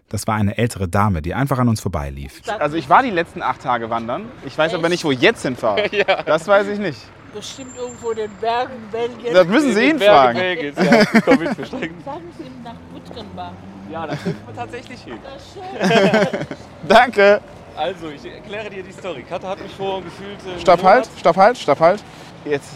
Das 0.09 0.25
war 0.27 0.35
eine 0.35 0.57
ältere 0.57 0.87
Dame, 0.87 1.21
die 1.21 1.33
einfach 1.33 1.59
an 1.59 1.67
uns 1.69 1.81
vorbeilief. 1.81 2.41
Also 2.59 2.75
ich 2.77 2.89
war 2.89 3.03
die 3.03 3.09
letzten 3.11 3.41
acht 3.41 3.61
Tage 3.61 3.89
wandern. 3.89 4.29
Ich 4.45 4.57
weiß 4.57 4.73
aber 4.73 4.83
Echt? 4.83 4.91
nicht, 4.91 5.05
wo 5.05 5.11
ich 5.11 5.21
jetzt 5.21 5.41
hinfahre. 5.43 5.89
Das 6.25 6.47
weiß 6.47 6.67
ich 6.67 6.79
nicht. 6.79 6.99
bestimmt 7.33 7.75
irgendwo 7.77 8.11
in 8.11 8.17
den 8.17 8.31
Bergen 8.41 8.73
Belgien. 8.91 9.33
Das 9.33 9.47
müssen 9.47 9.73
Sie 9.73 9.89
ihn 9.89 9.99
fragen. 9.99 10.39
Belgiens, 10.39 10.77
ja, 10.77 11.05
komm 11.21 11.43
ich 11.43 11.49
verstecken. 11.49 11.95
Sagen 12.03 12.23
Sie 12.37 12.43
ihm 12.43 12.63
nach 12.63 12.75
Butgenbach. 12.93 13.51
Ja, 13.91 14.07
da 14.07 14.15
finden 14.15 14.47
wir 14.47 14.55
tatsächlich 14.55 15.01
hin. 15.01 15.19
Das 15.23 15.43
ist 15.43 15.53
schön. 15.53 16.57
Danke. 16.87 17.41
Also, 17.75 18.09
ich 18.09 18.25
erkläre 18.25 18.69
dir 18.69 18.81
die 18.83 18.91
Story. 18.93 19.23
Katha 19.27 19.49
hat 19.49 19.61
mich 19.61 19.73
vor 19.73 20.01
gefühlt. 20.01 20.39
Äh, 20.47 20.59
Stopp, 20.61 20.81
halt, 20.81 21.07
stopp, 21.19 21.35
halt, 21.37 21.57
stopp, 21.57 21.79
halt. 21.79 22.03
Jetzt. 22.45 22.71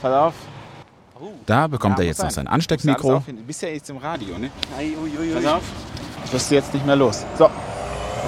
Pass 0.00 0.12
auf. 0.12 0.34
Da 1.46 1.66
bekommt 1.66 1.98
Ja, 1.98 2.04
er 2.04 2.08
jetzt 2.08 2.22
noch 2.22 2.30
sein. 2.30 2.46
Ansteckmikro. 2.46 3.22
Du 3.26 3.32
bist 3.46 3.62
ja 3.62 3.68
jetzt 3.68 3.88
im 3.90 3.96
Radio, 3.98 4.38
ne? 4.38 4.50
Ei, 4.78 4.92
ui, 5.02 5.10
ui, 5.18 5.28
ui. 5.34 5.42
Pass 5.42 5.52
auf. 5.54 5.62
Ich 6.24 6.32
wirst 6.32 6.50
du 6.50 6.54
jetzt 6.54 6.72
nicht 6.74 6.86
mehr 6.86 6.96
los. 6.96 7.24
So, 7.38 7.48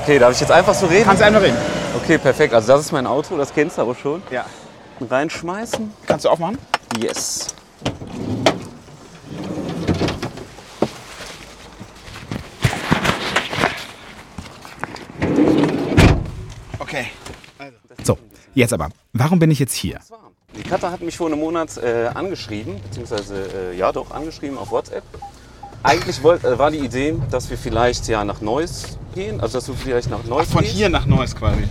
Okay, 0.02 0.18
darf 0.18 0.32
ich 0.32 0.40
jetzt 0.40 0.50
einfach 0.50 0.74
so 0.74 0.86
reden? 0.86 1.04
kannst 1.04 1.22
einfach 1.22 1.40
reden. 1.40 1.56
Okay, 1.96 2.18
perfekt. 2.18 2.52
Also, 2.52 2.72
das 2.72 2.80
ist 2.82 2.92
mein 2.92 3.06
Auto, 3.06 3.36
das 3.36 3.54
kennst 3.54 3.78
du 3.78 3.82
aber 3.82 3.94
schon. 3.94 4.22
Ja. 4.30 4.44
Reinschmeißen. 5.00 5.92
Kannst 6.06 6.24
du 6.24 6.28
aufmachen? 6.28 6.58
Yes. 6.98 7.46
Okay. 16.78 17.06
So, 18.02 18.18
jetzt 18.54 18.72
aber. 18.72 18.88
Warum 19.12 19.38
bin 19.38 19.50
ich 19.50 19.58
jetzt 19.58 19.74
hier? 19.74 20.00
Die 20.56 20.62
Katha 20.62 20.90
hat 20.90 21.00
mich 21.00 21.16
vor 21.16 21.26
einem 21.26 21.40
Monat 21.40 21.76
äh, 21.78 22.06
angeschrieben, 22.14 22.80
beziehungsweise 22.82 23.34
äh, 23.72 23.76
ja 23.76 23.90
doch 23.92 24.10
angeschrieben 24.12 24.56
auf 24.58 24.70
WhatsApp. 24.70 25.02
Eigentlich 25.82 26.22
wollt, 26.22 26.44
äh, 26.44 26.58
war 26.58 26.70
die 26.70 26.78
Idee, 26.78 27.16
dass 27.30 27.50
wir 27.50 27.58
vielleicht 27.58 28.06
ja 28.08 28.24
nach 28.24 28.40
Neuss 28.40 28.98
gehen, 29.14 29.40
also 29.40 29.58
dass 29.58 29.66
du 29.66 29.74
vielleicht 29.74 30.08
nach 30.10 30.24
Neuss 30.24 30.50
Von 30.50 30.62
gehst. 30.62 30.74
hier 30.74 30.88
nach 30.88 31.06
Neuss 31.06 31.34
quasi. 31.34 31.64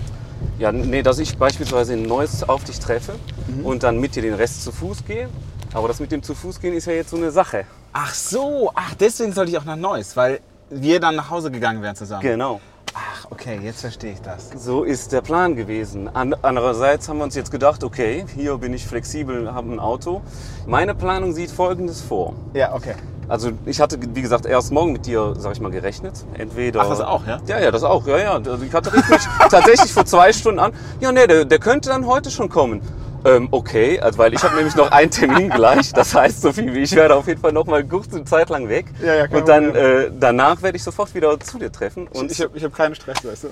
Ja, 0.59 0.71
nee, 0.71 1.01
dass 1.01 1.19
ich 1.19 1.38
beispielsweise 1.38 1.93
in 1.93 2.03
Neuss 2.03 2.43
auf 2.43 2.63
dich 2.63 2.77
treffe 2.79 3.13
Mhm. 3.47 3.65
und 3.65 3.84
dann 3.84 3.99
mit 3.99 4.15
dir 4.15 4.21
den 4.21 4.34
Rest 4.36 4.63
zu 4.63 4.71
Fuß 4.71 5.05
gehe. 5.05 5.27
Aber 5.73 5.88
das 5.88 5.99
mit 5.99 6.11
dem 6.11 6.21
zu 6.21 6.36
Fuß 6.36 6.59
gehen 6.61 6.73
ist 6.73 6.86
ja 6.86 6.93
jetzt 6.93 7.09
so 7.09 7.17
eine 7.17 7.31
Sache. 7.31 7.65
Ach 7.93 8.13
so, 8.13 8.71
ach, 8.75 8.93
deswegen 8.95 9.31
sollte 9.34 9.51
ich 9.51 9.57
auch 9.57 9.65
nach 9.65 9.75
Neuss, 9.75 10.15
weil 10.15 10.39
wir 10.69 10.99
dann 10.99 11.15
nach 11.15 11.29
Hause 11.29 11.49
gegangen 11.51 11.81
wären 11.81 11.95
zusammen. 11.95 12.21
Genau. 12.21 12.59
Ach, 12.95 13.25
okay, 13.31 13.59
jetzt 13.63 13.81
verstehe 13.81 14.13
ich 14.13 14.21
das. 14.21 14.51
So 14.55 14.83
ist 14.83 15.11
der 15.11 15.21
Plan 15.21 15.55
gewesen. 15.55 16.13
An, 16.15 16.35
andererseits 16.41 17.09
haben 17.09 17.17
wir 17.17 17.23
uns 17.23 17.35
jetzt 17.35 17.51
gedacht, 17.51 17.83
okay, 17.83 18.25
hier 18.35 18.57
bin 18.57 18.73
ich 18.73 18.85
flexibel, 18.85 19.53
habe 19.53 19.71
ein 19.71 19.79
Auto. 19.79 20.21
Meine 20.67 20.93
Planung 20.93 21.33
sieht 21.33 21.49
Folgendes 21.49 22.01
vor. 22.01 22.33
Ja, 22.53 22.73
okay. 22.73 22.93
Also 23.27 23.51
ich 23.65 23.79
hatte, 23.79 23.97
wie 23.99 24.21
gesagt, 24.21 24.45
erst 24.45 24.71
morgen 24.71 24.91
mit 24.91 25.05
dir, 25.05 25.33
sag 25.37 25.53
ich 25.53 25.61
mal, 25.61 25.71
gerechnet. 25.71 26.23
Entweder. 26.33 26.81
Ach, 26.81 26.89
das 26.89 27.01
auch, 27.01 27.25
ja? 27.25 27.39
Ja, 27.47 27.59
ja, 27.59 27.71
das 27.71 27.83
auch. 27.83 28.05
Ja, 28.05 28.17
ja. 28.17 28.39
Die 28.39 28.69
Katja 28.69 28.91
rief 28.91 29.09
mich 29.09 29.21
tatsächlich 29.49 29.91
vor 29.91 30.05
zwei 30.05 30.31
Stunden 30.31 30.59
an. 30.59 30.73
Ja, 30.99 31.11
nee, 31.11 31.25
der, 31.25 31.45
der 31.45 31.59
könnte 31.59 31.89
dann 31.89 32.05
heute 32.05 32.29
schon 32.29 32.49
kommen. 32.49 32.81
Ähm, 33.26 33.47
okay, 33.51 33.99
also 33.99 34.17
weil 34.17 34.34
ich 34.34 34.43
habe 34.43 34.55
nämlich 34.55 34.76
noch 34.76 34.91
einen 34.91 35.09
Termin 35.09 35.49
gleich. 35.55 35.93
Das 35.93 36.13
heißt, 36.13 36.41
so 36.41 36.51
viel 36.51 36.74
wie 36.74 36.80
ich 36.80 36.95
werde 36.95 37.15
auf 37.15 37.28
jeden 37.28 37.41
Fall 37.41 37.53
noch 37.53 37.65
mal 37.65 37.84
kurze 37.84 38.24
Zeit 38.26 38.49
lang 38.49 38.67
weg. 38.67 38.88
Ja, 39.01 39.15
ja, 39.15 39.26
Und 39.30 39.47
dann 39.47 39.74
äh, 39.76 40.11
danach 40.19 40.61
werde 40.61 40.78
ich 40.78 40.84
sofort 40.84 41.13
wieder 41.15 41.39
zu 41.39 41.57
dir 41.57 41.71
treffen. 41.71 42.07
Und, 42.07 42.32
ich 42.32 42.41
habe 42.41 42.57
ich 42.57 42.63
hab 42.63 42.76
keinen 42.76 42.95
Stress, 42.95 43.24
weißt 43.24 43.45
du. 43.45 43.49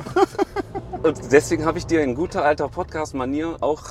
und 1.07 1.19
deswegen 1.31 1.65
habe 1.65 1.77
ich 1.77 1.85
dir 1.85 2.01
in 2.01 2.15
guter 2.15 2.43
alter 2.43 2.67
Podcast-Manier 2.67 3.57
auch, 3.61 3.83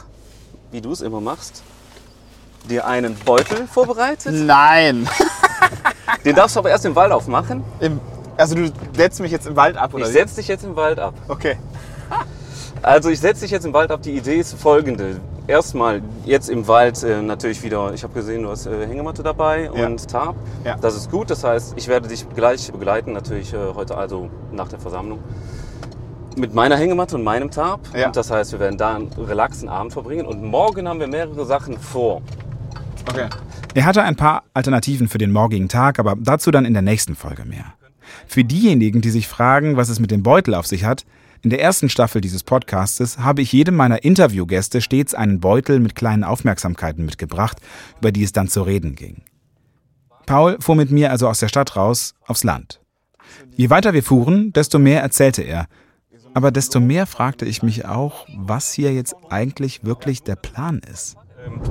wie 0.70 0.81
du 0.81 0.93
es 0.93 1.01
immer 1.01 1.20
machst, 1.20 1.62
dir 2.68 2.87
einen 2.87 3.14
Beutel 3.14 3.66
vorbereitet. 3.66 4.33
Nein. 4.35 5.09
Den 6.24 6.37
darfst 6.37 6.57
du 6.57 6.61
aber 6.61 6.70
erst 6.70 6.85
im 6.85 6.95
Wald 6.95 7.12
aufmachen. 7.12 7.64
Im, 7.81 8.01
also 8.37 8.55
du 8.55 8.70
setzt 8.95 9.20
mich 9.20 9.33
jetzt 9.33 9.47
im 9.47 9.57
Wald 9.57 9.76
ab, 9.76 9.95
oder 9.95 10.07
Ich 10.07 10.12
setze 10.12 10.37
dich 10.37 10.49
jetzt 10.49 10.64
im 10.64 10.76
Wald 10.76 10.99
ab. 10.99 11.14
Okay. 11.28 11.57
Also 12.83 13.11
ich 13.11 13.20
setze 13.20 13.43
dich 13.43 13.51
jetzt 13.51 13.66
im 13.66 13.72
Wald 13.72 13.91
ab. 13.91 14.03
Die 14.03 14.12
Idee 14.12 14.37
ist 14.37 14.55
folgende. 14.55 15.20
Erstmal 15.47 16.01
jetzt 16.24 16.49
im 16.49 16.66
Wald 16.68 17.03
äh, 17.03 17.20
natürlich 17.20 17.62
wieder, 17.62 17.93
ich 17.93 18.03
habe 18.05 18.14
gesehen, 18.14 18.45
du 18.45 18.51
hast 18.51 18.66
äh, 18.66 18.87
Hängematte 18.87 19.22
dabei 19.22 19.68
Ja. 19.74 19.87
und 19.87 20.09
Tarp. 20.09 20.37
Ja. 20.64 20.76
Das 20.81 20.95
ist 20.97 21.11
gut. 21.11 21.28
Das 21.31 21.43
heißt, 21.45 21.74
ich 21.76 21.89
werde 21.89 22.09
dich 22.09 22.24
gleich 22.35 22.70
begleiten, 22.70 23.12
natürlich 23.12 23.53
äh, 23.53 23.57
heute 23.74 23.97
also 23.97 24.31
nach 24.53 24.68
der 24.68 24.78
Versammlung. 24.78 25.18
Mit 26.37 26.55
meiner 26.55 26.76
Hängematte 26.76 27.16
und 27.16 27.24
meinem 27.24 27.51
Tarp. 27.51 27.81
Ja. 27.95 28.07
Und 28.07 28.16
das 28.16 28.31
heißt, 28.31 28.53
wir 28.53 28.61
werden 28.61 28.78
da 28.78 28.95
einen 28.95 29.09
relaxen 29.18 29.68
Abend 29.68 29.93
verbringen. 29.93 30.24
Und 30.26 30.43
morgen 30.45 30.89
haben 30.89 31.01
wir 31.01 31.09
mehrere 31.09 31.45
Sachen 31.45 31.78
vor. 31.78 32.22
Okay. 33.11 33.26
Er 33.74 33.85
hatte 33.85 34.03
ein 34.03 34.16
paar 34.16 34.45
Alternativen 34.55 35.09
für 35.09 35.18
den 35.18 35.33
morgigen 35.33 35.68
Tag, 35.68 35.99
aber 35.99 36.14
dazu 36.18 36.51
dann 36.51 36.64
in 36.64 36.72
der 36.72 36.83
nächsten 36.83 37.16
Folge 37.16 37.45
mehr. 37.45 37.64
Für 38.26 38.45
diejenigen, 38.45 39.01
die 39.01 39.11
sich 39.11 39.26
fragen, 39.26 39.76
was 39.76 39.89
es 39.89 39.99
mit 39.99 40.11
dem 40.12 40.22
Beutel 40.22 40.55
auf 40.55 40.66
sich 40.66 40.85
hat, 40.85 41.05
in 41.43 41.51
der 41.51 41.62
ersten 41.62 41.88
Staffel 41.88 42.20
dieses 42.20 42.43
Podcastes 42.43 43.18
habe 43.18 43.41
ich 43.41 43.53
jedem 43.53 43.74
meiner 43.74 44.05
Interviewgäste 44.05 44.82
stets 44.82 45.14
einen 45.14 45.41
Beutel 45.41 45.80
mit 45.80 45.95
kleinen 45.95 46.22
Aufmerksamkeiten 46.22 47.05
mitgebracht, 47.05 47.59
über 47.99 48.12
die 48.12 48.22
es 48.22 48.32
dann 48.32 48.49
zu 48.49 48.62
reden 48.62 48.95
ging. 48.95 49.22
Paul 50.26 50.59
fuhr 50.61 50.76
mit 50.76 50.91
mir 50.91 51.11
also 51.11 51.28
aus 51.28 51.41
der 51.41 51.49
Stadt 51.49 51.76
raus 51.76 52.14
aufs 52.26 52.45
Land. 52.45 52.80
Je 53.57 53.70
weiter 53.70 53.95
wir 53.95 54.03
fuhren, 54.03 54.53
desto 54.53 54.78
mehr 54.78 55.01
erzählte 55.01 55.43
er. 55.43 55.66
Aber 56.34 56.51
desto 56.51 56.78
mehr 56.78 57.07
fragte 57.07 57.47
ich 57.47 57.62
mich 57.62 57.86
auch, 57.86 58.26
was 58.36 58.72
hier 58.72 58.93
jetzt 58.93 59.14
eigentlich 59.30 59.82
wirklich 59.82 60.22
der 60.22 60.36
Plan 60.36 60.80
ist. 60.93 61.16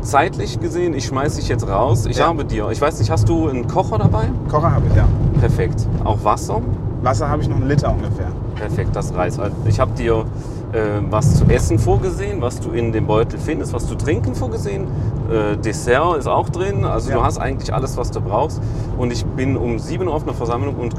Zeitlich 0.01 0.59
gesehen, 0.59 0.93
ich 0.93 1.05
schmeiß 1.05 1.35
dich 1.35 1.47
jetzt 1.49 1.67
raus. 1.67 2.05
Ich 2.05 2.17
Ja. 2.17 2.27
habe 2.27 2.45
dir, 2.45 2.69
ich 2.69 2.79
weiß 2.81 2.99
nicht, 2.99 3.11
hast 3.11 3.27
du 3.27 3.47
einen 3.49 3.67
Kocher 3.67 3.97
dabei? 3.97 4.29
Kocher 4.49 4.71
habe 4.71 4.85
ich, 4.89 4.95
ja. 4.95 5.05
Perfekt. 5.39 5.87
Auch 6.03 6.23
Wasser? 6.23 6.61
Wasser 7.03 7.29
habe 7.29 7.41
ich 7.41 7.49
noch 7.49 7.57
einen 7.57 7.67
Liter 7.67 7.91
ungefähr. 7.91 8.27
Perfekt, 8.55 8.95
das 8.95 9.13
reicht. 9.13 9.39
Ich 9.65 9.79
habe 9.79 9.91
dir 9.91 10.25
äh, 10.71 11.01
was 11.09 11.35
zu 11.35 11.45
essen 11.45 11.79
vorgesehen, 11.79 12.41
was 12.41 12.59
du 12.59 12.71
in 12.71 12.91
dem 12.91 13.07
Beutel 13.07 13.39
findest, 13.39 13.73
was 13.73 13.87
zu 13.87 13.95
trinken 13.95 14.35
vorgesehen. 14.35 14.85
Äh, 15.29 15.57
Dessert 15.57 16.17
ist 16.17 16.27
auch 16.27 16.49
drin. 16.49 16.85
Also 16.85 17.11
Ja. 17.11 17.17
du 17.17 17.23
hast 17.23 17.37
eigentlich 17.37 17.73
alles, 17.73 17.97
was 17.97 18.11
du 18.11 18.21
brauchst. 18.21 18.61
Und 18.97 19.11
ich 19.11 19.25
bin 19.25 19.57
um 19.57 19.79
7 19.79 20.07
Uhr 20.07 20.13
auf 20.13 20.23
einer 20.23 20.33
Versammlung 20.33 20.75
und 20.75 20.93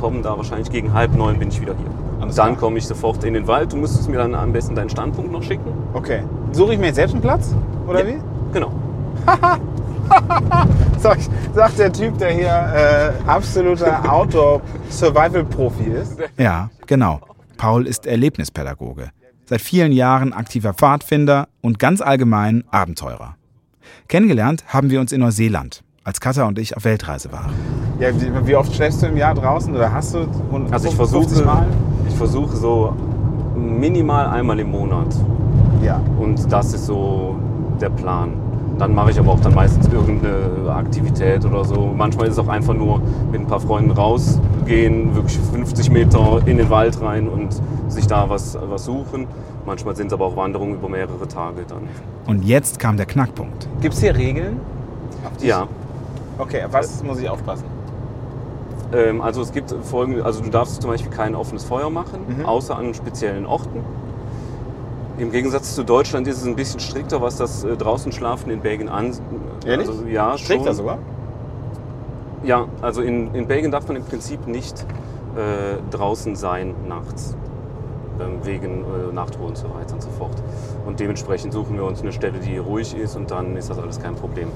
komme 0.00 0.20
da 0.22 0.36
wahrscheinlich 0.36 0.70
gegen 0.70 0.92
halb 0.94 1.14
neun 1.16 1.38
bin 1.38 1.48
ich 1.48 1.60
wieder 1.60 1.74
hier. 1.76 1.86
Alles 2.20 2.36
dann 2.36 2.56
komme 2.56 2.78
ich 2.78 2.86
sofort 2.86 3.22
in 3.24 3.34
den 3.34 3.46
Wald. 3.46 3.72
Du 3.72 3.76
müsstest 3.76 4.08
mir 4.08 4.18
dann 4.18 4.34
am 4.34 4.52
besten 4.52 4.74
deinen 4.74 4.90
Standpunkt 4.90 5.32
noch 5.32 5.42
schicken. 5.42 5.72
Okay. 5.94 6.22
Suche 6.54 6.74
ich 6.74 6.78
mir 6.78 6.86
jetzt 6.86 6.96
selbst 6.96 7.12
einen 7.12 7.22
Platz? 7.22 7.54
Oder 7.86 8.00
Ja. 8.08 8.14
wie? 8.14 8.20
Genau. 8.52 8.70
Sag, 10.98 11.18
sagt 11.54 11.78
der 11.78 11.92
Typ, 11.92 12.18
der 12.18 12.30
hier 12.30 12.46
äh, 12.48 13.28
absoluter 13.28 14.02
Outdoor-Survival-Profi 14.12 15.84
ist. 15.84 16.16
Ja, 16.38 16.70
genau. 16.86 17.20
Paul 17.56 17.86
ist 17.86 18.06
Erlebnispädagoge. 18.06 19.08
Seit 19.46 19.60
vielen 19.60 19.92
Jahren 19.92 20.32
aktiver 20.32 20.72
Pfadfinder 20.74 21.48
und 21.60 21.78
ganz 21.78 22.00
allgemein 22.00 22.64
Abenteurer. 22.70 23.36
Kennengelernt 24.08 24.64
haben 24.68 24.90
wir 24.90 25.00
uns 25.00 25.12
in 25.12 25.20
Neuseeland, 25.20 25.82
als 26.04 26.20
Katha 26.20 26.44
und 26.44 26.58
ich 26.58 26.76
auf 26.76 26.84
Weltreise 26.84 27.32
waren. 27.32 27.52
Ja, 27.98 28.08
wie, 28.46 28.56
oft 28.56 28.74
schläfst 28.74 29.02
du 29.02 29.06
im 29.06 29.16
Jahr 29.16 29.34
draußen? 29.34 29.74
Oder 29.74 29.92
hast 29.92 30.14
du 30.14 30.26
Also 30.70 30.88
ich 30.88 30.94
50 30.94 30.96
versuche, 30.96 31.44
Mal? 31.44 31.66
ich 32.08 32.14
versuche 32.14 32.56
so 32.56 32.94
minimal 33.56 34.26
einmal 34.28 34.58
im 34.60 34.70
Monat. 34.70 35.08
Ja. 35.84 36.00
Und 36.18 36.50
das 36.50 36.72
ist 36.72 36.86
so 36.86 37.36
der 37.80 37.90
Plan. 37.90 38.32
Dann 38.78 38.92
mache 38.94 39.10
ich 39.12 39.18
aber 39.20 39.32
auch 39.32 39.40
dann 39.40 39.54
meistens 39.54 39.86
irgendeine 39.92 40.72
Aktivität 40.74 41.44
oder 41.44 41.64
so. 41.64 41.92
Manchmal 41.96 42.26
ist 42.26 42.32
es 42.32 42.38
auch 42.40 42.48
einfach 42.48 42.74
nur 42.74 43.00
mit 43.30 43.40
ein 43.40 43.46
paar 43.46 43.60
Freunden 43.60 43.92
rausgehen, 43.92 45.14
wirklich 45.14 45.38
50 45.38 45.90
Meter 45.90 46.40
in 46.46 46.56
den 46.56 46.70
Wald 46.70 47.00
rein 47.00 47.28
und 47.28 47.54
sich 47.88 48.06
da 48.08 48.28
was, 48.28 48.58
was 48.68 48.84
suchen. 48.86 49.26
Manchmal 49.64 49.94
sind 49.94 50.08
es 50.08 50.12
aber 50.12 50.24
auch 50.26 50.36
Wanderungen 50.36 50.74
über 50.74 50.88
mehrere 50.88 51.28
Tage 51.28 51.62
dann. 51.68 51.82
Und 52.26 52.44
jetzt 52.44 52.80
kam 52.80 52.96
der 52.96 53.06
Knackpunkt. 53.06 53.68
Gibt 53.80 53.94
es 53.94 54.00
hier 54.00 54.14
Regeln? 54.16 54.58
Ja, 55.40 55.66
Okay, 56.36 56.64
auf 56.64 56.72
was 56.72 57.02
muss 57.04 57.20
ich 57.20 57.28
aufpassen? 57.30 57.64
ähm, 58.92 59.20
also 59.20 59.40
es 59.42 59.52
gibt 59.52 59.72
folgende, 59.82 60.24
also 60.24 60.42
du 60.42 60.50
darfst 60.50 60.82
zum 60.82 60.90
Beispiel 60.90 61.10
kein 61.12 61.34
offenes 61.36 61.62
Feuer 61.64 61.90
machen, 61.90 62.20
Mhm. 62.40 62.44
außer 62.44 62.76
an 62.76 62.92
speziellen 62.92 63.46
Orten. 63.46 63.80
Im 65.18 65.30
Gegensatz 65.30 65.74
zu 65.74 65.84
Deutschland 65.84 66.26
ist 66.26 66.38
es 66.38 66.46
ein 66.46 66.56
bisschen 66.56 66.80
strikter, 66.80 67.20
was 67.20 67.36
das 67.36 67.64
äh, 67.64 67.76
draußen 67.76 68.10
schlafen 68.12 68.50
in 68.50 68.60
Belgien 68.60 68.88
an. 68.88 69.12
Ehrlich? 69.64 69.88
Also, 69.88 70.06
ja, 70.06 70.36
Strikter 70.36 70.66
schon. 70.66 70.74
sogar? 70.74 70.98
Ja, 72.42 72.66
also 72.82 73.00
in, 73.00 73.34
in 73.34 73.46
Belgien 73.46 73.70
darf 73.70 73.86
man 73.86 73.96
im 73.96 74.04
Prinzip 74.04 74.46
nicht 74.46 74.84
äh, 75.36 75.76
draußen 75.90 76.36
sein 76.36 76.74
nachts. 76.88 77.36
Ähm, 78.20 78.38
wegen 78.44 78.84
äh, 78.84 79.12
Nachtruhe 79.12 79.48
und 79.48 79.56
so 79.56 79.64
weiter 79.74 79.94
und 79.94 80.02
so 80.02 80.10
fort. 80.10 80.40
Und 80.86 81.00
dementsprechend 81.00 81.52
suchen 81.52 81.76
wir 81.76 81.84
uns 81.84 82.00
eine 82.00 82.12
Stelle, 82.12 82.38
die 82.38 82.58
ruhig 82.58 82.96
ist 82.96 83.16
und 83.16 83.30
dann 83.32 83.56
ist 83.56 83.70
das 83.70 83.78
alles 83.78 84.00
kein 84.00 84.14
Problem. 84.14 84.48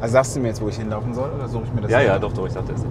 Also 0.00 0.14
sagst 0.14 0.34
du 0.34 0.40
mir 0.40 0.48
jetzt, 0.48 0.60
wo 0.60 0.68
ich 0.68 0.76
hinlaufen 0.76 1.14
soll 1.14 1.30
oder 1.30 1.48
suche 1.48 1.64
ich 1.66 1.72
mir 1.72 1.82
das 1.82 1.90
Ja, 1.90 2.00
ja, 2.00 2.18
doch, 2.18 2.32
doch, 2.32 2.46
ich 2.46 2.52
sagte 2.52 2.72
es. 2.72 2.84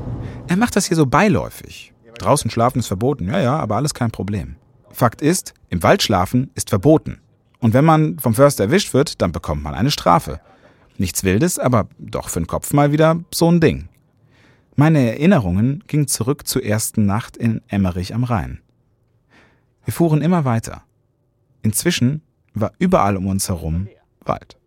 Er 0.47 0.55
macht 0.55 0.75
das 0.77 0.85
hier 0.85 0.95
so 0.95 1.05
beiläufig. 1.05 1.93
Draußen 2.17 2.49
schlafen 2.49 2.79
ist 2.79 2.87
verboten, 2.87 3.27
ja, 3.27 3.39
ja, 3.41 3.57
aber 3.57 3.75
alles 3.75 3.93
kein 3.93 4.09
Problem. 4.09 4.55
Fakt 4.95 5.21
ist, 5.21 5.53
im 5.69 5.83
Wald 5.83 6.01
schlafen 6.01 6.49
ist 6.55 6.69
verboten. 6.69 7.19
Und 7.59 7.73
wenn 7.73 7.83
man 7.83 8.17
vom 8.17 8.33
Förster 8.33 8.63
erwischt 8.63 8.93
wird, 8.93 9.21
dann 9.21 9.31
bekommt 9.31 9.61
man 9.61 9.73
eine 9.73 9.91
Strafe. 9.91 10.39
Nichts 10.97 11.23
Wildes, 11.25 11.59
aber 11.59 11.89
doch 11.99 12.29
für 12.29 12.39
den 12.39 12.47
Kopf 12.47 12.71
mal 12.71 12.93
wieder 12.93 13.19
so 13.33 13.51
ein 13.51 13.59
Ding. 13.59 13.89
Meine 14.77 14.99
Erinnerungen 14.99 15.83
gingen 15.87 16.07
zurück 16.07 16.47
zur 16.47 16.63
ersten 16.63 17.05
Nacht 17.05 17.35
in 17.35 17.61
Emmerich 17.67 18.13
am 18.13 18.23
Rhein. 18.23 18.61
Wir 19.83 19.93
fuhren 19.93 20.21
immer 20.21 20.45
weiter. 20.45 20.83
Inzwischen 21.61 22.21
war 22.53 22.71
überall 22.79 23.17
um 23.17 23.27
uns 23.27 23.49
herum 23.49 23.89
Wald. 24.23 24.57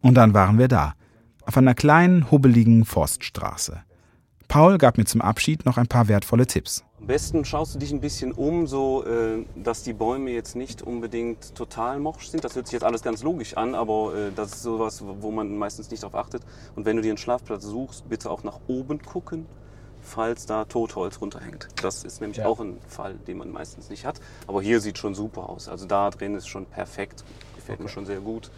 Und 0.00 0.14
dann 0.14 0.34
waren 0.34 0.58
wir 0.58 0.68
da, 0.68 0.94
auf 1.44 1.56
einer 1.56 1.74
kleinen, 1.74 2.30
hubbeligen 2.30 2.84
Forststraße. 2.84 3.82
Paul 4.46 4.78
gab 4.78 4.98
mir 4.98 5.04
zum 5.04 5.20
Abschied 5.20 5.66
noch 5.66 5.78
ein 5.78 5.88
paar 5.88 6.06
wertvolle 6.06 6.46
Tipps. 6.46 6.85
Am 6.98 7.06
besten 7.08 7.44
schaust 7.44 7.74
du 7.74 7.78
dich 7.78 7.92
ein 7.92 8.00
bisschen 8.00 8.32
um, 8.32 8.66
so 8.66 9.04
äh, 9.04 9.44
dass 9.54 9.82
die 9.82 9.92
Bäume 9.92 10.30
jetzt 10.30 10.56
nicht 10.56 10.80
unbedingt 10.82 11.54
total 11.54 11.98
morsch 12.00 12.28
sind. 12.28 12.42
Das 12.42 12.56
hört 12.56 12.66
sich 12.66 12.72
jetzt 12.72 12.84
alles 12.84 13.02
ganz 13.02 13.22
logisch 13.22 13.56
an, 13.56 13.74
aber 13.74 14.14
äh, 14.14 14.32
das 14.34 14.52
ist 14.52 14.62
sowas, 14.62 15.02
wo 15.04 15.30
man 15.30 15.56
meistens 15.58 15.90
nicht 15.90 16.02
darauf 16.02 16.14
achtet. 16.14 16.42
Und 16.74 16.86
wenn 16.86 16.96
du 16.96 17.02
dir 17.02 17.10
einen 17.10 17.18
Schlafplatz 17.18 17.64
suchst, 17.64 18.08
bitte 18.08 18.30
auch 18.30 18.44
nach 18.44 18.60
oben 18.66 19.02
gucken, 19.02 19.44
falls 20.00 20.46
da 20.46 20.64
Totholz 20.64 21.20
runterhängt. 21.20 21.68
Das 21.82 22.02
ist 22.02 22.20
nämlich 22.22 22.38
Ja. 22.38 22.46
auch 22.46 22.60
ein 22.60 22.78
Fall, 22.88 23.14
den 23.26 23.38
man 23.38 23.50
meistens 23.52 23.90
nicht 23.90 24.06
hat. 24.06 24.18
Aber 24.46 24.62
hier 24.62 24.80
sieht 24.80 24.96
schon 24.96 25.14
super 25.14 25.50
aus. 25.50 25.68
Also 25.68 25.86
da 25.86 26.08
drin 26.08 26.34
ist 26.34 26.48
schon 26.48 26.64
perfekt. 26.64 27.24
Gefällt 27.56 27.80
mir 27.80 27.88
schon 27.90 28.06
sehr 28.06 28.20
gut. 28.20 28.50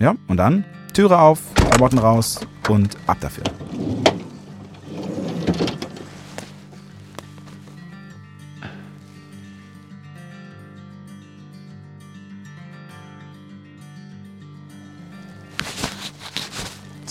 Ja, 0.00 0.16
und 0.26 0.36
dann 0.38 0.64
Türe 0.92 1.20
auf, 1.20 1.40
Klamotten 1.54 1.98
raus 1.98 2.40
und 2.68 2.96
ab 3.06 3.18
dafür. 3.20 3.44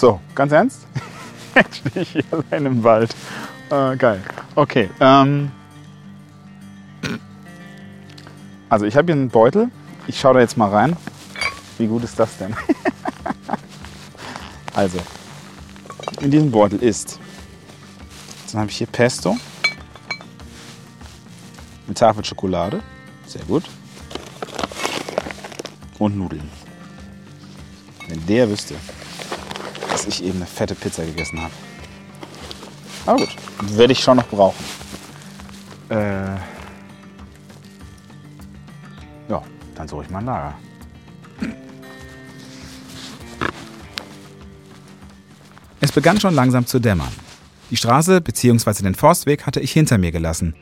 So, 0.04 0.20
ganz 0.36 0.52
ernst? 0.52 0.86
Jetzt 1.56 1.78
stehe 1.78 2.02
ich 2.02 2.10
hier 2.10 2.26
allein 2.30 2.66
im 2.66 2.84
Wald. 2.84 3.16
Äh, 3.70 3.96
geil. 3.96 4.22
Okay. 4.54 4.90
Ähm, 5.00 5.50
also 8.68 8.86
ich 8.86 8.98
habe 8.98 9.06
hier 9.06 9.16
einen 9.16 9.30
Beutel. 9.30 9.70
Ich 10.08 10.20
schaue 10.20 10.34
da 10.34 10.40
jetzt 10.42 10.58
mal 10.58 10.70
rein. 10.70 10.98
Wie 11.78 11.88
gut 11.88 12.04
ist 12.04 12.20
das 12.20 12.38
denn? 12.38 12.54
also, 14.76 15.00
in 16.20 16.32
diesem 16.32 16.52
Beutel 16.52 16.84
ist, 16.84 17.18
dann 18.52 18.60
habe 18.60 18.72
ich 18.72 18.76
hier 18.76 18.88
Pesto, 18.88 19.38
eine 21.88 21.94
Tafel 21.94 22.26
Schokolade, 22.26 22.84
sehr 23.26 23.46
gut, 23.46 23.64
und 25.98 26.18
Nudeln. 26.18 26.50
Wenn 28.10 28.26
der 28.26 28.50
wüsste, 28.50 28.76
dass 30.06 30.20
ich 30.20 30.24
eben 30.24 30.38
eine 30.38 30.46
fette 30.46 30.76
Pizza 30.76 31.06
gegessen 31.06 31.42
habe. 31.42 31.54
Aber 33.06 33.20
gut, 33.20 33.36
werde 33.78 33.94
ich 33.94 34.00
schon 34.00 34.18
noch 34.18 34.28
brauchen. 34.28 34.64
Äh, 35.90 36.36
ja, 39.30 39.42
dann 39.76 39.88
suche 39.88 40.04
ich 40.04 40.10
mal 40.10 40.20
ein 40.20 40.26
Lager. 40.26 40.56
Es 45.82 45.92
begann 45.92 46.20
schon 46.20 46.34
langsam 46.34 46.66
zu 46.66 46.80
dämmern. 46.80 47.12
Die 47.70 47.78
Straße 47.78 48.22
bzw. 48.22 48.84
den 48.84 48.96
Forstweg 48.96 49.46
hatte 49.46 49.60
ich 49.60 49.72
hinter 49.74 49.98
mir 49.98 50.12
gelassen. 50.12 50.56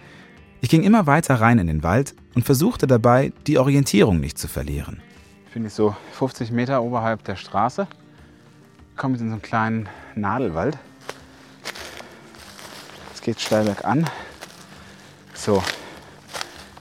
Ich 0.62 0.70
ging 0.70 0.84
immer 0.84 1.08
weiter 1.08 1.36
rein 1.36 1.60
in 1.60 1.68
den 1.68 1.84
Wald 1.84 2.16
und 2.36 2.46
versuchte 2.46 2.88
dabei, 2.88 3.34
die 3.48 3.58
Orientierung 3.58 4.20
nicht 4.20 4.38
zu 4.38 4.48
verlieren. 4.48 5.02
Ich 5.48 5.54
bin 5.54 5.64
jetzt 5.64 5.76
so 5.76 5.96
50 6.14 6.52
Meter 6.52 6.82
oberhalb 6.82 7.24
der 7.24 7.36
Straße. 7.36 7.88
Komme 8.96 9.14
jetzt 9.14 9.22
in 9.22 9.30
so 9.30 9.34
einen 9.34 9.42
kleinen 9.42 9.90
Nadelwald. 10.16 10.78
Es 13.14 13.22
geht 13.22 13.40
steil 13.40 13.66
bergan. 13.66 14.10
So, 15.34 15.64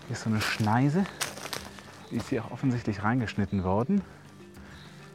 hier 0.07 0.17
ist 0.17 0.25
so 0.25 0.31
eine 0.31 0.41
Schneise. 0.41 1.05
Die 2.11 2.17
ist 2.17 2.29
hier 2.29 2.45
auch 2.45 2.51
offensichtlich 2.51 3.03
reingeschnitten 3.03 3.65
worden. 3.65 4.03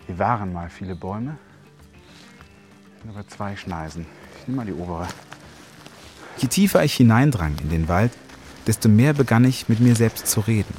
Hier 0.05 0.17
waren 0.19 0.53
mal 0.53 0.69
viele 0.69 0.95
Bäume. 0.95 1.37
Sind 3.01 3.09
aber 3.15 3.27
zwei 3.27 3.55
Schneisen. 3.55 4.05
Ich 4.39 4.47
nehme 4.47 4.57
mal 4.57 4.65
die 4.65 4.73
obere. 4.73 5.07
Je 6.37 6.47
tiefer 6.47 6.83
ich 6.83 6.95
hineindrang 6.95 7.55
in 7.61 7.69
den 7.69 7.87
Wald, 7.87 8.11
desto 8.67 8.89
mehr 8.89 9.13
begann 9.13 9.45
ich 9.45 9.69
mit 9.69 9.79
mir 9.79 9.95
selbst 9.95 10.27
zu 10.27 10.41
reden. 10.41 10.73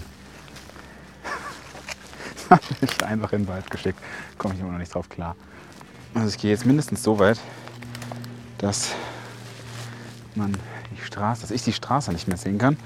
ich 2.80 3.04
einfach 3.04 3.32
in 3.32 3.42
den 3.42 3.48
Wald 3.48 3.70
geschickt. 3.70 3.98
Komme 4.38 4.54
ich 4.54 4.60
immer 4.60 4.72
noch 4.72 4.78
nicht 4.78 4.94
drauf 4.94 5.08
klar. 5.08 5.36
Also 6.16 6.28
ich 6.28 6.38
gehe 6.38 6.50
jetzt 6.50 6.64
mindestens 6.64 7.02
so 7.02 7.18
weit, 7.18 7.38
dass 8.56 8.92
man 10.34 10.56
die 10.90 11.04
Straße, 11.04 11.42
dass 11.42 11.50
ich 11.50 11.62
die 11.62 11.74
Straße 11.74 12.10
nicht 12.10 12.26
mehr 12.26 12.38
sehen 12.38 12.56
kann. 12.56 12.78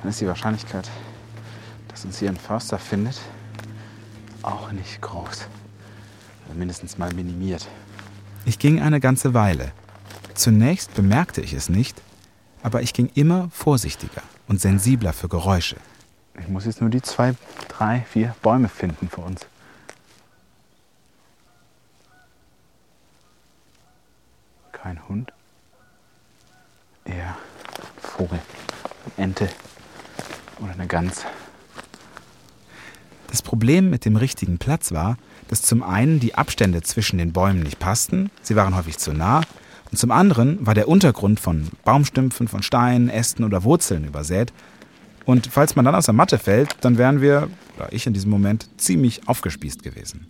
Dann 0.00 0.10
ist 0.10 0.22
die 0.22 0.26
Wahrscheinlichkeit, 0.26 0.88
dass 1.88 2.06
uns 2.06 2.18
hier 2.18 2.30
ein 2.30 2.38
Förster 2.38 2.78
findet, 2.78 3.20
auch 4.42 4.72
nicht 4.72 5.02
groß. 5.02 5.48
Also 6.46 6.58
mindestens 6.58 6.96
mal 6.96 7.12
minimiert. 7.12 7.68
Ich 8.46 8.58
ging 8.58 8.80
eine 8.80 9.00
ganze 9.00 9.34
Weile. 9.34 9.72
Zunächst 10.32 10.94
bemerkte 10.94 11.42
ich 11.42 11.52
es 11.52 11.68
nicht, 11.68 12.00
aber 12.62 12.80
ich 12.80 12.94
ging 12.94 13.10
immer 13.14 13.50
vorsichtiger 13.52 14.22
und 14.46 14.62
sensibler 14.62 15.12
für 15.12 15.28
Geräusche. 15.28 15.76
Ich 16.40 16.48
muss 16.48 16.64
jetzt 16.64 16.80
nur 16.80 16.88
die 16.88 17.02
zwei, 17.02 17.34
drei, 17.68 18.06
vier 18.10 18.34
Bäume 18.40 18.70
finden 18.70 19.10
für 19.10 19.20
uns. 19.20 19.46
Kein 24.88 25.06
Hund. 25.06 25.32
Eher 27.04 27.36
Vogel, 28.00 28.38
Ente 29.18 29.46
oder 30.60 30.72
eine 30.72 30.86
Gans. 30.86 31.26
Das 33.26 33.42
Problem 33.42 33.90
mit 33.90 34.06
dem 34.06 34.16
richtigen 34.16 34.56
Platz 34.56 34.90
war, 34.90 35.18
dass 35.48 35.60
zum 35.60 35.82
einen 35.82 36.20
die 36.20 36.36
Abstände 36.36 36.80
zwischen 36.80 37.18
den 37.18 37.34
Bäumen 37.34 37.64
nicht 37.64 37.78
passten, 37.78 38.30
sie 38.40 38.56
waren 38.56 38.74
häufig 38.74 38.96
zu 38.96 39.12
nah, 39.12 39.42
und 39.90 39.98
zum 39.98 40.10
anderen 40.10 40.64
war 40.66 40.72
der 40.72 40.88
Untergrund 40.88 41.38
von 41.38 41.68
Baumstümpfen, 41.84 42.48
von 42.48 42.62
Steinen, 42.62 43.10
Ästen 43.10 43.44
oder 43.44 43.64
Wurzeln 43.64 44.06
übersät. 44.06 44.54
Und 45.26 45.48
falls 45.48 45.76
man 45.76 45.84
dann 45.84 45.96
aus 45.96 46.06
der 46.06 46.14
Matte 46.14 46.38
fällt, 46.38 46.76
dann 46.80 46.96
wären 46.96 47.20
wir, 47.20 47.50
oder 47.76 47.92
ich 47.92 48.06
in 48.06 48.14
diesem 48.14 48.30
Moment, 48.30 48.70
ziemlich 48.80 49.28
aufgespießt 49.28 49.82
gewesen. 49.82 50.26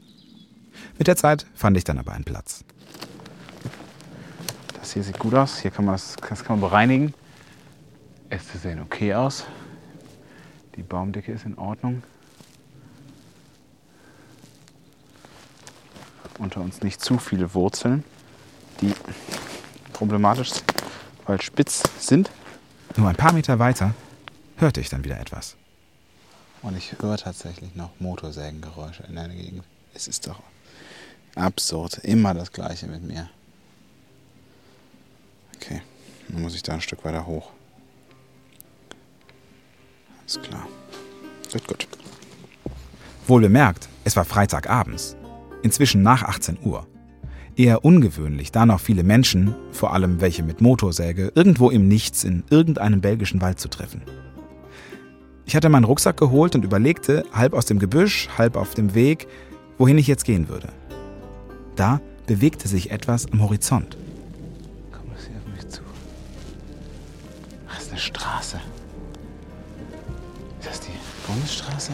Mit 0.99 1.07
der 1.07 1.15
Zeit 1.15 1.47
fand 1.55 1.77
ich 1.77 1.85
dann 1.85 1.99
aber 1.99 2.11
einen 2.11 2.25
Platz. 2.25 2.58
Das 4.89 4.95
hier 4.95 5.03
sieht 5.03 5.19
gut 5.19 5.35
aus. 5.35 5.59
Hier 5.59 5.71
kann 5.71 5.85
man 5.85 5.97
das, 5.97 6.17
das 6.17 6.43
kann 6.43 6.59
man 6.59 6.71
bereinigen. 6.71 7.13
Äste 8.31 8.57
sehen 8.57 8.81
okay 8.81 9.13
aus. 9.13 9.45
Die 10.77 10.83
Baumdicke 10.83 11.31
ist 11.31 11.45
in 11.45 11.59
Ordnung. 11.59 12.03
Unter 16.39 16.63
uns 16.63 16.81
nicht 16.81 17.03
zu 17.03 17.19
viele 17.19 17.53
Wurzeln, 17.53 18.03
die 18.81 18.95
problematisch, 19.93 20.53
weil 21.27 21.39
spitz 21.43 21.83
sind. 21.99 22.31
Nur 22.97 23.11
ein 23.11 23.17
paar 23.17 23.35
Meter 23.35 23.59
weiter 23.59 23.93
hörte 24.57 24.81
ich 24.81 24.89
dann 24.89 25.05
wieder 25.05 25.21
etwas. 25.21 25.57
Und 26.63 26.79
ich 26.79 26.97
höre 26.99 27.19
tatsächlich 27.19 27.75
noch 27.75 27.91
Motorsägengeräusche 28.01 29.03
in 29.03 29.17
der 29.17 29.29
Gegend. 29.29 29.65
Es 29.93 30.09
ist 30.09 30.27
doch 30.27 30.41
absurd. 31.35 31.99
Immer 31.99 32.33
das 32.33 32.51
Gleiche 32.53 32.87
mit 32.87 33.03
mir. 33.03 33.29
Dann 36.29 36.43
muss 36.43 36.55
ich 36.55 36.63
da 36.63 36.75
ein 36.75 36.81
Stück 36.81 37.05
weiter 37.05 37.27
hoch. 37.27 37.51
Alles 40.21 40.41
klar. 40.43 40.67
Gut, 41.53 41.67
gut. 41.67 41.89
Wohl 43.27 43.43
bemerkt, 43.43 43.89
es 44.05 44.17
war 44.17 44.25
Freitagabends. 44.25 45.17
Inzwischen 45.63 46.03
nach 46.03 46.23
18 46.23 46.59
Uhr. 46.63 46.87
Eher 47.57 47.85
ungewöhnlich, 47.85 48.53
da 48.53 48.67
noch 48.67 48.79
viele 48.79 49.03
Menschen, 49.03 49.55
vor 49.73 49.93
allem 49.93 50.21
welche 50.21 50.43
mit 50.43 50.61
Motorsäge, 50.61 51.33
irgendwo 51.35 51.71
im 51.71 51.89
Nichts 51.89 52.25
in 52.25 52.45
irgendeinem 52.51 53.01
belgischen 53.01 53.41
Wald 53.41 53.59
zu 53.59 53.69
treffen. 53.69 54.03
Ich 55.45 55.57
hatte 55.57 55.69
meinen 55.69 55.85
Rucksack 55.85 56.17
geholt 56.17 56.55
und 56.55 56.65
überlegte, 56.65 57.25
halb 57.33 57.55
aus 57.55 57.67
dem 57.67 57.79
Gebüsch, 57.79 58.29
halb 58.37 58.57
auf 58.57 58.75
dem 58.75 58.95
Weg, 58.95 59.27
wohin 59.77 59.99
ich 59.99 60.07
jetzt 60.07 60.25
gehen 60.25 60.49
würde. 60.49 60.69
Da 61.75 62.01
bewegte 62.27 62.69
sich 62.69 62.91
etwas 62.91 63.27
am 63.33 63.43
Horizont. 63.43 63.97
Eine 67.99 68.05
Straße. 68.05 68.61
Ist 70.61 70.69
das 70.69 70.81
die 70.81 70.93
Bundesstraße? 71.27 71.93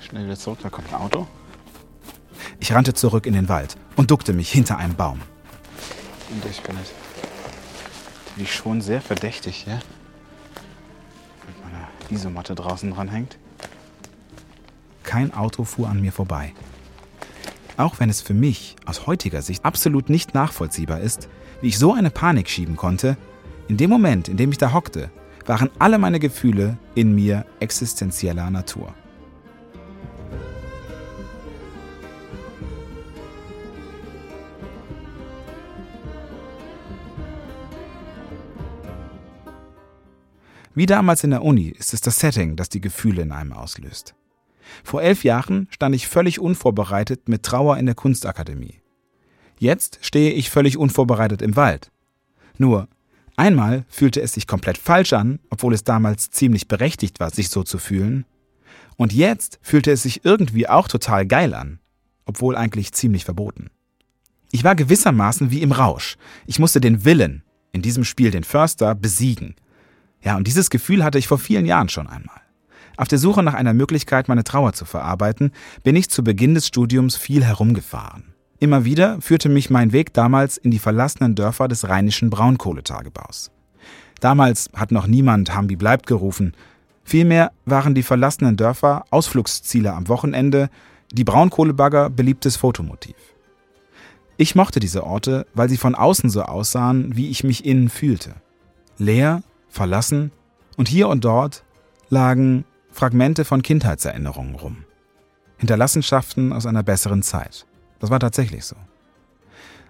Schnell 0.00 0.24
wieder 0.24 0.36
zurück, 0.36 0.58
da 0.62 0.70
kommt 0.70 0.88
ein 0.88 1.00
Auto. 1.00 1.26
Ich 2.60 2.72
rannte 2.72 2.92
zurück 2.92 3.26
in 3.26 3.32
den 3.32 3.48
Wald 3.48 3.76
und 3.96 4.10
duckte 4.10 4.32
mich 4.32 4.50
hinter 4.50 4.78
einem 4.78 4.94
Baum. 4.94 5.20
Und 6.30 6.44
ich 6.44 6.62
bin 6.62 6.76
es. 6.82 6.92
Die 8.36 8.46
schon 8.46 8.80
sehr 8.80 9.00
verdächtig, 9.00 9.66
ja? 9.66 9.80
Mit 11.46 11.64
meiner 11.64 11.88
Isomatte 12.10 12.54
draußen 12.54 12.90
dran 12.90 13.08
hängt. 13.08 13.38
Kein 15.02 15.32
Auto 15.32 15.64
fuhr 15.64 15.88
an 15.88 16.00
mir 16.00 16.12
vorbei. 16.12 16.52
Auch 17.78 18.00
wenn 18.00 18.10
es 18.10 18.20
für 18.20 18.34
mich 18.34 18.74
aus 18.86 19.06
heutiger 19.06 19.40
Sicht 19.40 19.64
absolut 19.64 20.10
nicht 20.10 20.34
nachvollziehbar 20.34 21.00
ist, 21.00 21.28
wie 21.60 21.68
ich 21.68 21.78
so 21.78 21.94
eine 21.94 22.10
Panik 22.10 22.50
schieben 22.50 22.76
konnte, 22.76 23.16
in 23.68 23.76
dem 23.76 23.88
Moment, 23.88 24.28
in 24.28 24.36
dem 24.36 24.50
ich 24.50 24.58
da 24.58 24.72
hockte, 24.72 25.12
waren 25.46 25.70
alle 25.78 25.98
meine 25.98 26.18
Gefühle 26.18 26.76
in 26.96 27.14
mir 27.14 27.46
existenzieller 27.60 28.50
Natur. 28.50 28.92
Wie 40.74 40.86
damals 40.86 41.22
in 41.22 41.30
der 41.30 41.42
Uni 41.42 41.68
ist 41.68 41.94
es 41.94 42.00
das 42.00 42.18
Setting, 42.18 42.56
das 42.56 42.68
die 42.70 42.80
Gefühle 42.80 43.22
in 43.22 43.30
einem 43.30 43.52
auslöst. 43.52 44.16
Vor 44.84 45.02
elf 45.02 45.24
Jahren 45.24 45.68
stand 45.70 45.94
ich 45.94 46.08
völlig 46.08 46.40
unvorbereitet 46.40 47.28
mit 47.28 47.42
Trauer 47.42 47.76
in 47.78 47.86
der 47.86 47.94
Kunstakademie. 47.94 48.80
Jetzt 49.58 49.98
stehe 50.02 50.32
ich 50.32 50.50
völlig 50.50 50.76
unvorbereitet 50.76 51.42
im 51.42 51.56
Wald. 51.56 51.90
Nur, 52.56 52.88
einmal 53.36 53.84
fühlte 53.88 54.20
es 54.20 54.32
sich 54.34 54.46
komplett 54.46 54.78
falsch 54.78 55.12
an, 55.12 55.40
obwohl 55.50 55.74
es 55.74 55.84
damals 55.84 56.30
ziemlich 56.30 56.68
berechtigt 56.68 57.20
war, 57.20 57.30
sich 57.30 57.48
so 57.48 57.62
zu 57.62 57.78
fühlen. 57.78 58.24
Und 58.96 59.12
jetzt 59.12 59.58
fühlte 59.62 59.90
es 59.90 60.02
sich 60.02 60.24
irgendwie 60.24 60.68
auch 60.68 60.88
total 60.88 61.26
geil 61.26 61.54
an, 61.54 61.80
obwohl 62.24 62.56
eigentlich 62.56 62.92
ziemlich 62.92 63.24
verboten. 63.24 63.70
Ich 64.50 64.64
war 64.64 64.74
gewissermaßen 64.74 65.50
wie 65.50 65.62
im 65.62 65.72
Rausch. 65.72 66.16
Ich 66.46 66.58
musste 66.58 66.80
den 66.80 67.04
Willen, 67.04 67.42
in 67.72 67.82
diesem 67.82 68.04
Spiel 68.04 68.30
den 68.30 68.44
Förster, 68.44 68.94
besiegen. 68.94 69.56
Ja, 70.22 70.36
und 70.36 70.46
dieses 70.46 70.70
Gefühl 70.70 71.04
hatte 71.04 71.18
ich 71.18 71.28
vor 71.28 71.38
vielen 71.38 71.66
Jahren 71.66 71.88
schon 71.88 72.06
einmal. 72.06 72.40
Auf 72.98 73.06
der 73.06 73.18
Suche 73.18 73.44
nach 73.44 73.54
einer 73.54 73.74
Möglichkeit, 73.74 74.26
meine 74.26 74.42
Trauer 74.42 74.72
zu 74.72 74.84
verarbeiten, 74.84 75.52
bin 75.84 75.94
ich 75.94 76.10
zu 76.10 76.24
Beginn 76.24 76.54
des 76.54 76.66
Studiums 76.66 77.16
viel 77.16 77.44
herumgefahren. 77.44 78.34
Immer 78.58 78.84
wieder 78.84 79.20
führte 79.20 79.48
mich 79.48 79.70
mein 79.70 79.92
Weg 79.92 80.12
damals 80.12 80.56
in 80.56 80.72
die 80.72 80.80
verlassenen 80.80 81.36
Dörfer 81.36 81.68
des 81.68 81.88
rheinischen 81.88 82.28
Braunkohletagebaus. 82.28 83.52
Damals 84.18 84.68
hat 84.74 84.90
noch 84.90 85.06
niemand 85.06 85.54
Hambi 85.54 85.76
bleibt 85.76 86.08
gerufen. 86.08 86.54
Vielmehr 87.04 87.52
waren 87.66 87.94
die 87.94 88.02
verlassenen 88.02 88.56
Dörfer 88.56 89.04
Ausflugsziele 89.10 89.94
am 89.94 90.08
Wochenende, 90.08 90.68
die 91.12 91.22
Braunkohlebagger 91.22 92.10
beliebtes 92.10 92.56
Fotomotiv. 92.56 93.14
Ich 94.38 94.56
mochte 94.56 94.80
diese 94.80 95.04
Orte, 95.04 95.46
weil 95.54 95.68
sie 95.68 95.76
von 95.76 95.94
außen 95.94 96.30
so 96.30 96.42
aussahen, 96.42 97.14
wie 97.14 97.30
ich 97.30 97.44
mich 97.44 97.64
innen 97.64 97.90
fühlte. 97.90 98.34
Leer, 98.98 99.44
verlassen 99.68 100.32
und 100.76 100.88
hier 100.88 101.06
und 101.08 101.24
dort 101.24 101.62
lagen 102.10 102.64
Fragmente 102.98 103.44
von 103.44 103.62
Kindheitserinnerungen 103.62 104.56
rum. 104.56 104.78
Hinterlassenschaften 105.58 106.52
aus 106.52 106.66
einer 106.66 106.82
besseren 106.82 107.22
Zeit. 107.22 107.64
Das 108.00 108.10
war 108.10 108.18
tatsächlich 108.18 108.64
so. 108.64 108.74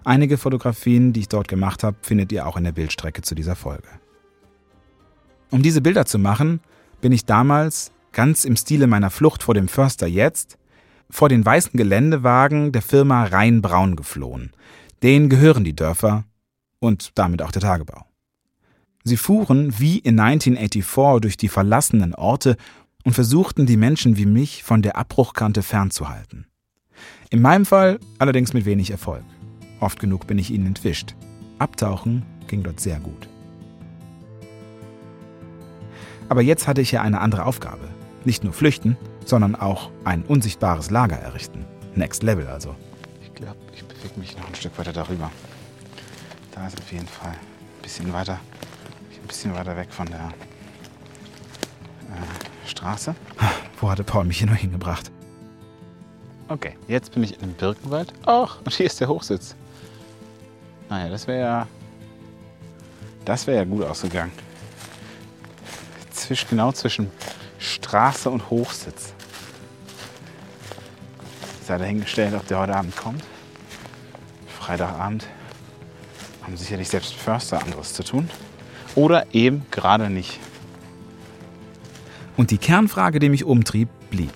Einige 0.03 0.37
Fotografien, 0.37 1.11
die 1.11 1.21
ich 1.21 1.27
dort 1.27 1.47
gemacht 1.47 1.83
habe, 1.83 1.97
findet 2.03 2.31
ihr 2.31 2.45
auch 2.45 2.55
in 2.55 2.65
der 2.65 2.71
Bildstrecke 2.71 3.23
zu 3.23 3.33
dieser 3.33 3.55
Folge. 3.55 3.87
Um 5.49 5.63
diese 5.63 5.81
Bilder 5.81 6.05
zu 6.05 6.19
machen, 6.19 6.59
bin 7.01 7.11
ich 7.11 7.25
damals, 7.25 7.91
ganz 8.11 8.45
im 8.45 8.55
Stile 8.55 8.85
meiner 8.85 9.09
Flucht 9.09 9.41
vor 9.41 9.55
dem 9.55 9.69
Förster 9.69 10.05
jetzt, 10.05 10.59
vor 11.09 11.29
den 11.29 11.43
weißen 11.43 11.75
Geländewagen 11.75 12.71
der 12.71 12.83
Firma 12.83 13.23
Rhein-Braun 13.23 13.95
geflohen. 13.95 14.51
Denen 15.01 15.29
gehören 15.29 15.63
die 15.63 15.75
Dörfer 15.75 16.25
und 16.77 17.17
damit 17.17 17.41
auch 17.41 17.51
der 17.51 17.63
Tagebau. 17.63 18.05
Sie 19.03 19.17
fuhren 19.17 19.79
wie 19.79 19.97
in 19.97 20.19
1984 20.19 21.21
durch 21.21 21.37
die 21.37 21.47
verlassenen 21.47 22.13
Orte 22.13 22.57
und 23.03 23.13
versuchten 23.13 23.65
die 23.65 23.77
Menschen 23.77 24.17
wie 24.17 24.25
mich 24.25 24.63
von 24.63 24.81
der 24.81 24.97
Abbruchkante 24.97 25.63
fernzuhalten. 25.63 26.47
In 27.29 27.41
meinem 27.41 27.65
Fall 27.65 27.99
allerdings 28.17 28.53
mit 28.53 28.65
wenig 28.65 28.91
Erfolg. 28.91 29.23
Oft 29.79 29.99
genug 29.99 30.27
bin 30.27 30.37
ich 30.37 30.51
ihnen 30.51 30.67
entwischt. 30.67 31.15
Abtauchen 31.57 32.25
ging 32.47 32.63
dort 32.63 32.79
sehr 32.79 32.99
gut. 32.99 33.27
Aber 36.27 36.41
jetzt 36.41 36.67
hatte 36.67 36.81
ich 36.81 36.91
ja 36.91 37.01
eine 37.01 37.21
andere 37.21 37.45
Aufgabe. 37.45 37.87
Nicht 38.25 38.43
nur 38.43 38.53
flüchten, 38.53 38.97
sondern 39.25 39.55
auch 39.55 39.89
ein 40.03 40.23
unsichtbares 40.23 40.91
Lager 40.91 41.17
errichten. 41.17 41.65
Next 41.95 42.23
Level 42.23 42.47
also. 42.47 42.75
Ich 43.23 43.33
glaube, 43.33 43.57
ich 43.73 43.83
bewege 43.83 44.19
mich 44.19 44.37
noch 44.37 44.47
ein 44.47 44.55
Stück 44.55 44.77
weiter 44.77 44.93
darüber. 44.93 45.31
Da 46.53 46.67
ist 46.67 46.77
auf 46.77 46.91
jeden 46.91 47.07
Fall 47.07 47.31
ein 47.31 47.81
bisschen 47.81 48.11
weiter, 48.11 48.33
ein 48.33 49.27
bisschen 49.27 49.53
weiter 49.55 49.75
weg 49.75 49.91
von 49.91 50.07
der 50.07 50.33
äh, 52.09 52.58
Straße. 52.69 53.15
Wo 53.79 53.89
hatte 53.89 54.03
Paul 54.03 54.25
mich 54.25 54.37
hier 54.37 54.47
nur 54.47 54.55
hingebracht? 54.55 55.11
Okay, 56.47 56.75
jetzt 56.87 57.13
bin 57.13 57.23
ich 57.23 57.41
im 57.41 57.53
Birkenwald. 57.53 58.13
Ach, 58.25 58.57
und 58.63 58.73
hier 58.73 58.85
ist 58.85 58.99
der 58.99 59.07
Hochsitz. 59.07 59.55
Naja, 60.89 61.09
das 61.09 61.27
wäre 61.27 61.39
ja. 61.39 61.67
Das 63.25 63.45
wäre 63.45 63.57
ja 63.57 63.63
gut 63.65 63.83
ausgegangen. 63.83 64.31
Zwisch, 66.11 66.47
genau 66.47 66.71
zwischen 66.71 67.11
Straße 67.59 68.29
und 68.29 68.49
Hochsitz. 68.49 69.13
Sei 71.67 71.77
dahingestellt, 71.77 72.33
ob 72.33 72.47
der 72.47 72.59
heute 72.59 72.75
Abend 72.75 72.95
kommt. 72.95 73.23
Freitagabend 74.59 75.27
haben 76.41 76.57
sicherlich 76.57 76.89
selbst 76.89 77.13
Förster 77.13 77.61
anderes 77.61 77.93
zu 77.93 78.03
tun. 78.03 78.29
Oder 78.95 79.27
eben 79.35 79.65
gerade 79.69 80.09
nicht. 80.09 80.39
Und 82.39 82.51
die 82.51 82.57
Kernfrage, 82.57 83.19
die 83.19 83.27
mich 83.27 83.43
umtrieb, 83.43 83.89
blieb. 84.09 84.31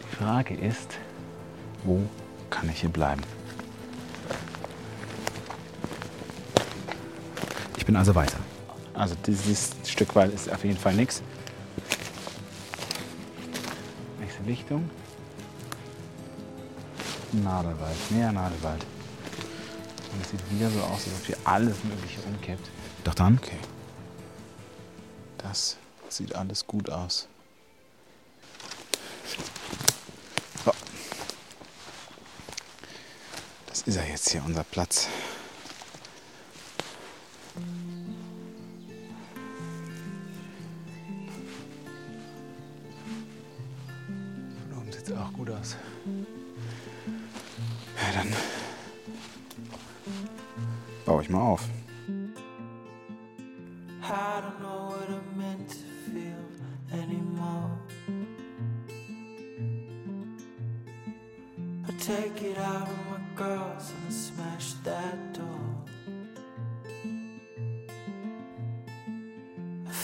Die 0.00 0.16
Frage 0.16 0.54
ist, 0.54 0.96
wo 1.84 2.00
kann 2.48 2.70
ich 2.70 2.80
hier 2.80 2.88
bleiben? 2.88 3.20
Ich 7.76 7.84
bin 7.84 7.96
also 7.96 8.14
weiter. 8.14 8.38
Also 8.94 9.14
dieses 9.26 9.72
Stück 9.84 10.14
Wald 10.14 10.32
ist 10.32 10.50
auf 10.50 10.64
jeden 10.64 10.78
Fall 10.78 10.94
nichts. 10.94 11.20
Nächste 14.18 14.42
Lichtung. 14.44 14.88
Nadelwald, 17.32 18.10
mehr 18.10 18.32
Nadelwald. 18.32 18.86
Und 20.14 20.22
es 20.22 20.30
sieht 20.30 20.40
wieder 20.50 20.70
so 20.70 20.80
aus, 20.80 21.04
als 21.04 21.12
ob 21.20 21.26
hier 21.26 21.36
alles 21.44 21.76
Mögliche 21.84 22.22
rumkippt. 22.22 22.70
Doch 23.04 23.14
dann? 23.14 23.38
Okay. 23.42 23.58
Das 25.36 25.76
sieht 26.08 26.34
alles 26.34 26.66
gut 26.66 26.90
aus. 26.90 27.28
Das 33.66 33.82
ist 33.82 33.96
ja 33.96 34.02
jetzt 34.02 34.30
hier 34.30 34.42
unser 34.44 34.64
Platz. 34.64 35.08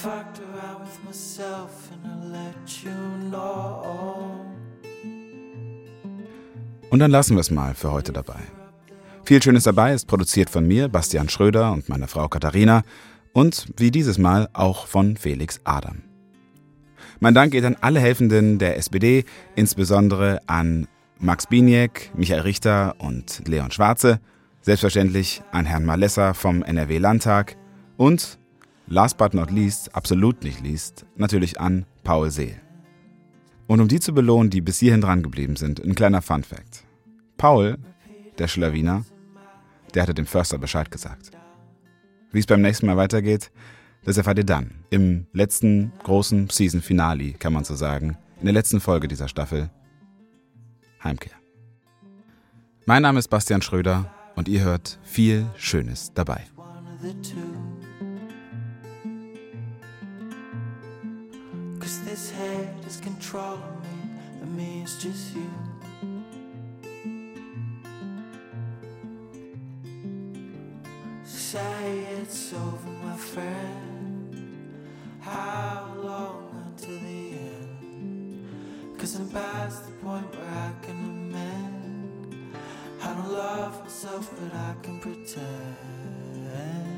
Fucked 0.03 0.41
around 0.41 0.81
with 0.81 0.99
myself 1.05 1.71
and 1.93 2.05
I 2.05 2.39
let 2.39 2.83
you 2.83 2.91
know. 3.31 4.35
Und 6.91 6.99
dann 6.99 7.11
lassen 7.13 7.37
wir 7.37 7.41
es 7.41 7.53
mal 7.53 7.75
für 7.75 7.93
heute 7.93 8.13
dabei. 8.13 8.41
Viel 9.25 9.41
Schönes 9.41 9.63
dabei 9.63 9.95
ist 9.95 10.09
produziert 10.09 10.51
von 10.51 10.67
mir, 10.67 10.89
Bastian 10.89 11.29
Schröder 11.29 11.71
und 11.73 11.89
meiner 11.89 12.09
Frau 12.09 12.27
Katharina 12.27 12.83
und 13.33 13.67
wie 13.77 13.93
dieses 13.93 14.19
Mal 14.19 14.49
auch 14.53 14.87
von 14.89 15.17
Felix 15.17 15.61
Adam. 15.63 16.03
Mein 17.21 17.35
Dank 17.35 17.53
geht 17.53 17.65
an 17.65 17.77
alle 17.81 18.01
Helfenden 18.01 18.59
der 18.59 18.77
SPD, 18.77 19.25
insbesondere 19.55 20.41
an 20.49 20.89
Max 21.21 21.47
Biniek, 21.47 22.11
Michael 22.17 22.41
Richter 22.41 22.97
und 22.99 23.47
Leon 23.47 23.71
Schwarze, 23.71 24.19
selbstverständlich 24.63 25.43
an 25.53 25.65
Herrn 25.65 25.85
Malessa 25.85 26.35
vom 26.35 26.65
NRW-Landtag 26.65 27.57
und, 27.97 28.41
last 28.87 29.17
but 29.19 29.35
not 29.35 29.51
least, 29.51 29.95
absolut 29.95 30.43
nicht 30.43 30.61
least, 30.61 31.07
natürlich 31.17 31.61
an 31.61 31.87
Paul 32.05 32.31
Seel. 32.31 32.61
Und 33.67 33.81
um 33.81 33.89
die 33.89 34.01
zu 34.01 34.13
belohnen, 34.13 34.51
die 34.51 34.61
bis 34.61 34.79
hierhin 34.79 35.01
dran 35.01 35.23
geblieben 35.23 35.57
sind, 35.57 35.83
ein 35.83 35.95
kleiner 35.95 36.23
Fun-Fact. 36.23 36.85
Paul, 37.37 37.79
der 38.39 38.49
Schlawiner, 38.49 39.05
der 39.95 40.03
hatte 40.03 40.15
dem 40.15 40.27
Förster 40.27 40.59
Bescheid 40.59 40.91
gesagt. 40.91 41.31
Wie 42.33 42.39
es 42.39 42.47
beim 42.47 42.63
nächsten 42.63 42.87
Mal 42.87 42.97
weitergeht, 42.97 43.51
das 44.05 44.17
erfahrt 44.17 44.39
ihr 44.39 44.45
dann. 44.45 44.85
Im 44.91 45.27
letzten 45.33 45.93
großen 46.03 46.49
Season-Finale, 46.51 47.33
kann 47.33 47.53
man 47.53 47.65
so 47.65 47.75
sagen. 47.75 48.17
In 48.41 48.47
der 48.47 48.55
letzten 48.55 48.81
Folge 48.81 49.07
dieser 49.07 49.29
Staffel. 49.29 49.71
Heimkehr. 51.05 51.33
Mein 52.87 53.03
Name 53.03 53.21
ist 53.21 53.29
Bastian 53.29 53.63
Schröder 53.63 54.13
und 54.35 54.49
ihr 54.49 54.63
hört 54.63 54.99
viel 55.05 55.47
Schönes 55.57 56.13
dabei. 56.15 56.47
this 62.13 62.31
head 62.33 62.69
is 62.87 62.99
controlling 62.99 63.81
me, 63.81 63.97
and 64.43 64.55
me 64.55 64.83
it's 64.83 65.03
just 65.03 65.35
you. 65.35 65.51
Say 71.25 72.05
it's 72.21 72.53
over, 72.53 72.91
my 73.03 73.17
friend. 73.17 74.77
How 75.21 75.91
long 75.97 76.51
until 76.67 76.99
the 76.99 77.31
end? 77.49 78.99
Cause 78.99 79.15
I'm 79.17 79.31
past 79.31 79.87
the 79.87 79.93
point 80.05 80.31
where 80.37 80.55
I 80.69 80.73
can 80.85 80.99
amend. 81.13 82.55
I 83.01 83.07
don't 83.15 83.33
love 83.33 83.85
myself, 83.85 84.31
but 84.39 84.55
I 84.55 84.75
can 84.83 85.01
pretend. 85.01 86.92